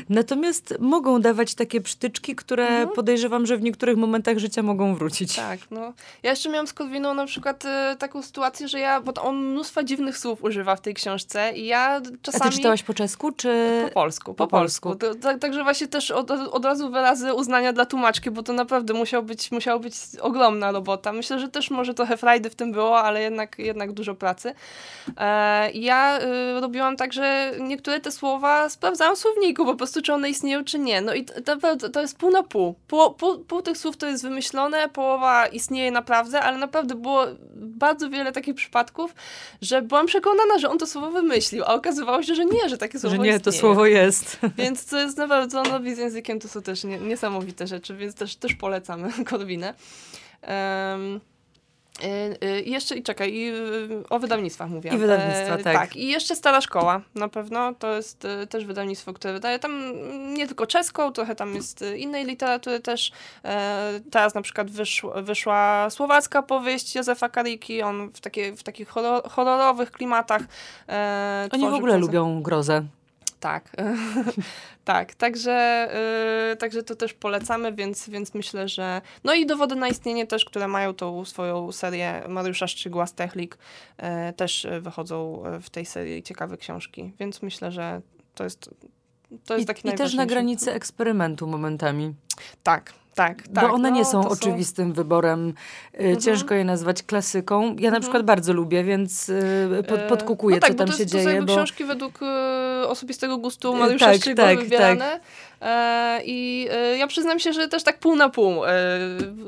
natomiast 0.09 0.73
mogą 0.79 1.21
dawać 1.21 1.55
takie 1.55 1.81
przytyczki, 1.81 2.35
które 2.35 2.67
mhm. 2.67 2.89
podejrzewam, 2.89 3.45
że 3.45 3.57
w 3.57 3.61
niektórych 3.61 3.97
momentach 3.97 4.37
życia 4.37 4.63
mogą 4.63 4.95
wrócić. 4.95 5.35
Tak, 5.35 5.59
no. 5.71 5.93
Ja 6.23 6.29
jeszcze 6.29 6.49
miałam 6.49 6.67
z 6.67 6.73
Korwiną 6.73 7.13
na 7.13 7.25
przykład 7.25 7.65
e, 7.65 7.95
taką 7.99 8.21
sytuację, 8.21 8.67
że 8.67 8.79
ja, 8.79 9.01
bo 9.01 9.13
on 9.21 9.37
mnóstwo 9.37 9.83
dziwnych 9.83 10.17
słów 10.17 10.43
używa 10.43 10.75
w 10.75 10.81
tej 10.81 10.93
książce 10.93 11.53
i 11.53 11.65
ja 11.65 12.01
czasami... 12.21 12.43
A 12.43 12.49
ty 12.49 12.57
czytałaś 12.57 12.83
po 12.83 12.93
czesku, 12.93 13.31
czy... 13.31 13.81
Po 13.87 13.93
polsku, 13.93 14.33
po, 14.33 14.47
po 14.47 14.47
polsku. 14.47 14.95
polsku. 14.95 15.19
Także 15.39 15.57
tak, 15.57 15.63
właśnie 15.63 15.87
też 15.95 16.11
od, 16.11 16.31
od 16.31 16.65
razu 16.65 16.89
wyrazy 16.89 17.33
uznania 17.33 17.73
dla 17.73 17.85
tłumaczki, 17.85 18.31
bo 18.31 18.43
to 18.43 18.53
naprawdę 18.53 18.93
musiał 18.93 19.23
być, 19.23 19.51
musiała 19.51 19.79
być 19.79 19.95
ogromna 20.21 20.71
robota. 20.71 21.11
Myślę, 21.11 21.39
że 21.39 21.49
też 21.49 21.71
może 21.71 21.93
trochę 21.93 22.17
frajdy 22.17 22.49
w 22.49 22.55
tym 22.55 22.71
było, 22.71 22.99
ale 22.99 23.21
jednak, 23.21 23.59
jednak 23.59 23.91
dużo 23.91 24.15
pracy. 24.15 24.53
E, 25.17 25.71
ja 25.71 26.19
y, 26.21 26.61
robiłam 26.61 26.97
tak, 26.97 27.13
że 27.13 27.51
niektóre 27.59 27.99
te 27.99 28.11
słowa 28.11 28.69
sprawdzałam 28.69 29.15
w 29.15 29.19
słowniku, 29.19 29.65
po 29.65 29.75
prostu 29.75 30.01
czy 30.01 30.13
one 30.13 30.29
istnieją, 30.29 30.63
czy 30.63 30.79
nie. 30.79 31.01
No 31.01 31.13
i 31.13 31.25
to, 31.25 31.89
to 31.89 32.01
jest 32.01 32.17
pół 32.17 32.31
na 32.31 32.43
pół. 32.43 32.75
Pół, 32.87 33.13
pół. 33.13 33.39
pół 33.39 33.61
tych 33.61 33.77
słów 33.77 33.97
to 33.97 34.07
jest 34.07 34.23
wymyślone, 34.23 34.89
połowa 34.89 35.47
istnieje 35.47 35.91
naprawdę, 35.91 36.41
ale 36.41 36.57
naprawdę 36.57 36.95
było 36.95 37.25
bardzo 37.55 38.09
wiele 38.09 38.31
takich 38.31 38.55
przypadków, 38.55 39.15
że 39.61 39.81
byłam 39.81 40.05
przekonana, 40.05 40.59
że 40.59 40.69
on 40.69 40.77
to 40.77 40.87
słowo 40.87 41.11
wymyślił, 41.11 41.63
a 41.67 41.73
okazywało 41.73 42.23
się, 42.23 42.35
że 42.35 42.45
nie, 42.45 42.69
że 42.69 42.77
takie 42.77 42.99
słowo 42.99 43.15
Że 43.15 43.21
nie, 43.21 43.29
istnieje. 43.29 43.39
to 43.39 43.51
słowo 43.51 43.85
jest. 43.85 44.39
Więc 44.57 44.85
to 44.85 44.99
jest 44.99 45.17
naprawdę, 45.17 45.63
no, 45.69 45.79
z 45.93 45.97
językiem 45.97 46.39
to 46.39 46.47
są 46.47 46.61
też 46.61 46.83
nie, 46.83 46.99
niesamowite 46.99 47.67
rzeczy, 47.67 47.95
więc 47.95 48.15
też, 48.15 48.35
też 48.35 48.53
polecamy 48.53 49.11
Korwinę. 49.29 49.73
Um, 50.47 51.19
i 52.65 52.71
jeszcze, 52.71 52.95
i 52.95 53.03
czekaj, 53.03 53.33
i 53.33 53.51
o 54.09 54.19
wydawnictwach 54.19 54.69
mówię. 54.69 54.91
I 54.93 54.97
wydawnictwa, 54.97 55.55
e, 55.55 55.63
tak. 55.63 55.73
tak. 55.73 55.95
I 55.95 56.07
jeszcze 56.07 56.35
Stara 56.35 56.61
Szkoła, 56.61 57.01
na 57.15 57.27
pewno. 57.27 57.73
To 57.73 57.95
jest 57.95 58.25
e, 58.25 58.47
też 58.47 58.65
wydawnictwo, 58.65 59.13
które 59.13 59.33
wydaje 59.33 59.59
tam 59.59 59.93
nie 60.33 60.47
tylko 60.47 60.67
czeską, 60.67 61.11
trochę 61.11 61.35
tam 61.35 61.55
jest 61.55 61.83
innej 61.97 62.25
literatury 62.25 62.79
też. 62.79 63.11
E, 63.45 63.99
teraz 64.11 64.35
na 64.35 64.41
przykład 64.41 64.71
wyszła, 64.71 65.21
wyszła 65.21 65.89
słowacka 65.89 66.41
powieść 66.41 66.95
Józefa 66.95 67.29
Kariki. 67.29 67.81
On 67.81 68.09
w, 68.09 68.21
takie, 68.21 68.55
w 68.55 68.63
takich 68.63 68.89
horror, 68.89 69.29
horrorowych 69.29 69.91
klimatach 69.91 70.41
e, 70.89 71.49
Oni 71.51 71.69
w 71.69 71.73
ogóle 71.73 71.97
lubią 71.97 72.41
grozę. 72.41 72.85
Tak. 73.39 73.71
tak, 74.85 75.15
także, 75.15 75.87
yy, 76.49 76.55
także 76.55 76.83
to 76.83 76.95
też 76.95 77.13
polecamy, 77.13 77.73
więc, 77.73 78.09
więc 78.09 78.33
myślę, 78.33 78.67
że... 78.67 79.01
No 79.23 79.33
i 79.33 79.45
dowody 79.45 79.75
na 79.75 79.87
istnienie 79.87 80.27
też, 80.27 80.45
które 80.45 80.67
mają 80.67 80.93
tą 80.93 81.25
swoją 81.25 81.71
serię 81.71 82.23
Mariusza 82.27 82.67
Szczygła 82.67 83.07
z 83.07 83.13
Techlik, 83.13 83.57
yy, 83.97 84.33
też 84.33 84.67
wychodzą 84.81 85.43
w 85.61 85.69
tej 85.69 85.85
serii 85.85 86.23
ciekawe 86.23 86.57
książki, 86.57 87.13
więc 87.19 87.41
myślę, 87.41 87.71
że 87.71 88.01
to 88.35 88.43
jest, 88.43 88.69
to 89.45 89.53
jest 89.53 89.63
I, 89.63 89.67
taki 89.67 89.87
I 89.87 89.93
też 89.93 90.13
na 90.13 90.25
granicy 90.25 90.73
eksperymentu 90.73 91.47
momentami. 91.47 92.13
Tak, 92.63 92.93
tak, 93.15 93.47
tak. 93.47 93.67
Bo 93.67 93.73
one 93.73 93.89
no, 93.89 93.95
nie 93.95 94.05
są 94.05 94.27
oczywistym 94.27 94.87
są... 94.87 94.93
wyborem. 94.93 95.53
Y, 95.93 95.97
mhm. 95.97 96.21
Ciężko 96.21 96.53
je 96.53 96.65
nazwać 96.65 97.03
klasyką. 97.03 97.61
Ja 97.63 97.69
mhm. 97.71 97.93
na 97.93 97.99
przykład 97.99 98.23
bardzo 98.23 98.53
lubię, 98.53 98.83
więc 98.83 99.29
y, 99.29 99.83
pod, 99.87 99.99
e, 99.99 100.07
podkukuję, 100.07 100.55
no 100.55 100.61
tak, 100.61 100.71
co 100.71 100.77
tam 100.77 100.87
się 100.87 101.03
jest, 101.03 101.11
dzieje. 101.11 101.25
To 101.25 101.39
są 101.39 101.45
bo... 101.45 101.53
książki 101.55 101.85
według 101.85 102.19
y, 102.21 102.87
osobistego 102.87 103.37
gustu 103.37 103.75
Mariusza 103.75 104.05
tak, 104.05 104.21
Szczygła 104.21 104.45
tak, 104.45 104.59
wybierane. 104.59 105.11
Tak. 105.11 105.21
E, 105.61 106.21
I 106.25 106.67
e, 106.71 106.97
ja 106.97 107.07
przyznam 107.07 107.39
się, 107.39 107.53
że 107.53 107.67
też 107.67 107.83
tak 107.83 107.99
pół 107.99 108.15
na 108.15 108.29
pół. 108.29 108.65
E, 108.65 108.69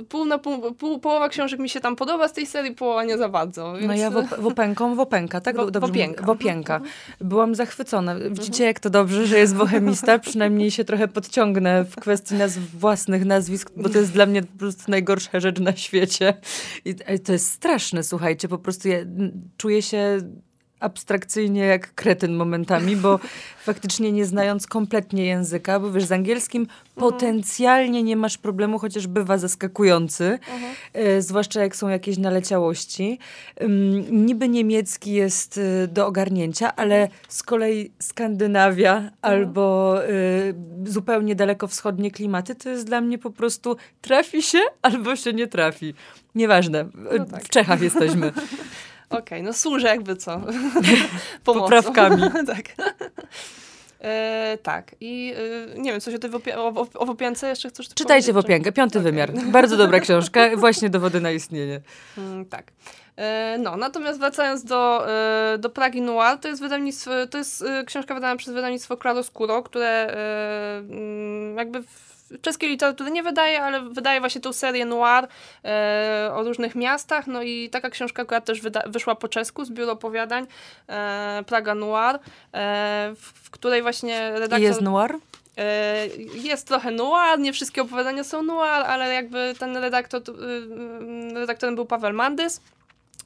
pół 0.10 0.26
na 0.26 0.38
pół, 0.38 0.74
pół, 0.74 1.00
połowa 1.00 1.30
książek 1.30 1.60
mi 1.60 1.70
się 1.70 1.80
tam 1.80 1.96
podoba 1.96 2.28
z 2.28 2.34
tej 2.34 2.46
serii, 2.46 2.76
połowa 2.76 3.04
nie 3.04 3.18
za 3.18 3.30
bardzo. 3.30 3.74
Więc... 3.74 3.88
No 3.88 3.94
ja 3.94 4.12
wop, 4.12 4.26
wopenką, 4.40 4.96
wopenka, 4.96 5.42
tak? 5.42 5.56
Wo, 5.56 5.72
dobrze 5.72 5.88
wopienka. 5.88 6.26
Wopienka. 6.26 6.76
Mhm. 6.76 6.92
Byłam 7.22 7.56
zachwycona. 7.56 8.16
Widzicie, 8.16 8.48
mhm. 8.48 8.68
jak 8.68 8.80
to 8.80 8.90
dobrze, 8.90 9.28
że 9.28 9.38
jest 9.38 9.56
bohemista. 9.56 10.20
Przynajmniej 10.20 10.72
się 10.72 10.84
trochę 10.84 11.08
podciągnę 11.08 11.84
w 11.84 11.96
kwestii 11.96 12.36
nazw 12.36 12.60
własnych 12.60 13.26
nazwisk, 13.26 13.72
bo 13.76 13.90
to 13.90 13.98
jest 13.98 14.12
dla 14.12 14.26
mnie 14.26 14.44
po 14.44 14.58
prostu 14.58 14.92
najgorsza 14.92 15.40
rzecz 15.40 15.60
na 15.60 15.76
świecie. 15.76 16.34
I 16.86 17.20
to 17.20 17.32
jest 17.32 17.52
straszne, 17.52 18.04
słuchajcie. 18.04 18.48
Po 18.48 18.58
prostu 18.58 18.88
ja 18.88 18.98
czuję 19.58 19.82
się 19.82 20.22
abstrakcyjnie 20.80 21.62
jak 21.62 21.94
kretyn 21.96 22.36
momentami, 22.36 22.96
bo 22.96 23.20
faktycznie 23.66 24.12
nie 24.12 24.26
znając 24.26 24.68
kompletnie 24.68 25.26
języka, 25.26 25.80
bo 25.80 25.92
wiesz, 25.92 26.04
z 26.04 26.12
angielskim 26.12 26.62
mhm. 26.62 26.80
potencjalnie 26.96 28.04
nie 28.04 28.16
masz 28.16 28.38
problemu, 28.38 28.80
chociaż 28.80 29.08
bywa 29.08 29.38
zaskakujący, 29.38 30.26
mhm. 30.26 30.76
e, 30.94 31.22
zwłaszcza 31.22 31.62
jak 31.62 31.76
są 31.76 31.88
jakieś 31.88 32.18
naleciałości. 32.18 33.20
Um, 33.62 34.26
niby 34.26 34.50
niemiecki 34.50 35.12
jest 35.12 35.60
e, 35.84 35.88
do 35.88 36.08
ogarnięcia, 36.08 36.76
ale 36.76 37.10
z 37.28 37.44
kolei 37.44 37.92
Skandynawia 38.00 38.96
mhm. 38.96 39.14
albo 39.22 39.96
e, 40.04 40.10
zupełnie 40.86 41.36
dalekowschodnie 41.36 42.12
klimaty, 42.12 42.56
to 42.56 42.70
jest 42.70 42.86
dla 42.86 43.02
mnie 43.02 43.18
po 43.18 43.32
prostu 43.32 43.78
trafi 44.02 44.42
się 44.42 44.60
albo 44.82 45.16
się 45.16 45.34
nie 45.34 45.48
trafi. 45.48 45.94
Nieważne, 46.36 46.86
no 47.18 47.26
tak. 47.26 47.44
w 47.44 47.50
Czechach 47.50 47.82
jesteśmy. 47.82 48.32
Okej, 49.10 49.22
okay, 49.22 49.44
no 49.44 49.54
służę 49.54 49.88
jakby 49.88 50.16
co. 50.16 50.42
Poprawkami. 51.44 52.22
tak. 52.56 52.66
E, 54.00 54.58
tak. 54.64 54.96
I 55.02 55.34
e, 55.76 55.80
nie 55.80 55.92
wiem, 55.92 56.02
coś 56.02 56.14
o, 56.14 56.20
tej 56.20 56.32
wopie- 56.32 56.58
o, 56.58 56.88
o, 56.94 57.06
Wopience 57.06 57.50
jeszcze 57.50 57.70
chcesz 57.70 57.90
Czytajcie 57.90 58.34
Wopienkę, 58.34 58.72
piąty 58.72 59.00
okay. 59.00 59.12
wymiar. 59.12 59.32
Bardzo 59.34 59.78
dobra 59.78 60.00
książka, 60.00 60.50
właśnie 60.58 60.90
dowody 60.90 61.22
na 61.22 61.32
istnienie. 61.32 61.82
Mm, 62.18 62.46
tak. 62.46 62.72
E, 63.16 63.58
no, 63.60 63.78
natomiast 63.78 64.20
wracając 64.20 64.64
do, 64.64 65.10
e, 65.10 65.58
do 65.58 65.70
Pragi 65.70 66.02
Noir, 66.02 66.38
to 66.38 66.48
jest 66.48 66.62
wydawnictwo, 66.62 67.12
to 67.28 67.38
jest 67.38 67.62
e, 67.62 67.84
książka 67.84 68.16
wydana 68.16 68.36
przez 68.36 68.54
wydawnictwo 68.54 68.98
Claroscuro, 68.98 69.64
które 69.64 69.88
e, 69.88 70.78
mm, 70.78 71.58
jakby 71.58 71.84
w, 71.84 72.17
czeskiej 72.42 72.70
literatury 72.70 73.12
nie 73.12 73.24
wydaje, 73.24 73.64
ale 73.64 73.82
wydaje 73.82 74.20
właśnie 74.20 74.42
tą 74.42 74.54
serię 74.54 74.86
noir 74.86 75.28
e, 75.66 76.32
o 76.34 76.44
różnych 76.44 76.76
miastach. 76.76 77.28
No 77.28 77.44
i 77.44 77.70
taka 77.70 77.90
książka 77.90 78.22
akurat 78.22 78.46
też 78.46 78.62
wyszła 78.86 79.16
po 79.16 79.28
czesku 79.28 79.66
z 79.66 79.72
biuro 79.72 79.92
opowiadań 79.92 80.48
e, 80.88 81.44
Praga 81.48 81.76
Noir, 81.76 82.16
e, 82.16 82.20
w, 83.16 83.22
w, 83.22 83.50
której 83.50 83.82
właśnie 83.82 84.32
redaktor... 84.32 84.60
I 84.60 84.64
jest 84.64 84.82
noir? 84.82 85.16
Jest 86.34 86.68
trochę 86.68 86.92
noir, 86.92 87.40
nie 87.40 87.54
wszystkie 87.54 87.82
opowiadania 87.82 88.24
są 88.24 88.44
noir, 88.44 88.84
ale 88.88 89.14
jakby 89.14 89.54
ten 89.60 89.78
redaktor, 89.78 90.22
redaktorem 91.34 91.76
był 91.76 91.86
Paweł 91.86 92.14
Mandys 92.14 92.62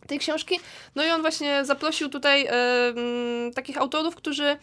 tej 0.08 0.20
książki. 0.20 0.60
No 0.96 1.06
i 1.06 1.10
on 1.10 1.22
właśnie 1.22 1.66
zaprosił 1.66 2.10
tutaj 2.10 2.48
takich 3.56 3.78
autorów, 3.78 4.16
którzy 4.16 4.58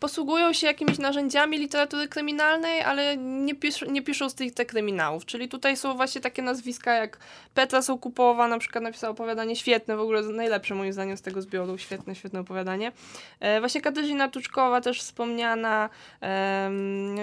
posługują 0.00 0.52
się 0.52 0.66
jakimiś 0.66 0.98
narzędziami 0.98 1.58
literatury 1.58 2.08
kryminalnej, 2.08 2.80
ale 2.82 3.16
nie, 3.16 3.54
pisz, 3.54 3.84
nie 3.88 4.02
piszą 4.02 4.30
stricte 4.30 4.66
kryminałów. 4.66 5.24
Czyli 5.24 5.48
tutaj 5.48 5.76
są 5.76 5.96
właśnie 5.96 6.20
takie 6.20 6.42
nazwiska 6.42 6.94
jak 6.94 7.18
Petra 7.54 7.82
Sokupowa, 7.82 8.48
na 8.48 8.58
przykład 8.58 8.84
napisała 8.84 9.10
opowiadanie 9.10 9.56
świetne, 9.56 9.96
w 9.96 10.00
ogóle 10.00 10.22
najlepsze 10.22 10.74
moim 10.74 10.92
zdaniem 10.92 11.16
z 11.16 11.22
tego 11.22 11.42
zbioru, 11.42 11.78
świetne, 11.78 12.14
świetne 12.14 12.40
opowiadanie. 12.40 12.92
E, 13.40 13.60
właśnie 13.60 13.80
Katarzyna 13.80 14.28
Tuczkowa 14.28 14.80
też 14.80 15.00
wspomniana, 15.00 15.90
e, 16.22 16.70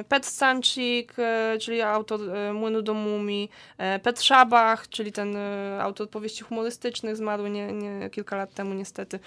Pet 0.09 0.25
Stanczyk, 0.25 1.13
e, 1.17 1.57
czyli 1.61 1.81
autor 1.81 2.35
e, 2.35 2.53
Młynu 2.53 2.81
do 2.81 2.93
Mumii, 2.93 3.49
e, 3.77 3.99
Pet 3.99 4.21
Szabach, 4.21 4.89
czyli 4.89 5.11
ten 5.11 5.35
e, 5.37 5.79
autor 5.81 6.09
powieści 6.09 6.43
humorystycznych, 6.43 7.15
zmarły 7.15 7.49
nie, 7.49 7.73
nie, 7.73 8.09
kilka 8.09 8.35
lat 8.35 8.53
temu 8.53 8.73
niestety. 8.73 9.19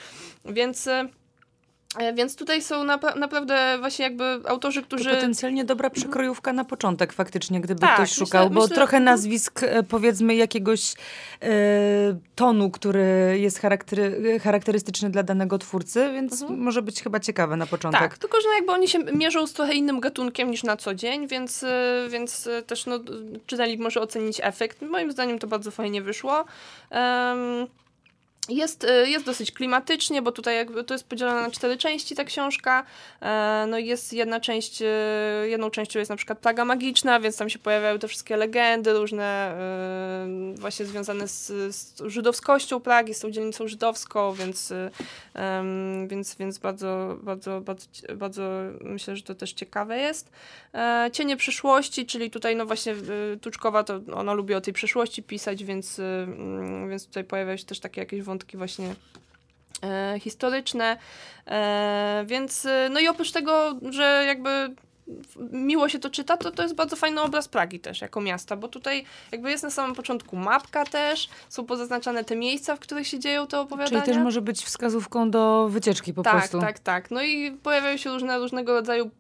Więc... 0.45 0.89
E, 1.99 2.09
E, 2.09 2.13
więc 2.13 2.37
tutaj 2.37 2.63
są 2.63 2.85
napra 2.85 3.15
naprawdę 3.15 3.77
właśnie 3.79 4.05
jakby 4.05 4.41
autorzy, 4.45 4.83
którzy... 4.83 5.05
To 5.05 5.15
potencjalnie 5.15 5.65
dobra 5.65 5.91
przekrojówka 5.91 6.53
na 6.53 6.65
początek 6.65 7.13
faktycznie, 7.13 7.61
gdyby 7.61 7.81
tak, 7.81 7.95
ktoś 7.95 8.13
szukał, 8.13 8.45
myślę, 8.45 8.55
bo 8.55 8.61
myślę... 8.61 8.77
trochę 8.77 9.01
nazwisk 9.01 9.63
e, 9.63 9.83
powiedzmy 9.83 10.35
jakiegoś 10.35 10.95
e, 11.43 11.49
tonu, 12.35 12.71
który 12.71 13.37
jest 13.41 13.59
charaktery, 13.59 14.41
charakterystyczny 14.41 15.11
dla 15.11 15.23
danego 15.23 15.59
twórcy, 15.59 16.11
więc 16.13 16.43
mhm. 16.43 16.61
może 16.61 16.83
być 16.83 17.03
chyba 17.03 17.21
ciekawe 17.21 17.57
na 17.57 17.67
początek. 17.67 18.01
Tak, 18.01 18.19
tylko 18.19 18.41
że 18.41 18.49
jakby 18.57 18.73
oni 18.73 18.89
się 18.89 18.99
mierzą 18.99 19.47
z 19.47 19.53
trochę 19.53 19.75
innym 19.75 20.01
gatunkiem 20.01 20.51
niż 20.51 20.63
na 20.63 20.77
co 20.77 20.95
dzień, 20.95 21.29
więc, 21.29 21.65
więc 22.09 22.49
też 22.67 22.87
no, 22.87 22.99
czytali 23.47 23.79
może 23.79 24.01
ocenić 24.01 24.41
efekt. 24.43 24.83
Moim 24.83 25.13
zdaniem 25.13 25.39
to 25.39 25.47
bardzo 25.47 25.71
fajnie 25.71 26.03
wyszło. 26.03 26.45
Um, 26.91 27.67
jest, 28.49 28.85
y, 28.85 29.09
jest 29.09 29.25
dosyć 29.25 29.53
klimatycznie, 29.53 30.23
bo 30.23 30.33
tutaj 30.33 30.57
jakby 30.57 30.85
to 30.85 30.95
jest 30.95 31.09
podzielone 31.09 31.43
na 31.43 31.51
cztery 31.51 31.77
części 31.77 32.15
ta 32.15 32.25
książka. 32.25 32.85
E, 33.21 33.67
no 33.69 33.79
jest 33.79 34.13
jedna 34.13 34.41
część, 34.41 34.83
y, 34.83 34.85
jedną 35.49 35.71
częścią 35.71 35.99
jest 35.99 36.11
na 36.11 36.17
przykład 36.17 36.39
plaga 36.39 36.65
magiczna, 36.65 37.21
więc 37.21 37.37
tam 37.37 37.51
się 37.51 37.59
pojawiają 37.59 37.99
te 37.99 38.09
wszystkie 38.09 38.37
legendy 38.37 38.93
różne 38.93 39.59
y, 40.57 40.61
właśnie 40.61 40.87
związane 40.87 41.29
z, 41.29 41.47
z 41.77 42.03
żydowskością 42.07 42.81
plagi, 42.81 43.15
z 43.15 43.21
tą 43.21 43.31
dzielnicą 43.31 43.69
żydowską, 43.69 44.33
więc, 44.35 44.73
więc, 46.09 46.35
więc 46.35 46.59
bardzo, 46.59 47.17
bardzo, 47.23 47.61
bardzo, 47.61 47.87
bardzo 48.17 48.43
myślę, 48.81 49.17
że 49.17 49.23
to 49.23 49.35
też 49.35 49.53
ciekawe 49.53 49.99
jest. 49.99 50.31
E, 50.75 51.11
Cienie 51.13 51.37
przyszłości, 51.37 52.07
czyli 52.07 52.31
tutaj 52.31 52.57
no 52.57 52.67
właśnie 52.67 52.95
Tuczkowa 53.41 53.85
to 53.85 54.01
ona 54.15 54.33
lubi 54.33 54.55
o 54.55 54.61
tej 54.61 54.75
przyszłości 54.75 55.23
pisać, 55.23 55.65
więc, 55.65 55.99
mm, 55.99 56.91
więc 56.91 57.07
tutaj 57.07 57.25
pojawiają 57.25 57.57
się 57.57 57.65
też 57.65 57.81
takie 57.81 58.01
jakieś 58.01 58.23
wątki 58.23 58.38
wątki 58.39 58.57
właśnie 58.57 58.95
e, 59.83 60.21
historyczne. 60.21 60.97
E, 61.47 62.25
więc, 62.27 62.67
e, 62.67 62.89
no 62.93 63.01
i 63.01 63.09
oprócz 63.09 63.33
tego, 63.33 63.75
że 63.91 64.25
jakby 64.27 64.75
miło 65.53 65.89
się 65.89 65.99
to 65.99 66.11
czyta, 66.11 66.37
to 66.37 66.51
to 66.51 66.63
jest 66.63 66.75
bardzo 66.75 66.97
fajny 66.97 67.21
obraz 67.21 67.49
Pragi 67.49 67.81
też 67.81 68.01
jako 68.01 68.21
miasta, 68.21 68.57
bo 68.57 68.69
tutaj 68.69 69.05
jakby 69.33 69.51
jest 69.51 69.63
na 69.63 69.71
samym 69.71 69.97
początku 69.97 70.37
mapka 70.37 70.85
też, 70.85 71.29
są 71.49 71.65
pozaznaczane 71.65 72.25
te 72.25 72.37
miejsca, 72.37 72.77
w 72.77 72.81
których 72.81 73.07
się 73.07 73.19
dzieją 73.19 73.47
te 73.47 73.61
opowiadania. 73.61 74.03
Czyli 74.03 74.15
też 74.15 74.25
może 74.25 74.41
być 74.43 74.65
wskazówką 74.65 75.31
do 75.31 75.69
wycieczki 75.69 76.15
po 76.15 76.23
tak, 76.23 76.37
prostu. 76.37 76.61
Tak, 76.61 76.79
tak, 76.79 76.79
tak. 76.79 77.11
No 77.11 77.23
i 77.23 77.53
pojawiają 77.53 77.97
się 77.97 78.11
różne, 78.11 78.39
różnego 78.39 78.73
rodzaju 78.73 79.11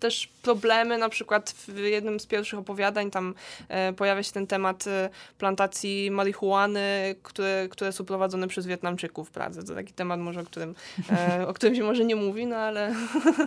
też 0.00 0.28
problemy, 0.42 0.98
na 0.98 1.08
przykład 1.08 1.54
w 1.68 1.78
jednym 1.78 2.20
z 2.20 2.26
pierwszych 2.26 2.58
opowiadań 2.58 3.10
tam 3.10 3.34
e, 3.68 3.92
pojawia 3.92 4.22
się 4.22 4.32
ten 4.32 4.46
temat 4.46 4.86
e, 4.86 5.10
plantacji 5.38 6.10
marihuany, 6.10 7.14
które, 7.22 7.68
które 7.70 7.92
są 7.92 8.04
prowadzone 8.04 8.48
przez 8.48 8.66
Wietnamczyków 8.66 9.28
w 9.28 9.30
Pradze. 9.30 9.62
To 9.62 9.74
taki 9.74 9.92
temat 9.92 10.20
może, 10.20 10.40
o 10.40 10.44
którym, 10.44 10.74
e, 11.12 11.48
o 11.48 11.54
którym 11.54 11.74
się 11.74 11.84
może 11.84 12.04
nie 12.04 12.16
mówi, 12.16 12.46
no 12.46 12.56
ale 12.56 12.94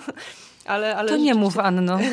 Ale, 0.70 0.95
ale 0.95 1.09
to 1.09 1.17
nie 1.17 1.36
mów, 1.36 1.57
Anno. 1.57 1.99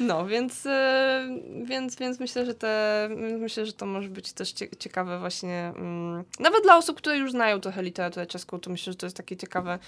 No, 0.00 0.26
więc, 0.26 0.66
e, 0.66 1.28
więc, 1.64 1.96
więc 1.96 2.20
myślę, 2.20 2.46
że 2.46 2.54
te, 2.54 3.08
myślę, 3.38 3.66
że 3.66 3.72
to 3.72 3.86
może 3.86 4.08
być 4.08 4.32
też 4.32 4.52
ciekawe 4.78 5.18
właśnie, 5.18 5.72
um, 5.76 6.24
nawet 6.40 6.62
dla 6.62 6.76
osób, 6.76 6.96
które 6.96 7.18
już 7.18 7.30
znają 7.30 7.60
trochę 7.60 7.82
literaturę 7.82 8.26
czeską, 8.26 8.60
to 8.60 8.70
myślę, 8.70 8.92
że 8.92 8.96
to 8.96 9.06
jest 9.06 9.16
takie 9.16 9.36
ciekawe 9.36 9.78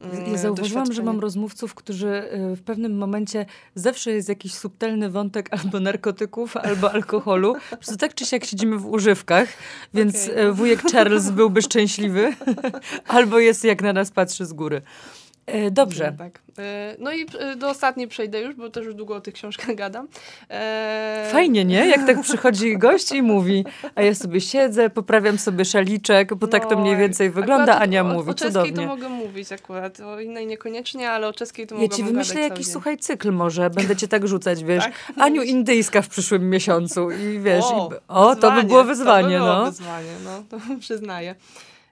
um, 0.00 0.32
Ja 0.32 0.38
zauważyłam, 0.38 0.92
że 0.92 1.02
mam 1.02 1.20
rozmówców, 1.20 1.74
którzy 1.74 2.08
e, 2.08 2.56
w 2.56 2.62
pewnym 2.62 2.98
momencie 2.98 3.46
zawsze 3.74 4.10
jest 4.10 4.28
jakiś 4.28 4.54
subtelny 4.54 5.10
wątek 5.10 5.48
albo 5.50 5.80
narkotyków, 5.80 6.56
albo 6.56 6.92
alkoholu. 6.92 7.56
Po 7.70 7.76
prostu 7.76 7.96
tak 7.96 8.14
czy 8.14 8.26
siak 8.26 8.44
siedzimy 8.44 8.78
w 8.78 8.86
używkach, 8.86 9.48
więc 9.94 10.24
okay. 10.24 10.36
E, 10.36 10.52
wujek 10.52 10.82
Charles 10.92 11.30
byłby 11.30 11.62
szczęśliwy, 11.62 12.32
albo 13.08 13.38
jest 13.38 13.64
jak 13.64 13.82
na 13.82 13.92
nas 13.92 14.10
patrzy 14.10 14.46
z 14.46 14.52
góry. 14.52 14.82
E, 15.46 15.70
dobrze. 15.70 16.10
No, 16.10 16.18
tak. 16.18 16.40
E, 16.58 16.96
no 16.98 17.12
i 17.12 17.26
e, 17.38 17.56
do 17.56 17.68
ostatniej 17.68 18.08
przejdę 18.08 18.40
już, 18.40 18.54
bo 18.54 18.70
też 18.70 18.84
już 18.84 18.94
długo 18.94 19.16
o 19.16 19.20
tych 19.20 19.34
książkach 19.34 19.74
gadam. 19.74 20.08
Fajnie, 21.32 21.64
nie? 21.64 21.86
Jak 21.86 22.06
tak 22.06 22.20
przychodzi 22.20 22.78
gość 22.78 23.12
i 23.12 23.22
mówi, 23.22 23.64
a 23.94 24.02
ja 24.02 24.14
sobie 24.14 24.40
siedzę, 24.40 24.90
poprawiam 24.90 25.38
sobie 25.38 25.64
szaliczek, 25.64 26.34
bo 26.34 26.46
no, 26.46 26.50
tak 26.50 26.68
to 26.68 26.78
mniej 26.78 26.92
no, 26.92 27.00
więcej 27.00 27.30
wygląda, 27.30 27.78
Ania 27.78 28.00
o, 28.00 28.04
mówi. 28.04 28.30
O 28.30 28.34
czeskiej 28.34 28.48
Cudownie. 28.52 28.72
to 28.72 28.86
mogę 28.86 29.08
mówić 29.08 29.52
akurat, 29.52 30.00
o 30.00 30.20
innej 30.20 30.46
niekoniecznie, 30.46 31.10
ale 31.10 31.28
o 31.28 31.32
czeskiej 31.32 31.66
to 31.66 31.74
ja 31.74 31.80
mogę 31.80 31.92
Ja 31.92 31.96
ci 31.96 32.04
wymyślę 32.04 32.40
jakiś, 32.40 32.66
słuchaj, 32.66 32.98
cykl 32.98 33.32
może, 33.32 33.70
będę 33.70 33.96
cię 33.96 34.08
tak 34.08 34.28
rzucać, 34.28 34.64
wiesz. 34.64 34.84
Tak? 34.84 34.92
Aniu 35.16 35.42
indyjska 35.42 36.02
w 36.02 36.08
przyszłym 36.08 36.50
miesiącu 36.50 37.10
i 37.10 37.38
wiesz, 37.38 37.64
o, 37.64 37.90
i, 37.92 37.96
o 38.08 38.36
to 38.36 38.52
by 38.52 38.62
było 38.62 38.84
wyzwanie, 38.84 39.38
to 39.38 39.44
by 39.44 39.50
było 39.50 39.56
no. 39.56 39.64
wyzwanie, 39.64 40.12
no, 40.24 40.42
to 40.50 40.58
przyznaję. 40.80 41.34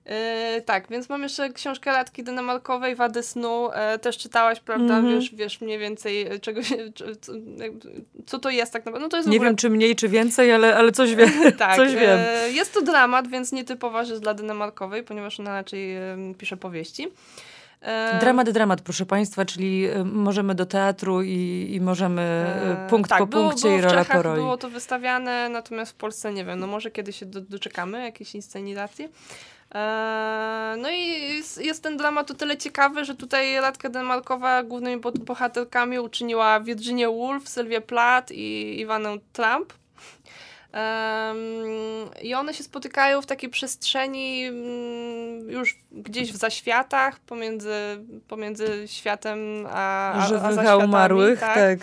Yy, 0.07 0.63
tak, 0.63 0.89
więc 0.89 1.09
mam 1.09 1.23
jeszcze 1.23 1.51
książkę 1.51 1.93
Latki 1.93 2.25
Denemarkowej, 2.25 2.95
Wady 2.95 3.23
snu. 3.23 3.71
Yy, 3.93 3.99
też 3.99 4.19
czytałaś, 4.19 4.61
prawda? 4.61 4.99
Mm 4.99 5.05
-hmm. 5.05 5.15
Wiesz, 5.15 5.35
wiesz 5.35 5.61
mniej 5.61 5.79
więcej, 5.79 6.27
e, 6.27 6.39
czego 6.39 6.63
się, 6.63 6.77
co, 7.21 7.33
co, 8.27 8.39
to 8.39 8.51
jest 8.51 8.73
tak 8.73 8.87
naprawdę. 8.87 9.07
No 9.07 9.09
to 9.09 9.17
jest 9.17 9.29
nie 9.29 9.37
ogóle... 9.37 9.51
wiem, 9.51 9.57
czy 9.57 9.71
mniej, 9.71 9.97
czy 9.97 10.09
więcej, 10.09 10.53
ale, 10.53 10.77
ale 10.77 10.93
coś, 10.93 11.15
wie, 11.15 11.27
tak, 11.59 11.77
coś 11.81 11.95
wiem. 11.95 12.21
Yy, 12.47 12.53
jest 12.53 12.75
to 12.75 12.83
dramat, 12.83 13.29
więc 13.29 13.53
nietypowa 13.53 14.05
rzecz 14.05 14.19
dla 14.19 14.35
Denemarkowej, 14.35 15.03
ponieważ 15.03 15.41
ona 15.41 15.51
raczej 15.51 15.97
pisze 16.39 16.57
powieści. 16.57 17.09
Dramat, 18.21 18.51
dramat, 18.51 18.81
proszę 18.81 19.07
Państwa, 19.07 19.45
czyli 19.45 19.89
możemy 20.05 20.55
do 20.55 20.67
teatru 20.67 21.23
i, 21.23 21.69
i 21.73 21.81
możemy 21.81 22.47
punkt 22.91 23.11
tak, 23.11 23.19
po 23.19 23.27
było, 23.27 23.49
punkcie 23.49 23.69
było 23.69 23.79
i 23.79 23.83
rola 23.83 24.05
po 24.05 24.23
roli. 24.23 24.41
było 24.41 24.57
to 24.57 24.71
wystawiane, 24.71 25.49
natomiast 25.49 25.93
w 25.93 25.95
Polsce 25.95 26.33
nie 26.33 26.45
wiem, 26.45 26.61
no 26.61 26.67
może 26.67 26.91
kiedyś 26.91 27.17
się 27.19 27.27
do, 27.27 27.41
doczekamy 27.41 28.05
jakiejś 28.05 28.35
inscenizacji. 28.35 29.09
Eee, 29.75 30.81
no 30.81 30.91
i 30.91 31.07
jest, 31.35 31.65
jest, 31.65 31.83
ten 31.83 31.97
dramat 31.97 32.31
o 32.31 32.35
tyle 32.35 32.57
ciekawy, 32.57 33.05
że 33.05 33.15
tutaj 33.15 33.61
Radka 33.61 33.89
Denmarkowa 33.89 34.63
głównymi 34.63 35.03
bohaterkami 35.21 35.99
uczyniła 35.99 36.61
Virginia 36.61 37.11
Woolf, 37.11 37.49
Sylwię 37.49 37.81
Plath 37.81 38.33
i 38.33 38.81
Iwanę 38.81 39.17
Trump. 39.33 39.73
Um, 40.75 42.11
I 42.23 42.35
one 42.35 42.55
się 42.55 42.65
spotykają 42.65 43.23
w 43.23 43.27
takiej 43.27 43.51
przestrzeni 43.51 44.51
um, 44.51 45.51
już 45.51 45.79
gdzieś 45.93 46.33
w 46.33 46.37
zaświatach 46.37 47.21
pomiędzy, 47.21 47.75
pomiędzy 48.29 48.89
światem 48.89 49.67
a, 49.71 50.13
a, 50.13 50.25
a 50.25 50.29
zaświatami. 50.29 50.85
umarłych, 50.85 51.41
tak. 51.41 51.55
tak. 51.55 51.79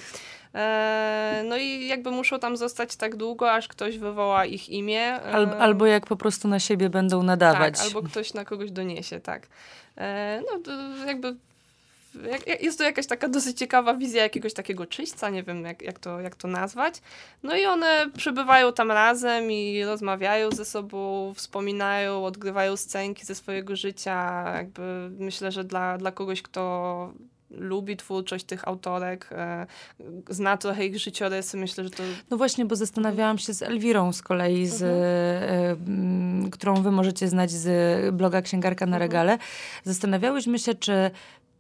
E, 0.56 1.44
no 1.46 1.58
i 1.58 1.88
jakby 1.88 2.12
muszą 2.12 2.40
tam 2.40 2.58
zostać 2.58 2.96
tak 2.96 3.16
długo, 3.16 3.52
aż 3.52 3.68
ktoś 3.68 3.98
wywoła 3.98 4.46
ich 4.46 4.70
imię. 4.70 5.14
Al, 5.22 5.50
albo 5.60 5.86
jak 5.86 6.06
po 6.06 6.16
prostu 6.16 6.48
na 6.48 6.60
siebie 6.60 6.90
będą 6.90 7.24
nadawać. 7.24 7.78
Tak, 7.78 7.88
albo 7.88 8.02
ktoś 8.02 8.34
na 8.34 8.46
kogoś 8.46 8.72
doniesie, 8.72 9.20
tak. 9.20 9.48
E, 9.98 10.42
no 10.52 10.74
jakby 11.06 11.36
jest 12.62 12.78
to 12.78 12.84
jakaś 12.84 13.08
taka 13.08 13.28
dosyć 13.28 13.58
ciekawa 13.58 13.94
wizja 13.94 14.24
jakiegoś 14.24 14.54
takiego 14.54 14.86
czyśćca, 14.86 15.30
nie 15.30 15.44
wiem 15.44 15.66
jak, 15.66 15.82
jak, 15.82 16.00
to, 16.00 16.22
jak 16.22 16.36
to 16.36 16.48
nazwać. 16.48 17.02
No 17.44 17.56
i 17.56 17.66
one 17.66 18.10
przebywają 18.18 18.74
tam 18.74 18.92
razem 18.92 19.52
i 19.52 19.84
rozmawiają 19.84 20.52
ze 20.52 20.66
sobą, 20.66 21.34
wspominają, 21.36 22.26
odgrywają 22.26 22.78
scenki 22.78 23.26
ze 23.26 23.36
swojego 23.36 23.76
życia. 23.76 24.44
Jakby 24.56 25.10
myślę, 25.20 25.52
że 25.52 25.64
dla, 25.64 25.98
dla 25.98 26.12
kogoś, 26.12 26.42
kto 26.42 27.14
lubi 27.52 27.98
twórczość 27.98 28.46
tych 28.46 28.68
autorek, 28.68 29.30
e, 29.32 29.66
zna 30.30 30.58
trochę 30.58 30.86
ich 30.86 31.00
życiorysy, 31.00 31.58
myślę, 31.58 31.84
że 31.84 31.90
to... 31.90 32.04
No 32.30 32.38
właśnie, 32.38 32.66
bo 32.66 32.76
zastanawiałam 32.76 33.38
się 33.38 33.54
z 33.54 33.62
Elwirą 33.62 34.14
z 34.14 34.22
kolei, 34.22 34.68
z, 34.68 34.82
mhm. 34.82 36.46
e, 36.46 36.50
którą 36.50 36.74
wy 36.74 36.92
możecie 36.92 37.28
znać 37.28 37.52
z 37.52 38.16
bloga 38.16 38.42
Księgarka 38.42 38.86
na 38.86 38.98
mhm. 38.98 39.02
regale. 39.02 39.38
Zastanawiałyśmy 39.84 40.60
się, 40.60 40.74
czy 40.74 41.12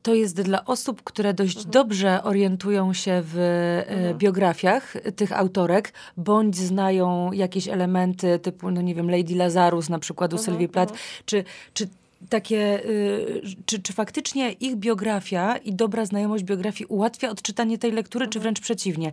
to 0.02 0.14
jest 0.14 0.42
dla 0.42 0.66
osób, 0.66 1.04
które 1.04 1.34
dość 1.34 1.56
mhm. 1.58 1.72
dobrze 1.72 2.24
orientują 2.24 2.94
się 2.94 3.22
w 3.26 3.38
e, 3.38 3.88
mhm. 3.88 4.18
biografiach 4.18 4.94
tych 5.16 5.32
autorek, 5.32 5.94
bądź 6.18 6.56
znają 6.56 7.32
jakieś 7.32 7.68
elementy 7.68 8.40
typu, 8.40 8.72
no 8.72 8.82
nie 8.82 8.96
wiem, 8.96 9.12
Lady 9.12 9.36
Lazarus 9.36 9.90
na 9.90 10.00
przykład 10.00 10.34
u 10.34 10.36
mhm. 10.36 10.46
Sylwii 10.46 10.70
Plath, 10.70 10.92
mhm. 10.92 11.10
czy, 11.26 11.44
czy 11.74 11.88
takie, 12.30 12.86
y, 12.86 13.42
czy, 13.66 13.82
czy 13.82 13.94
faktycznie 13.94 14.52
ich 14.52 14.76
biografia 14.76 15.58
i 15.58 15.74
dobra 15.74 16.06
znajomość 16.06 16.44
biografii 16.44 16.86
ułatwia 16.86 17.30
odczytanie 17.30 17.78
tej 17.78 17.92
lektury, 17.92 18.28
czy 18.28 18.40
wręcz 18.40 18.60
przeciwnie? 18.60 19.12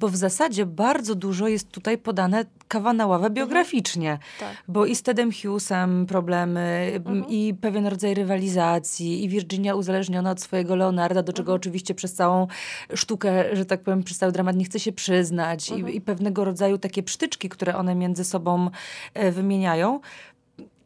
Bo 0.00 0.08
w 0.08 0.16
zasadzie 0.16 0.66
bardzo 0.66 1.14
dużo 1.14 1.48
jest 1.48 1.70
tutaj 1.70 1.98
podane 1.98 2.44
kawa 2.68 2.92
na 2.92 3.06
ławę 3.06 3.30
biograficznie. 3.30 4.18
Tak. 4.40 4.56
Bo 4.68 4.86
i 4.86 4.96
z 4.96 5.02
Tedem 5.02 5.30
Hughesem 5.32 6.06
problemy, 6.06 6.92
m, 7.06 7.24
i 7.28 7.54
pewien 7.60 7.86
rodzaj 7.86 8.14
rywalizacji, 8.14 9.24
i 9.24 9.28
Virginia 9.28 9.74
uzależniona 9.74 10.30
od 10.30 10.40
swojego 10.40 10.76
Leonarda, 10.76 11.22
do 11.22 11.32
czego 11.32 11.52
oczywiście 11.52 11.94
przez 11.94 12.14
całą 12.14 12.46
sztukę, 12.94 13.56
że 13.56 13.64
tak 13.64 13.80
powiem, 13.80 14.02
przez 14.02 14.18
cały 14.18 14.32
dramat 14.32 14.56
nie 14.56 14.64
chce 14.64 14.80
się 14.80 14.92
przyznać, 14.92 15.70
i, 15.70 15.96
i 15.96 16.00
pewnego 16.00 16.44
rodzaju 16.44 16.78
takie 16.78 17.02
psztyczki, 17.02 17.48
które 17.48 17.76
one 17.76 17.94
między 17.94 18.24
sobą 18.24 18.70
e, 19.14 19.32
wymieniają 19.32 20.00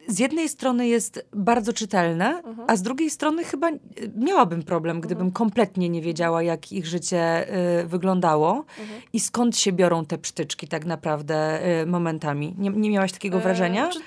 z 0.07 0.19
jednej 0.19 0.49
strony 0.49 0.87
jest 0.87 1.25
bardzo 1.33 1.73
czytelne, 1.73 2.41
a 2.67 2.75
z 2.75 2.81
drugiej 2.81 3.09
strony 3.09 3.43
chyba 3.43 3.69
e, 3.69 3.79
miałabym 4.15 4.63
problem, 4.63 5.01
gdybym 5.01 5.31
kompletnie 5.31 5.89
nie 5.89 6.01
wiedziała, 6.01 6.43
jak 6.43 6.71
ich 6.71 6.85
życie 6.87 7.47
y, 7.81 7.87
wyglądało 7.87 8.65
i 9.13 9.19
skąd 9.19 9.57
się 9.57 9.71
biorą 9.71 10.05
te 10.05 10.17
psztyczki 10.17 10.67
tak 10.67 10.85
naprawdę 10.85 11.59
y, 11.81 11.85
momentami. 11.85 12.55
Nie, 12.57 12.69
nie 12.69 12.89
miałaś 12.89 13.11
takiego 13.11 13.39
wrażenia? 13.39 13.87
E, 13.87 13.91
Czy, 13.91 13.99
y, 13.99 14.03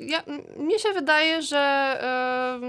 ja, 0.00 0.22
mnie 0.56 0.78
się 0.78 0.92
wydaje, 0.92 1.42
że 1.42 1.94
y, 2.62 2.66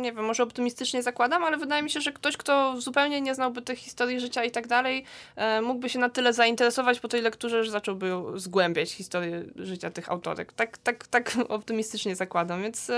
nie 0.00 0.12
wiem, 0.12 0.24
może 0.24 0.42
optymistycznie 0.42 1.02
zakładam, 1.02 1.44
ale 1.44 1.56
wydaje 1.56 1.82
mi 1.82 1.90
się, 1.90 2.00
że 2.00 2.12
ktoś, 2.12 2.36
kto 2.36 2.80
zupełnie 2.80 3.20
nie 3.20 3.34
znałby 3.34 3.62
tych 3.62 3.78
historii 3.78 4.20
życia 4.20 4.44
i 4.44 4.50
tak 4.50 4.66
dalej, 4.66 5.04
e, 5.36 5.62
mógłby 5.62 5.88
się 5.88 5.98
na 5.98 6.08
tyle 6.08 6.32
zainteresować 6.32 7.00
po 7.00 7.08
tej 7.08 7.22
lekturze, 7.22 7.64
że 7.64 7.70
zacząłby 7.70 8.12
zgłębiać 8.34 8.92
historię 8.92 9.44
życia 9.56 9.90
tych 9.90 10.10
autorek. 10.10 10.52
Tak, 10.52 10.78
tak, 10.78 11.06
tak 11.06 11.36
optymistycznie 11.48 12.16
zakładam, 12.16 12.62
więc 12.62 12.90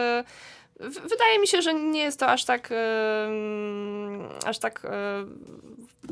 wydaje 0.80 1.38
mi 1.40 1.46
się, 1.46 1.62
że 1.62 1.74
nie 1.74 2.00
jest 2.00 2.20
to 2.20 2.26
aż 2.26 2.44
tak 2.44 2.68
e, 2.72 2.76
aż 4.46 4.58
tak 4.58 4.82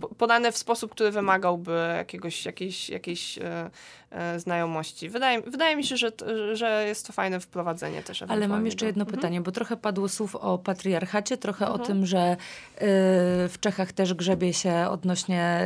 po- 0.00 0.08
podane 0.08 0.52
w 0.52 0.56
sposób, 0.58 0.90
który 0.92 1.10
wymagałby 1.10 1.72
jakiegoś, 1.96 2.46
jakiejś, 2.46 2.90
jakiejś 2.90 3.38
e, 3.38 3.70
znajomości. 4.40 5.08
Wydaje, 5.08 5.40
wydaje 5.42 5.76
mi 5.76 5.84
się, 5.84 5.96
że, 5.96 6.10
że 6.52 6.84
jest 6.86 7.06
to 7.06 7.12
fajne 7.12 7.40
wprowadzenie 7.40 8.02
też. 8.02 8.22
Ale 8.22 8.48
mam 8.48 8.66
jeszcze 8.66 8.86
jedno 8.86 9.02
Mhm. 9.02 9.16
pytanie, 9.18 9.40
bo 9.40 9.52
trochę 9.52 9.76
padło 9.76 10.08
słów 10.08 10.36
o 10.36 10.58
patriarchacie, 10.58 11.36
trochę 11.36 11.68
o 11.68 11.78
tym, 11.78 12.06
że 12.06 12.32
y, 12.32 12.36
w 13.48 13.54
Czechach 13.60 13.92
też 13.92 14.14
grzebie 14.14 14.52
się 14.52 14.86
odnośnie 14.90 15.60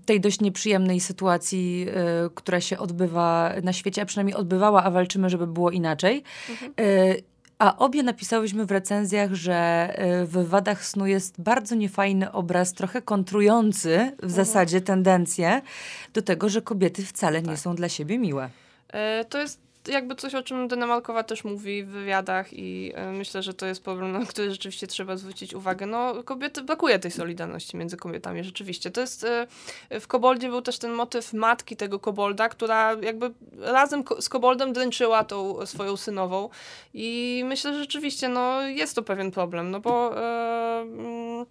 tej 0.06 0.20
dość 0.20 0.40
nieprzyjemnej 0.40 1.00
sytuacji, 1.00 1.86
y, 2.26 2.30
która 2.34 2.60
się 2.60 2.78
odbywa 2.78 3.52
na 3.62 3.72
świecie, 3.72 4.02
a 4.02 4.06
przynajmniej 4.06 4.34
odbywała, 4.36 4.82
a 4.84 4.90
walczymy, 4.90 5.30
żeby 5.30 5.46
było 5.46 5.70
inaczej. 5.70 6.22
Y, 6.80 7.22
a 7.60 7.76
obie 7.76 8.02
napisałyśmy 8.02 8.66
w 8.66 8.70
recenzjach, 8.70 9.34
że 9.34 9.90
y, 10.22 10.26
w 10.26 10.48
Wadach 10.48 10.84
Snu 10.84 11.06
jest 11.06 11.40
bardzo 11.40 11.74
niefajny 11.74 12.32
obraz, 12.32 12.72
trochę 12.72 13.02
kontrujący 13.02 14.12
w 14.22 14.30
zasadzie 14.30 14.80
tendencję 14.80 15.62
do 16.14 16.22
tego, 16.22 16.48
że 16.48 16.62
kobiety 16.62 17.06
wcale 17.06 17.42
nie 17.42 17.56
są 17.56 17.74
dla 17.74 17.88
siebie 17.88 18.18
miłe. 18.18 18.50
E, 18.92 19.24
To 19.24 19.38
jest 19.38 19.69
jakby 19.88 20.14
coś, 20.14 20.34
o 20.34 20.42
czym 20.42 20.68
Dana 20.68 20.86
Malkowa 20.86 21.22
też 21.22 21.44
mówi 21.44 21.82
w 21.82 21.88
wywiadach 21.88 22.52
i 22.52 22.92
e, 22.94 23.12
myślę, 23.12 23.42
że 23.42 23.54
to 23.54 23.66
jest 23.66 23.84
problem, 23.84 24.12
na 24.20 24.26
który 24.26 24.50
rzeczywiście 24.50 24.86
trzeba 24.86 25.16
zwrócić 25.16 25.54
uwagę. 25.54 25.86
No, 25.86 26.22
kobiety, 26.24 26.62
brakuje 26.62 26.98
tej 26.98 27.10
solidarności 27.10 27.76
między 27.76 27.96
kobietami, 27.96 28.44
rzeczywiście. 28.44 28.90
To 28.90 29.00
jest, 29.00 29.24
e, 29.24 30.00
w 30.00 30.06
Koboldzie 30.06 30.48
był 30.48 30.62
też 30.62 30.78
ten 30.78 30.92
motyw 30.92 31.32
matki 31.32 31.76
tego 31.76 31.98
Kobolda, 31.98 32.48
która 32.48 32.96
jakby 33.02 33.30
razem 33.58 34.04
z 34.20 34.28
Koboldem 34.28 34.72
dręczyła 34.72 35.24
tą 35.24 35.66
swoją 35.66 35.96
synową 35.96 36.48
i 36.94 37.42
myślę, 37.46 37.72
że 37.72 37.80
rzeczywiście, 37.80 38.28
no, 38.28 38.62
jest 38.62 38.94
to 38.94 39.02
pewien 39.02 39.30
problem, 39.30 39.70
no 39.70 39.80
bo 39.80 40.14
mm, 40.82 41.46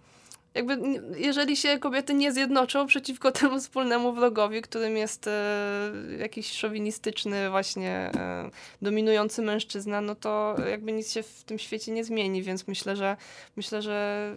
jakby 0.54 0.78
jeżeli 1.16 1.56
się 1.56 1.78
kobiety 1.78 2.14
nie 2.14 2.32
zjednoczą 2.32 2.86
przeciwko 2.86 3.32
temu 3.40 3.58
wspólnemu 3.58 4.12
wrogowi, 4.12 4.62
którym 4.62 4.96
jest 4.96 5.26
e, 5.26 5.92
jakiś 6.18 6.52
szowinistyczny 6.52 7.50
właśnie 7.50 7.90
e, 7.90 8.50
dominujący 8.82 9.42
mężczyzna, 9.42 10.00
no 10.00 10.14
to 10.14 10.56
jakby 10.70 10.92
nic 10.92 11.12
się 11.12 11.22
w 11.22 11.44
tym 11.44 11.58
świecie 11.58 11.92
nie 11.92 12.04
zmieni, 12.04 12.42
więc 12.42 12.68
myślę, 12.68 12.96
że 12.96 13.16
myślę, 13.56 13.82
że 13.82 14.30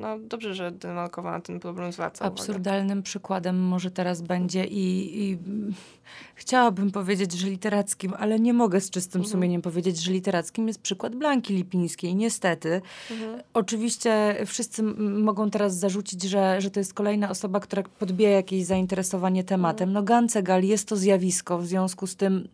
no 0.00 0.18
dobrze, 0.18 0.54
że 0.54 0.70
Demarkowa 0.70 1.30
na 1.32 1.40
ten 1.40 1.60
problem 1.60 1.92
zwraca 1.92 2.24
uwagę. 2.24 2.40
Absurdalnym 2.40 3.02
przykładem 3.02 3.60
może 3.62 3.90
teraz 3.90 4.22
będzie 4.22 4.64
i, 4.64 5.20
i 5.22 5.38
chciałabym 6.34 6.90
powiedzieć, 6.90 7.32
że 7.32 7.50
literackim, 7.50 8.14
ale 8.18 8.40
nie 8.40 8.52
mogę 8.52 8.80
z 8.80 8.90
czystym 8.90 9.20
Mhm. 9.20 9.32
sumieniem 9.32 9.62
powiedzieć, 9.62 10.02
że 10.02 10.12
literackim 10.12 10.68
jest 10.68 10.80
przykład 10.80 11.16
Blanki 11.16 11.54
Lipińskiej. 11.54 12.14
Niestety. 12.14 12.80
Mhm. 13.10 13.42
Oczywiście 13.54 14.36
wszyscy 14.46 14.82
mogą 15.22 15.50
teraz 15.50 15.76
zarzucić, 15.76 16.22
że, 16.22 16.60
że 16.60 16.70
to 16.70 16.80
jest 16.80 16.94
kolejna 16.94 17.30
osoba, 17.30 17.60
która 17.60 17.82
podbija 17.82 18.30
jakieś 18.30 18.64
zainteresowanie 18.64 19.44
tematem. 19.44 19.88
Mhm. 19.88 19.92
No 19.92 20.02
Gancegal 20.02 20.64
jest 20.64 20.88
to 20.88 20.96
zjawisko, 20.96 21.58
w 21.58 21.66
związku 21.66 22.06
z 22.06 22.16
tym 22.16 22.48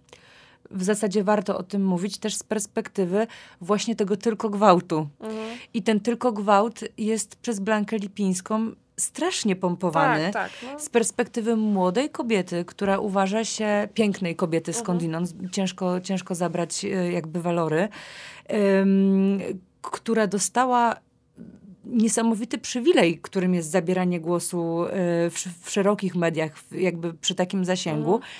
w 0.70 0.84
zasadzie 0.84 1.24
warto 1.24 1.58
o 1.58 1.62
tym 1.62 1.84
mówić 1.84 2.18
też 2.18 2.34
z 2.34 2.42
perspektywy 2.42 3.26
właśnie 3.60 3.96
tego 3.96 4.16
tylko 4.16 4.50
gwałtu. 4.50 5.08
Mhm. 5.20 5.58
I 5.74 5.82
ten 5.82 6.00
tylko 6.00 6.32
gwałt 6.32 6.80
jest 6.98 7.36
przez 7.36 7.60
Blankę 7.60 7.98
Lipińską 7.98 8.72
strasznie 9.00 9.56
pompowany. 9.56 10.30
Tak, 10.32 10.50
tak. 10.52 10.72
No. 10.72 10.78
Z 10.80 10.88
perspektywy 10.88 11.56
młodej 11.56 12.10
kobiety, 12.10 12.64
która 12.64 12.98
uważa 12.98 13.44
się, 13.44 13.88
pięknej 13.94 14.36
kobiety 14.36 14.70
Mhm. 14.70 14.84
skądinąd, 14.84 15.30
ciężko, 15.52 16.00
ciężko 16.00 16.34
zabrać 16.34 16.84
e, 16.84 16.88
jakby 17.12 17.42
walory, 17.42 17.88
em, 18.46 19.38
która 19.82 20.26
dostała 20.26 20.96
niesamowity 21.84 22.58
przywilej, 22.58 23.18
którym 23.18 23.54
jest 23.54 23.70
zabieranie 23.70 24.20
głosu 24.20 24.84
e, 24.84 24.90
w, 25.30 25.34
w 25.62 25.70
szerokich 25.70 26.14
mediach, 26.14 26.52
jakby 26.72 27.14
przy 27.14 27.34
takim 27.34 27.64
zasięgu 27.64 28.14
Mhm. 28.14 28.32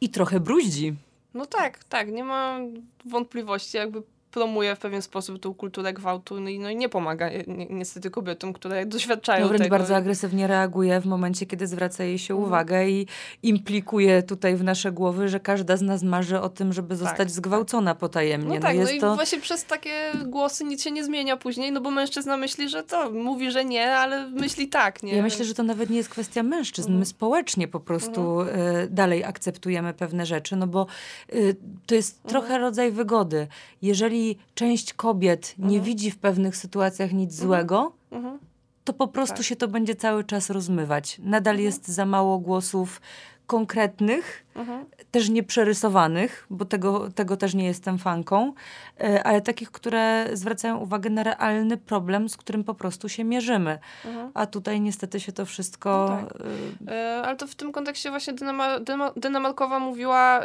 i 0.00 0.08
trochę 0.08 0.40
bruździ. 0.40 0.94
No 1.34 1.46
tak, 1.46 1.84
tak, 1.84 2.12
nie 2.12 2.24
ma 2.24 2.58
wątpliwości, 3.04 3.76
jakby 3.76 4.02
promuje 4.30 4.76
w 4.76 4.78
pewien 4.78 5.02
sposób 5.02 5.40
tą 5.40 5.54
kulturę 5.54 5.92
gwałtu 5.92 6.40
no 6.40 6.48
i, 6.50 6.58
no 6.58 6.70
i 6.70 6.76
nie 6.76 6.88
pomaga 6.88 7.28
ni- 7.28 7.56
ni- 7.56 7.66
niestety 7.70 8.10
kobietom, 8.10 8.52
które 8.52 8.86
doświadczają 8.86 9.42
No 9.42 9.48
wręcz 9.48 9.62
tego. 9.62 9.70
bardzo 9.76 9.96
agresywnie 9.96 10.46
reaguje 10.46 11.00
w 11.00 11.06
momencie, 11.06 11.46
kiedy 11.46 11.66
zwraca 11.66 12.04
jej 12.04 12.18
się 12.18 12.34
Mhm. 12.34 12.48
uwagę 12.48 12.88
i 12.88 13.06
implikuje 13.42 14.22
tutaj 14.22 14.56
w 14.56 14.64
nasze 14.64 14.92
głowy, 14.92 15.28
że 15.28 15.40
każda 15.40 15.76
z 15.76 15.82
nas 15.82 16.02
marzy 16.02 16.40
o 16.40 16.48
tym, 16.48 16.72
żeby 16.72 16.96
zostać 16.96 17.18
tak. 17.18 17.30
zgwałcona 17.30 17.94
potajemnie. 17.94 18.54
No 18.54 18.60
tak, 18.60 18.74
no, 18.74 18.80
jest 18.80 18.92
i 18.94 19.00
to... 19.00 19.14
właśnie 19.14 19.40
przez 19.40 19.64
takie 19.64 20.12
głosy 20.26 20.64
nic 20.64 20.82
się 20.82 20.90
nie 20.90 21.04
zmienia 21.04 21.36
później, 21.36 21.72
no 21.72 21.80
bo 21.80 21.90
mężczyzna 21.90 22.36
myśli, 22.36 22.68
że 22.68 22.82
to, 22.82 23.10
mówi, 23.10 23.50
że 23.50 23.64
nie, 23.64 23.96
ale 23.96 24.28
myśli 24.28 24.68
tak, 24.68 25.02
nie? 25.02 25.16
Ja 25.16 25.22
myślę, 25.22 25.44
że 25.44 25.54
to 25.54 25.62
nawet 25.62 25.90
nie 25.90 25.96
jest 25.96 26.08
kwestia 26.08 26.42
mężczyzn. 26.42 26.88
Mhm. 26.88 26.98
My 26.98 27.06
społecznie 27.06 27.68
po 27.68 27.80
prostu 27.80 28.40
y, 28.42 28.46
dalej 28.90 29.24
akceptujemy 29.24 29.94
pewne 29.94 30.26
rzeczy, 30.26 30.56
no 30.56 30.66
bo 30.66 30.86
y, 31.34 31.56
to 31.86 31.94
jest 31.94 32.16
Mhm. 32.24 32.30
trochę 32.30 32.58
rodzaj 32.58 32.90
wygody. 32.92 33.46
Jeżeli 33.82 34.17
część 34.54 34.94
kobiet 34.94 35.54
nie 35.58 35.64
Mhm. 35.64 35.82
widzi 35.84 36.10
w 36.10 36.18
pewnych 36.18 36.56
sytuacjach 36.56 37.12
nic 37.12 37.34
złego, 37.34 37.92
Mhm. 38.10 38.38
to 38.84 38.92
po 38.92 39.08
prostu 39.08 39.36
Tak. 39.36 39.46
się 39.46 39.56
to 39.56 39.68
będzie 39.68 39.94
cały 39.94 40.24
czas 40.24 40.50
rozmywać. 40.50 41.20
Nadal 41.24 41.58
jest 41.58 41.88
za 41.88 42.06
mało 42.06 42.38
głosów 42.38 43.00
konkretnych, 43.46 44.44
Mhm. 44.58 44.84
też 45.10 45.28
nieprzerysowanych, 45.28 46.46
bo 46.50 46.64
tego, 46.64 47.08
tego 47.14 47.36
też 47.36 47.54
nie 47.54 47.66
jestem 47.66 47.98
fanką, 47.98 48.52
e, 49.00 49.22
ale 49.26 49.40
takich, 49.40 49.70
które 49.70 50.26
zwracają 50.32 50.76
uwagę 50.78 51.10
na 51.10 51.22
realny 51.22 51.76
problem, 51.76 52.28
z 52.28 52.36
którym 52.36 52.64
po 52.64 52.74
prostu 52.74 53.08
się 53.08 53.24
mierzymy. 53.24 53.78
Mhm. 54.04 54.30
A 54.34 54.46
tutaj 54.46 54.80
niestety 54.80 55.20
się 55.20 55.32
to 55.32 55.46
wszystko... 55.46 56.08
No 56.22 56.28
tak. 56.28 56.40
e, 56.88 56.92
E, 56.94 57.22
Ale 57.22 57.36
to 57.36 57.46
w 57.46 57.54
tym 57.54 57.72
kontekście 57.72 58.10
właśnie 58.10 58.32
Dyna, 58.32 58.52
Ma- 58.52 58.80
Dyna, 58.80 59.12
Dyna 59.16 59.40
Malkowa 59.40 59.78
mówiła 59.78 60.40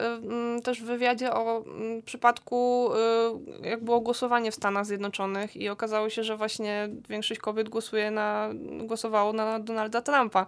też 0.63 0.81
w 0.81 0.85
wywiadzie 0.85 1.33
o 1.33 1.63
przypadku, 2.05 2.89
jak 3.63 3.83
było 3.83 3.99
głosowanie 3.99 4.51
w 4.51 4.55
Stanach 4.55 4.85
Zjednoczonych 4.85 5.55
i 5.57 5.69
okazało 5.69 6.09
się, 6.09 6.23
że 6.23 6.37
właśnie 6.37 6.89
większość 7.09 7.39
kobiet 7.41 7.69
głosuje 7.69 8.11
na, 8.11 8.49
głosowało 8.83 9.33
na 9.33 9.59
Donalda 9.59 10.01
Trumpa, 10.01 10.45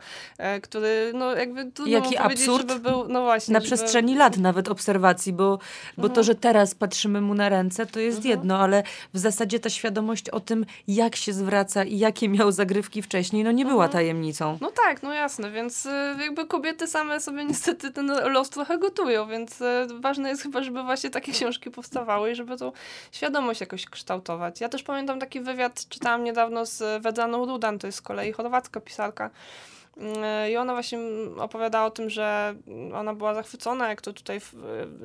który 0.61 1.11
no 1.13 1.35
jakby 1.35 1.65
trudno 1.71 1.93
Jaki 1.93 2.17
mu 2.17 2.23
powiedzieć, 2.23 2.47
absurd. 2.47 2.69
żeby 2.71 2.89
był, 2.89 3.07
no 3.07 3.23
właśnie. 3.23 3.53
Na 3.59 3.61
przestrzeni 3.61 4.15
lat 4.15 4.37
nawet 4.37 4.67
obserwacji, 4.67 5.33
bo, 5.33 5.59
bo 5.97 6.03
to, 6.03 6.07
Mhm. 6.07 6.23
że 6.25 6.35
teraz 6.35 6.75
patrzymy 6.75 7.21
mu 7.21 7.33
na 7.33 7.49
ręce, 7.49 7.85
to 7.85 7.99
jest 7.99 8.17
Mhm. 8.17 8.29
jedno, 8.31 8.57
ale 8.59 8.83
w 9.13 9.17
zasadzie 9.19 9.59
ta 9.59 9.69
świadomość 9.69 10.29
o 10.29 10.39
tym, 10.39 10.65
jak 10.87 11.15
się 11.15 11.33
zwraca 11.33 11.83
i 11.83 11.97
jakie 11.97 12.29
miał 12.29 12.51
zagrywki 12.51 13.01
wcześniej, 13.01 13.43
no 13.43 13.51
nie 13.51 13.65
była 13.65 13.85
Mhm. 13.85 13.91
tajemnicą. 13.91 14.57
No 14.61 14.71
tak, 14.71 15.03
no 15.03 15.13
jasne, 15.13 15.51
więc 15.51 15.85
y, 15.85 15.89
jakby 16.21 16.45
kobiety 16.47 16.87
same 16.87 17.19
sobie 17.19 17.45
niestety 17.45 17.91
ten 17.91 18.07
los 18.07 18.49
trochę 18.49 18.77
gotują, 18.77 19.27
więc 19.27 19.61
y, 19.61 19.87
ważne 19.99 20.29
jest 20.29 20.41
chyba, 20.43 20.63
żeby 20.63 20.83
właśnie 20.83 21.09
takie 21.09 21.31
książki 21.31 21.71
powstawały 21.71 22.31
i 22.31 22.35
żeby 22.35 22.57
tą 22.57 22.71
świadomość 23.11 23.61
jakoś 23.61 23.85
kształtować. 23.85 24.61
Ja 24.61 24.69
też 24.69 24.83
pamiętam 24.83 25.19
taki 25.19 25.39
wywiad, 25.41 25.85
czytałam 25.89 26.23
niedawno 26.23 26.65
z 26.65 27.03
Wedaną 27.03 27.45
Rudan, 27.45 27.79
to 27.79 27.87
jest 27.87 27.97
z 27.97 28.01
kolei 28.01 28.31
chorwacka 28.31 28.79
pisarka, 28.81 29.29
I 30.51 30.57
ona 30.57 30.73
właśnie 30.73 30.99
opowiadała 31.37 31.85
o 31.85 31.91
tym, 31.91 32.09
że 32.09 32.55
ona 32.93 33.13
była 33.13 33.33
zachwycona, 33.33 33.89
jak 33.89 34.01
to 34.01 34.13
tutaj 34.13 34.39
w, 34.39 34.53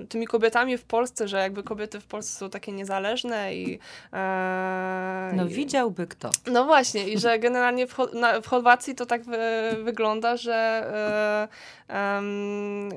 tymi 0.09 0.27
kobietami 0.27 0.79
w 0.79 0.85
Polsce, 0.85 1.29
że 1.29 1.39
jakby 1.39 1.63
kobiety 1.63 2.01
w 2.01 2.07
Polsce 2.07 2.39
są 2.39 2.51
takie 2.51 2.73
niezależne 2.73 3.55
i... 3.55 3.79
E, 4.13 5.33
no 5.37 5.47
i, 5.47 5.49
widziałby 5.49 6.07
kto. 6.07 6.31
No 6.47 6.65
właśnie 6.65 7.09
i 7.09 7.19
że 7.19 7.39
generalnie 7.39 7.87
w, 7.87 7.97
na, 8.15 8.41
w 8.41 8.47
Chorwacji 8.47 8.95
to 8.95 9.07
tak 9.07 9.25
wy, 9.25 9.39
wygląda, 9.83 10.37
że 10.37 10.55
e, 11.89 12.21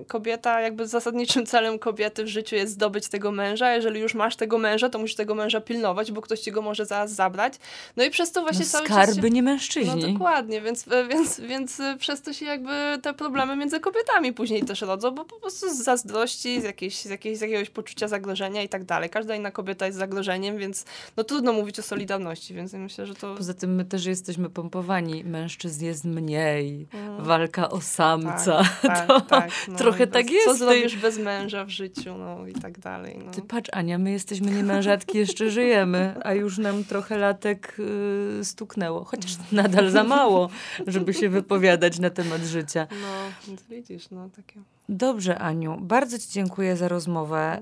kobieta, 0.07 0.61
jakby 0.61 0.87
zasadniczym 0.87 1.45
celem 1.45 1.79
kobiety 1.79 2.23
w 2.23 2.27
życiu 2.27 2.55
jest 2.55 2.73
zdobyć 2.73 3.07
tego 3.07 3.31
męża. 3.31 3.73
Jeżeli 3.73 3.99
już 3.99 4.13
masz 4.13 4.35
tego 4.35 4.57
męża, 4.57 4.89
to 4.89 4.99
musisz 4.99 5.15
tego 5.15 5.35
męża 5.35 5.61
pilnować, 5.61 6.11
bo 6.11 6.21
ktoś 6.21 6.39
ci 6.39 6.51
go 6.51 6.61
może 6.61 6.85
zaraz 6.85 7.11
zabrać. 7.11 7.53
No 7.97 8.03
i 8.03 8.09
przez 8.09 8.31
to 8.31 8.41
właśnie 8.41 8.65
no, 8.65 8.71
cały 8.71 8.85
skarby, 8.85 9.05
czas... 9.05 9.09
Skarby, 9.13 9.31
nie 9.31 9.43
mężczyźni. 9.43 10.01
No 10.01 10.13
dokładnie, 10.13 10.61
więc, 10.61 10.85
więc, 11.09 11.39
więc 11.39 11.82
przez 11.99 12.21
to 12.21 12.33
się 12.33 12.45
jakby 12.45 12.99
te 13.01 13.13
problemy 13.13 13.55
między 13.55 13.79
kobietami 13.79 14.33
później 14.33 14.63
też 14.63 14.81
rodzą, 14.81 15.11
bo 15.11 15.25
po 15.25 15.39
prostu 15.39 15.69
z 15.69 15.77
zazdrości, 15.77 16.61
z, 16.61 16.63
jakiejś, 16.63 17.01
z, 17.01 17.09
jakiejś, 17.09 17.37
z 17.37 17.41
jakiegoś 17.41 17.69
poczucia 17.69 18.07
zagrożenia 18.07 18.61
i 18.61 18.69
tak 18.69 18.83
dalej. 18.83 19.09
Każda 19.09 19.35
inna 19.35 19.51
kobieta 19.51 19.85
jest 19.85 19.97
zagrożeniem, 19.97 20.57
więc 20.57 20.85
no 21.17 21.23
trudno 21.23 21.53
mówić 21.53 21.79
o 21.79 21.83
solidarności, 21.83 22.53
więc 22.53 22.73
myślę, 22.73 23.05
że 23.05 23.15
to... 23.15 23.35
Poza 23.35 23.53
tym 23.53 23.75
my 23.75 23.85
też 23.85 24.05
jesteśmy 24.05 24.49
pompowani. 24.49 25.23
Mężczyzn 25.23 25.85
jest 25.85 26.05
mniej. 26.05 26.87
Mm. 26.93 27.23
Walka 27.23 27.69
o 27.69 27.81
samca. 27.81 28.63
Tak, 28.81 29.07
tak, 29.07 29.27
tak 29.29 29.49
no, 29.67 29.77
trochę 29.77 30.07
tak 30.07 30.31
jest. 30.31 30.45
Co 30.45 30.55
zrobisz 30.55 30.97
bez 30.97 31.17
męża 31.17 31.65
w 31.65 31.69
życiu, 31.69 32.17
no 32.17 32.47
i 32.47 32.53
tak 32.53 32.79
dalej. 32.79 33.19
No. 33.25 33.31
Ty 33.31 33.41
patrz, 33.41 33.69
Ania, 33.73 33.97
my 33.97 34.11
jesteśmy 34.11 34.51
nie 34.51 34.63
mężatki, 34.63 35.17
jeszcze 35.17 35.49
żyjemy, 35.49 36.15
a 36.23 36.33
już 36.33 36.57
nam 36.57 36.83
trochę 36.83 37.17
latek 37.17 37.75
y, 38.39 38.45
stuknęło. 38.45 39.03
Chociaż 39.03 39.31
nadal 39.51 39.89
za 39.89 40.03
mało, 40.03 40.49
żeby 40.87 41.13
się 41.13 41.29
wypowiadać 41.29 41.72
na 41.99 42.09
temat 42.09 42.41
życia. 42.41 42.87
No, 42.91 43.53
widzisz, 43.69 44.09
no 44.11 44.29
takie... 44.35 44.59
Dobrze, 44.89 45.39
Aniu, 45.39 45.77
bardzo 45.81 46.19
Ci 46.19 46.29
dziękuję 46.29 46.77
za 46.77 46.87
rozmowę. 46.87 47.59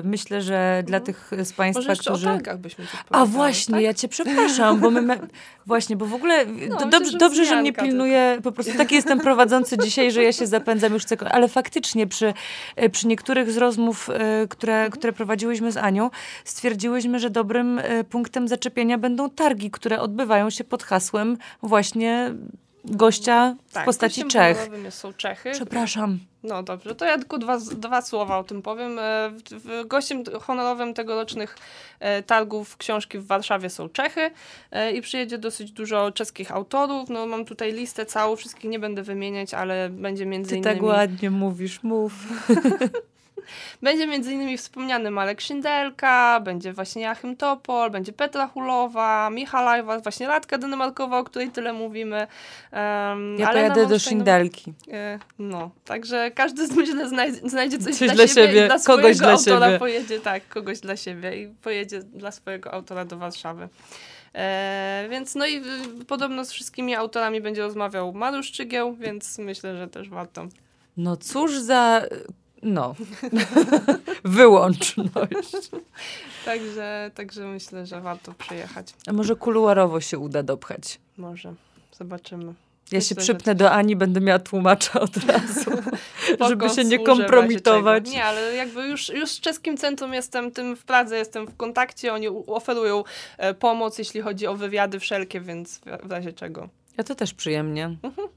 Y, 0.00 0.08
myślę, 0.08 0.42
że 0.42 0.82
dla 0.86 1.00
tych 1.00 1.30
z 1.44 1.52
Państwa, 1.52 1.88
Może 1.88 2.00
którzy. 2.00 2.28
O 2.28 2.32
targach 2.32 2.58
byśmy 2.58 2.84
A 3.10 3.26
właśnie, 3.26 3.74
tak? 3.74 3.82
ja 3.82 3.94
Cię 3.94 4.08
przepraszam, 4.08 4.80
bo 4.80 4.90
my. 4.90 5.02
Me... 5.02 5.18
Właśnie, 5.66 5.96
bo 5.96 6.06
w 6.06 6.14
ogóle 6.14 6.46
no, 6.46 6.76
dobrze, 6.76 6.98
myślę, 6.98 7.12
że, 7.12 7.18
dobrze 7.18 7.44
że 7.44 7.60
mnie 7.60 7.72
pilnuje. 7.72 8.30
Tylko. 8.32 8.50
Po 8.50 8.52
prostu 8.52 8.76
taki 8.76 8.94
jestem 8.94 9.20
prowadzący 9.20 9.78
dzisiaj, 9.78 10.12
że 10.12 10.22
ja 10.22 10.32
się 10.32 10.46
zapędzam 10.46 10.92
już 10.92 11.04
tylko. 11.04 11.28
Ale 11.28 11.48
faktycznie 11.48 12.06
przy, 12.06 12.34
y, 12.82 12.90
przy 12.90 13.06
niektórych 13.06 13.52
z 13.52 13.56
rozmów, 13.56 14.08
y, 14.08 14.48
które, 14.48 14.74
mhm. 14.74 14.90
które 14.90 15.12
prowadziłyśmy 15.12 15.72
z 15.72 15.76
Anią, 15.76 16.10
stwierdziłyśmy, 16.44 17.18
że 17.18 17.30
dobrym 17.30 17.80
punktem 18.10 18.48
zaczepienia 18.48 18.98
będą 18.98 19.30
targi, 19.30 19.70
które 19.70 20.00
odbywają 20.00 20.50
się 20.50 20.64
pod 20.64 20.82
hasłem 20.82 21.36
właśnie 21.62 22.34
gościa 22.84 23.56
w 23.66 23.72
tak, 23.72 23.84
postaci 23.84 24.24
Czech. 24.24 24.70
są 24.90 25.12
Czechy. 25.12 25.50
Przepraszam. 25.50 26.18
No 26.42 26.62
dobrze, 26.62 26.94
to 26.94 27.04
ja 27.04 27.18
tylko 27.18 27.38
dwa, 27.38 27.58
dwa 27.58 28.02
słowa 28.02 28.38
o 28.38 28.44
tym 28.44 28.62
powiem. 28.62 28.98
E, 28.98 29.30
gościem 29.86 30.22
honorowym 30.40 30.94
tegorocznych 30.94 31.56
e, 32.00 32.22
targów 32.22 32.76
książki 32.76 33.18
w 33.18 33.26
Warszawie 33.26 33.70
są 33.70 33.88
Czechy 33.88 34.30
e, 34.70 34.92
i 34.92 35.02
przyjedzie 35.02 35.38
dosyć 35.38 35.72
dużo 35.72 36.12
czeskich 36.12 36.52
autorów. 36.52 37.08
No 37.08 37.26
mam 37.26 37.44
tutaj 37.44 37.72
listę 37.72 38.06
całą, 38.06 38.36
wszystkich 38.36 38.70
nie 38.70 38.78
będę 38.78 39.02
wymieniać, 39.02 39.54
ale 39.54 39.88
będzie 39.90 40.26
między 40.26 40.50
Ty 40.50 40.56
innymi... 40.56 40.74
tak 40.74 40.82
ładnie 40.82 41.30
mówisz, 41.30 41.82
mów. 41.82 42.12
Będzie 43.82 44.06
między 44.06 44.32
innymi 44.32 44.58
wspomniany 44.58 45.10
Malek 45.10 45.40
Szyndelka, 45.40 46.40
będzie 46.40 46.72
właśnie 46.72 47.02
Jachym 47.02 47.36
Topol, 47.36 47.90
będzie 47.90 48.12
Petra 48.12 48.46
Hulowa, 48.46 49.30
Michalajwa, 49.30 49.98
właśnie 49.98 50.26
Radka 50.26 50.58
Denemarkowa, 50.58 51.18
o 51.18 51.24
której 51.24 51.50
tyle 51.50 51.72
mówimy. 51.72 52.16
Um, 52.72 53.38
ja 53.38 53.48
ale 53.48 53.60
pojadę 53.60 53.86
do 53.86 53.98
Szyndelki. 53.98 54.72
E, 54.92 55.18
no, 55.38 55.70
także 55.84 56.30
każdy 56.30 56.68
myślę 56.76 57.08
znajdzie, 57.08 57.48
znajdzie 57.48 57.78
coś, 57.78 57.96
coś 57.96 58.08
dla, 58.08 58.14
dla, 58.14 58.26
siebie, 58.26 58.66
dla 58.66 58.78
kogoś 58.78 59.16
dla 59.16 59.32
autora 59.32 59.66
siebie. 59.66 59.78
pojedzie, 59.78 60.20
tak, 60.20 60.48
kogoś 60.48 60.80
dla 60.80 60.96
siebie 60.96 61.42
i 61.42 61.48
pojedzie 61.48 62.00
dla 62.00 62.32
swojego 62.32 62.72
autora 62.72 63.04
do 63.04 63.16
Warszawy. 63.16 63.68
E, 64.34 65.06
więc 65.10 65.34
no 65.34 65.46
i 65.46 65.62
podobno 66.06 66.44
z 66.44 66.52
wszystkimi 66.52 66.94
autorami 66.94 67.40
będzie 67.40 67.62
rozmawiał 67.62 68.12
Mariusz 68.12 68.52
Czygieł, 68.52 68.94
więc 68.94 69.38
myślę, 69.38 69.76
że 69.76 69.88
też 69.88 70.08
warto. 70.08 70.48
No 70.96 71.16
cóż 71.16 71.58
za 71.58 72.02
no, 72.62 72.94
wyłączność. 74.24 75.70
także, 76.44 77.10
także 77.14 77.46
myślę, 77.46 77.86
że 77.86 78.00
warto 78.00 78.32
przyjechać. 78.32 78.94
A 79.06 79.12
może 79.12 79.36
kuluarowo 79.36 80.00
się 80.00 80.18
uda 80.18 80.42
dopchać? 80.42 81.00
Może, 81.16 81.54
zobaczymy. 81.98 82.54
Ja 82.92 83.00
się 83.00 83.14
przypnę 83.14 83.54
do 83.54 83.70
Ani, 83.70 83.96
będę 83.96 84.20
miała 84.20 84.38
tłumacza 84.38 85.00
od 85.00 85.16
razu, 85.16 85.70
żeby 86.48 86.70
się 86.70 86.84
nie 86.84 86.98
kompromitować. 86.98 88.10
Nie, 88.10 88.24
ale 88.24 88.54
jakby 88.54 88.86
już, 88.86 89.08
już 89.08 89.30
z 89.30 89.40
czeskim 89.40 89.76
centrum 89.76 90.14
jestem, 90.14 90.50
tym 90.50 90.76
w 90.76 90.84
Pradze 90.84 91.18
jestem 91.18 91.46
w 91.46 91.56
kontakcie, 91.56 92.12
oni 92.12 92.28
oferują 92.46 93.04
e, 93.38 93.54
pomoc, 93.54 93.98
jeśli 93.98 94.20
chodzi 94.20 94.46
o 94.46 94.54
wywiady 94.54 95.00
wszelkie, 95.00 95.40
więc 95.40 95.80
w 96.02 96.10
razie 96.10 96.32
czego. 96.32 96.68
Ja 96.98 97.04
to 97.04 97.14
też 97.14 97.34
przyjemnie. 97.34 97.96
Mhm. 98.02 98.28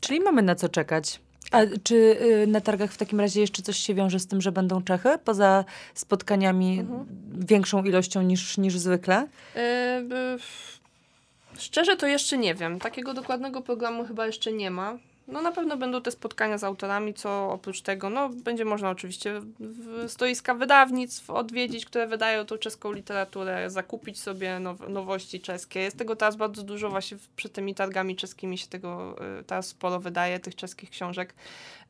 Czyli 0.00 0.20
mamy 0.20 0.42
na 0.42 0.54
co 0.54 0.68
czekać. 0.68 1.20
A 1.50 1.58
czy 1.82 1.94
y, 1.94 2.46
na 2.46 2.60
targach 2.60 2.92
w 2.92 2.96
takim 2.96 3.20
razie 3.20 3.40
jeszcze 3.40 3.62
coś 3.62 3.76
się 3.76 3.94
wiąże 3.94 4.18
z 4.18 4.26
tym, 4.26 4.40
że 4.40 4.52
będą 4.52 4.82
Czechy? 4.82 5.18
Poza 5.24 5.64
spotkaniami 5.94 6.80
mhm. 6.80 7.06
większą 7.46 7.84
ilością 7.84 8.22
niż, 8.22 8.58
niż 8.58 8.78
zwykle? 8.78 9.26
Yy, 9.54 9.60
szczerze 11.58 11.96
to 11.96 12.06
jeszcze 12.06 12.38
nie 12.38 12.54
wiem. 12.54 12.78
Takiego 12.78 13.14
dokładnego 13.14 13.62
programu 13.62 14.04
chyba 14.04 14.26
jeszcze 14.26 14.52
nie 14.52 14.70
ma. 14.70 14.98
No 15.30 15.42
na 15.42 15.52
pewno 15.52 15.76
będą 15.76 16.02
te 16.02 16.10
spotkania 16.10 16.58
z 16.58 16.64
autorami, 16.64 17.14
co 17.14 17.52
oprócz 17.52 17.80
tego, 17.80 18.10
no 18.10 18.28
będzie 18.28 18.64
można 18.64 18.90
oczywiście 18.90 19.40
stoiska 20.08 20.54
wydawnictw 20.54 21.30
odwiedzić, 21.30 21.86
które 21.86 22.06
wydają 22.06 22.44
tą 22.44 22.58
czeską 22.58 22.92
literaturę, 22.92 23.70
zakupić 23.70 24.20
sobie 24.20 24.60
now, 24.60 24.88
nowości 24.88 25.40
czeskie. 25.40 25.80
Jest 25.80 25.98
tego 25.98 26.16
teraz 26.16 26.36
bardzo 26.36 26.62
dużo, 26.62 26.90
właśnie 26.90 27.16
przed 27.36 27.52
tymi 27.52 27.74
targami 27.74 28.16
czeskimi 28.16 28.58
się 28.58 28.66
tego 28.66 29.16
y, 29.40 29.44
teraz 29.44 29.66
sporo 29.66 30.00
wydaje, 30.00 30.40
tych 30.40 30.56
czeskich 30.56 30.90
książek. 30.90 31.34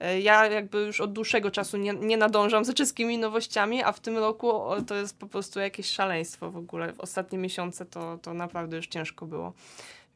Y, 0.02 0.20
ja 0.20 0.46
jakby 0.46 0.78
już 0.78 1.00
od 1.00 1.12
dłuższego 1.12 1.50
czasu 1.50 1.76
nie, 1.76 1.92
nie 1.92 2.16
nadążam 2.16 2.64
za 2.64 2.72
czeskimi 2.72 3.18
nowościami, 3.18 3.82
a 3.82 3.92
w 3.92 4.00
tym 4.00 4.18
roku 4.18 4.52
to 4.86 4.94
jest 4.94 5.18
po 5.18 5.26
prostu 5.26 5.60
jakieś 5.60 5.86
szaleństwo 5.86 6.50
w 6.50 6.56
ogóle. 6.56 6.92
W 6.92 7.00
ostatnie 7.00 7.38
miesiące 7.38 7.86
to, 7.86 8.18
to 8.22 8.34
naprawdę 8.34 8.76
już 8.76 8.86
ciężko 8.86 9.26
było. 9.26 9.52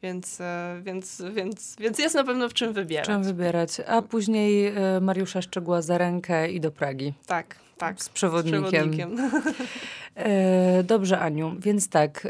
Więc, 0.04 0.40
e, 0.40 0.80
więc, 0.82 1.22
więc, 1.34 1.76
więc 1.80 1.98
jest 1.98 2.14
na 2.14 2.24
pewno 2.24 2.48
w 2.48 2.54
czym 2.54 2.72
wybierać. 2.72 3.06
Czym 3.06 3.22
wybierać. 3.22 3.80
A 3.86 4.02
później 4.02 4.66
e, 4.66 5.00
Mariusza 5.00 5.42
Szczegóła 5.42 5.82
za 5.82 5.98
rękę 5.98 6.50
i 6.50 6.60
do 6.60 6.70
Pragi. 6.70 7.12
Tak, 7.26 7.56
tak. 7.78 8.02
Z 8.02 8.08
przewodnikiem. 8.08 8.64
Z 8.64 8.68
przewodnikiem. 8.68 9.16
E, 10.16 10.82
dobrze, 10.82 11.18
Aniu. 11.18 11.56
Więc 11.58 11.88
tak, 11.88 12.28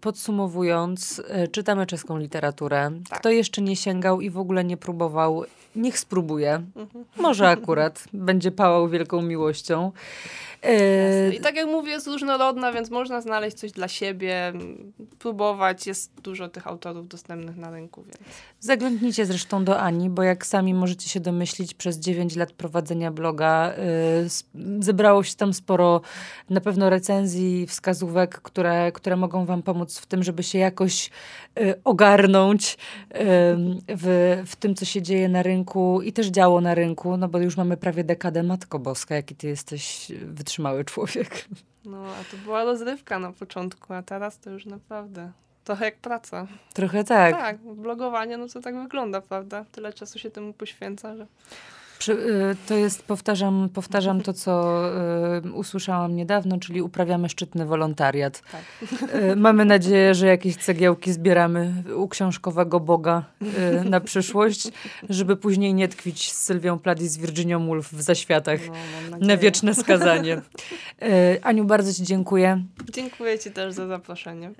podsumowując, 0.00 1.22
czytamy 1.52 1.86
czeską 1.86 2.18
literaturę. 2.18 2.90
Tak. 3.10 3.20
Kto 3.20 3.30
jeszcze 3.30 3.62
nie 3.62 3.76
sięgał 3.76 4.20
i 4.20 4.30
w 4.30 4.38
ogóle 4.38 4.64
nie 4.64 4.76
próbował, 4.76 5.44
niech 5.76 5.98
spróbuje. 5.98 6.62
Mhm. 6.76 7.04
Może 7.16 7.48
akurat 7.48 8.04
będzie 8.12 8.50
pałał 8.50 8.88
wielką 8.88 9.22
miłością. 9.22 9.92
Jasne. 10.62 11.36
I 11.36 11.40
tak 11.40 11.56
jak 11.56 11.66
mówię, 11.66 11.92
jest 11.92 12.06
różnorodna, 12.06 12.72
więc 12.72 12.90
można 12.90 13.20
znaleźć 13.20 13.56
coś 13.56 13.72
dla 13.72 13.88
siebie, 13.88 14.52
próbować. 15.18 15.86
Jest 15.86 16.20
dużo 16.20 16.48
tych 16.48 16.66
autorów 16.66 17.08
dostępnych 17.08 17.56
na 17.56 17.70
rynku. 17.70 18.02
Więc. 18.02 18.16
Zaglądnijcie 18.60 19.26
zresztą 19.26 19.64
do 19.64 19.80
Ani, 19.80 20.10
bo 20.10 20.22
jak 20.22 20.46
sami 20.46 20.74
możecie 20.74 21.08
się 21.08 21.20
domyślić, 21.20 21.74
przez 21.74 21.98
9 21.98 22.36
lat 22.36 22.52
prowadzenia 22.52 23.10
bloga 23.10 23.72
yy, 24.54 24.82
zebrało 24.82 25.22
się 25.22 25.36
tam 25.36 25.54
sporo 25.54 26.00
na 26.50 26.60
pewno 26.60 26.90
recenzji, 26.90 27.66
wskazówek, 27.66 28.40
które, 28.40 28.92
które 28.92 29.16
mogą 29.16 29.44
wam 29.44 29.62
pomóc 29.62 29.98
w 29.98 30.06
tym, 30.06 30.22
żeby 30.22 30.42
się 30.42 30.58
jakoś 30.58 31.10
yy, 31.56 31.74
ogarnąć 31.84 32.78
yy, 33.10 33.18
w, 33.88 34.36
w 34.46 34.56
tym, 34.56 34.74
co 34.74 34.84
się 34.84 35.02
dzieje 35.02 35.28
na 35.28 35.42
rynku 35.42 36.02
i 36.02 36.12
też 36.12 36.26
działo 36.26 36.60
na 36.60 36.74
rynku, 36.74 37.16
no 37.16 37.28
bo 37.28 37.38
już 37.38 37.56
mamy 37.56 37.76
prawie 37.76 38.04
dekadę 38.04 38.42
Matko 38.42 38.78
Boska, 38.78 39.14
jaki 39.14 39.34
ty 39.34 39.46
jesteś 39.46 40.12
wytrzymały 40.26 40.45
wytrzymały 40.46 40.84
człowiek. 40.84 41.48
No, 41.84 42.06
a 42.06 42.24
to 42.30 42.36
była 42.36 42.64
rozrywka 42.64 43.18
na 43.18 43.32
początku, 43.32 43.92
a 43.92 44.02
teraz 44.02 44.38
to 44.38 44.50
już 44.50 44.66
naprawdę 44.66 45.32
trochę 45.64 45.84
jak 45.84 45.96
praca. 45.96 46.46
Trochę 46.74 47.04
tak. 47.04 47.34
Tak, 47.36 47.58
blogowanie, 47.58 48.36
no 48.36 48.48
to 48.48 48.60
tak 48.60 48.82
wygląda, 48.82 49.20
prawda? 49.20 49.64
Tyle 49.72 49.92
czasu 49.92 50.18
się 50.18 50.30
temu 50.30 50.52
poświęca, 50.52 51.16
że... 51.16 51.26
Y, 52.08 52.56
to 52.66 52.74
jest, 52.74 53.02
powtarzam, 53.02 53.68
powtarzam 53.74 54.20
to, 54.20 54.32
co 54.32 54.82
y, 55.44 55.52
usłyszałam 55.52 56.16
niedawno, 56.16 56.58
czyli 56.58 56.82
uprawiamy 56.82 57.28
szczytny 57.28 57.66
wolontariat. 57.66 58.42
Tak. 58.52 58.62
Y, 59.14 59.36
mamy 59.36 59.64
nadzieję, 59.64 60.14
że 60.14 60.26
jakieś 60.26 60.56
cegiełki 60.56 61.12
zbieramy 61.12 61.82
u 61.96 62.08
książkowego 62.08 62.80
Boga 62.80 63.24
y, 63.42 63.90
na 63.90 64.00
przyszłość, 64.00 64.68
żeby 65.08 65.36
później 65.36 65.74
nie 65.74 65.88
tkwić 65.88 66.32
z 66.32 66.42
Sylwią 66.42 66.78
Plath 66.78 67.02
i 67.02 67.08
z 67.08 67.16
Virginią 67.16 67.66
Woolf 67.66 67.92
w 67.92 68.02
zaświatach 68.02 68.60
no, 69.10 69.16
na 69.20 69.36
wieczne 69.36 69.74
skazanie. 69.74 70.40
Aniu, 71.42 71.64
bardzo 71.64 71.92
ci 71.92 72.02
dziękuję. 72.02 72.62
Dziękuję 72.92 73.38
ci 73.38 73.50
też 73.50 73.74
za 73.74 73.86
zaproszenie. 73.86 74.50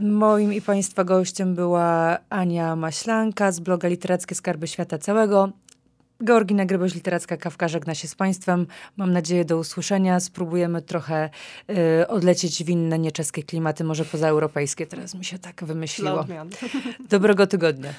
Moim 0.00 0.52
i 0.52 0.62
państwa 0.62 1.04
gościem 1.04 1.54
była 1.54 2.18
Ania 2.30 2.76
Maślanka 2.76 3.52
z 3.52 3.60
bloga 3.60 3.88
Literackie 3.88 4.34
Skarby 4.34 4.66
Świata 4.66 4.98
Całego. 4.98 5.52
Georgina 6.22 6.64
Gryboś, 6.64 6.94
Literacka 6.94 7.36
Kawka 7.36 7.68
żegna 7.68 7.94
się 7.94 8.08
z 8.08 8.14
Państwem. 8.14 8.66
Mam 8.96 9.12
nadzieję 9.12 9.44
do 9.44 9.58
usłyszenia. 9.58 10.20
Spróbujemy 10.20 10.82
trochę 10.82 11.30
y, 12.00 12.08
odlecieć 12.08 12.64
w 12.64 12.68
inne 12.68 12.98
nieczeskie 12.98 13.42
klimaty, 13.42 13.84
może 13.84 14.04
pozaeuropejskie. 14.04 14.86
Teraz 14.86 15.14
mi 15.14 15.24
się 15.24 15.38
tak 15.38 15.64
wymyśliło. 15.64 16.26
Dobrego 17.10 17.46
tygodnia. 17.46 17.90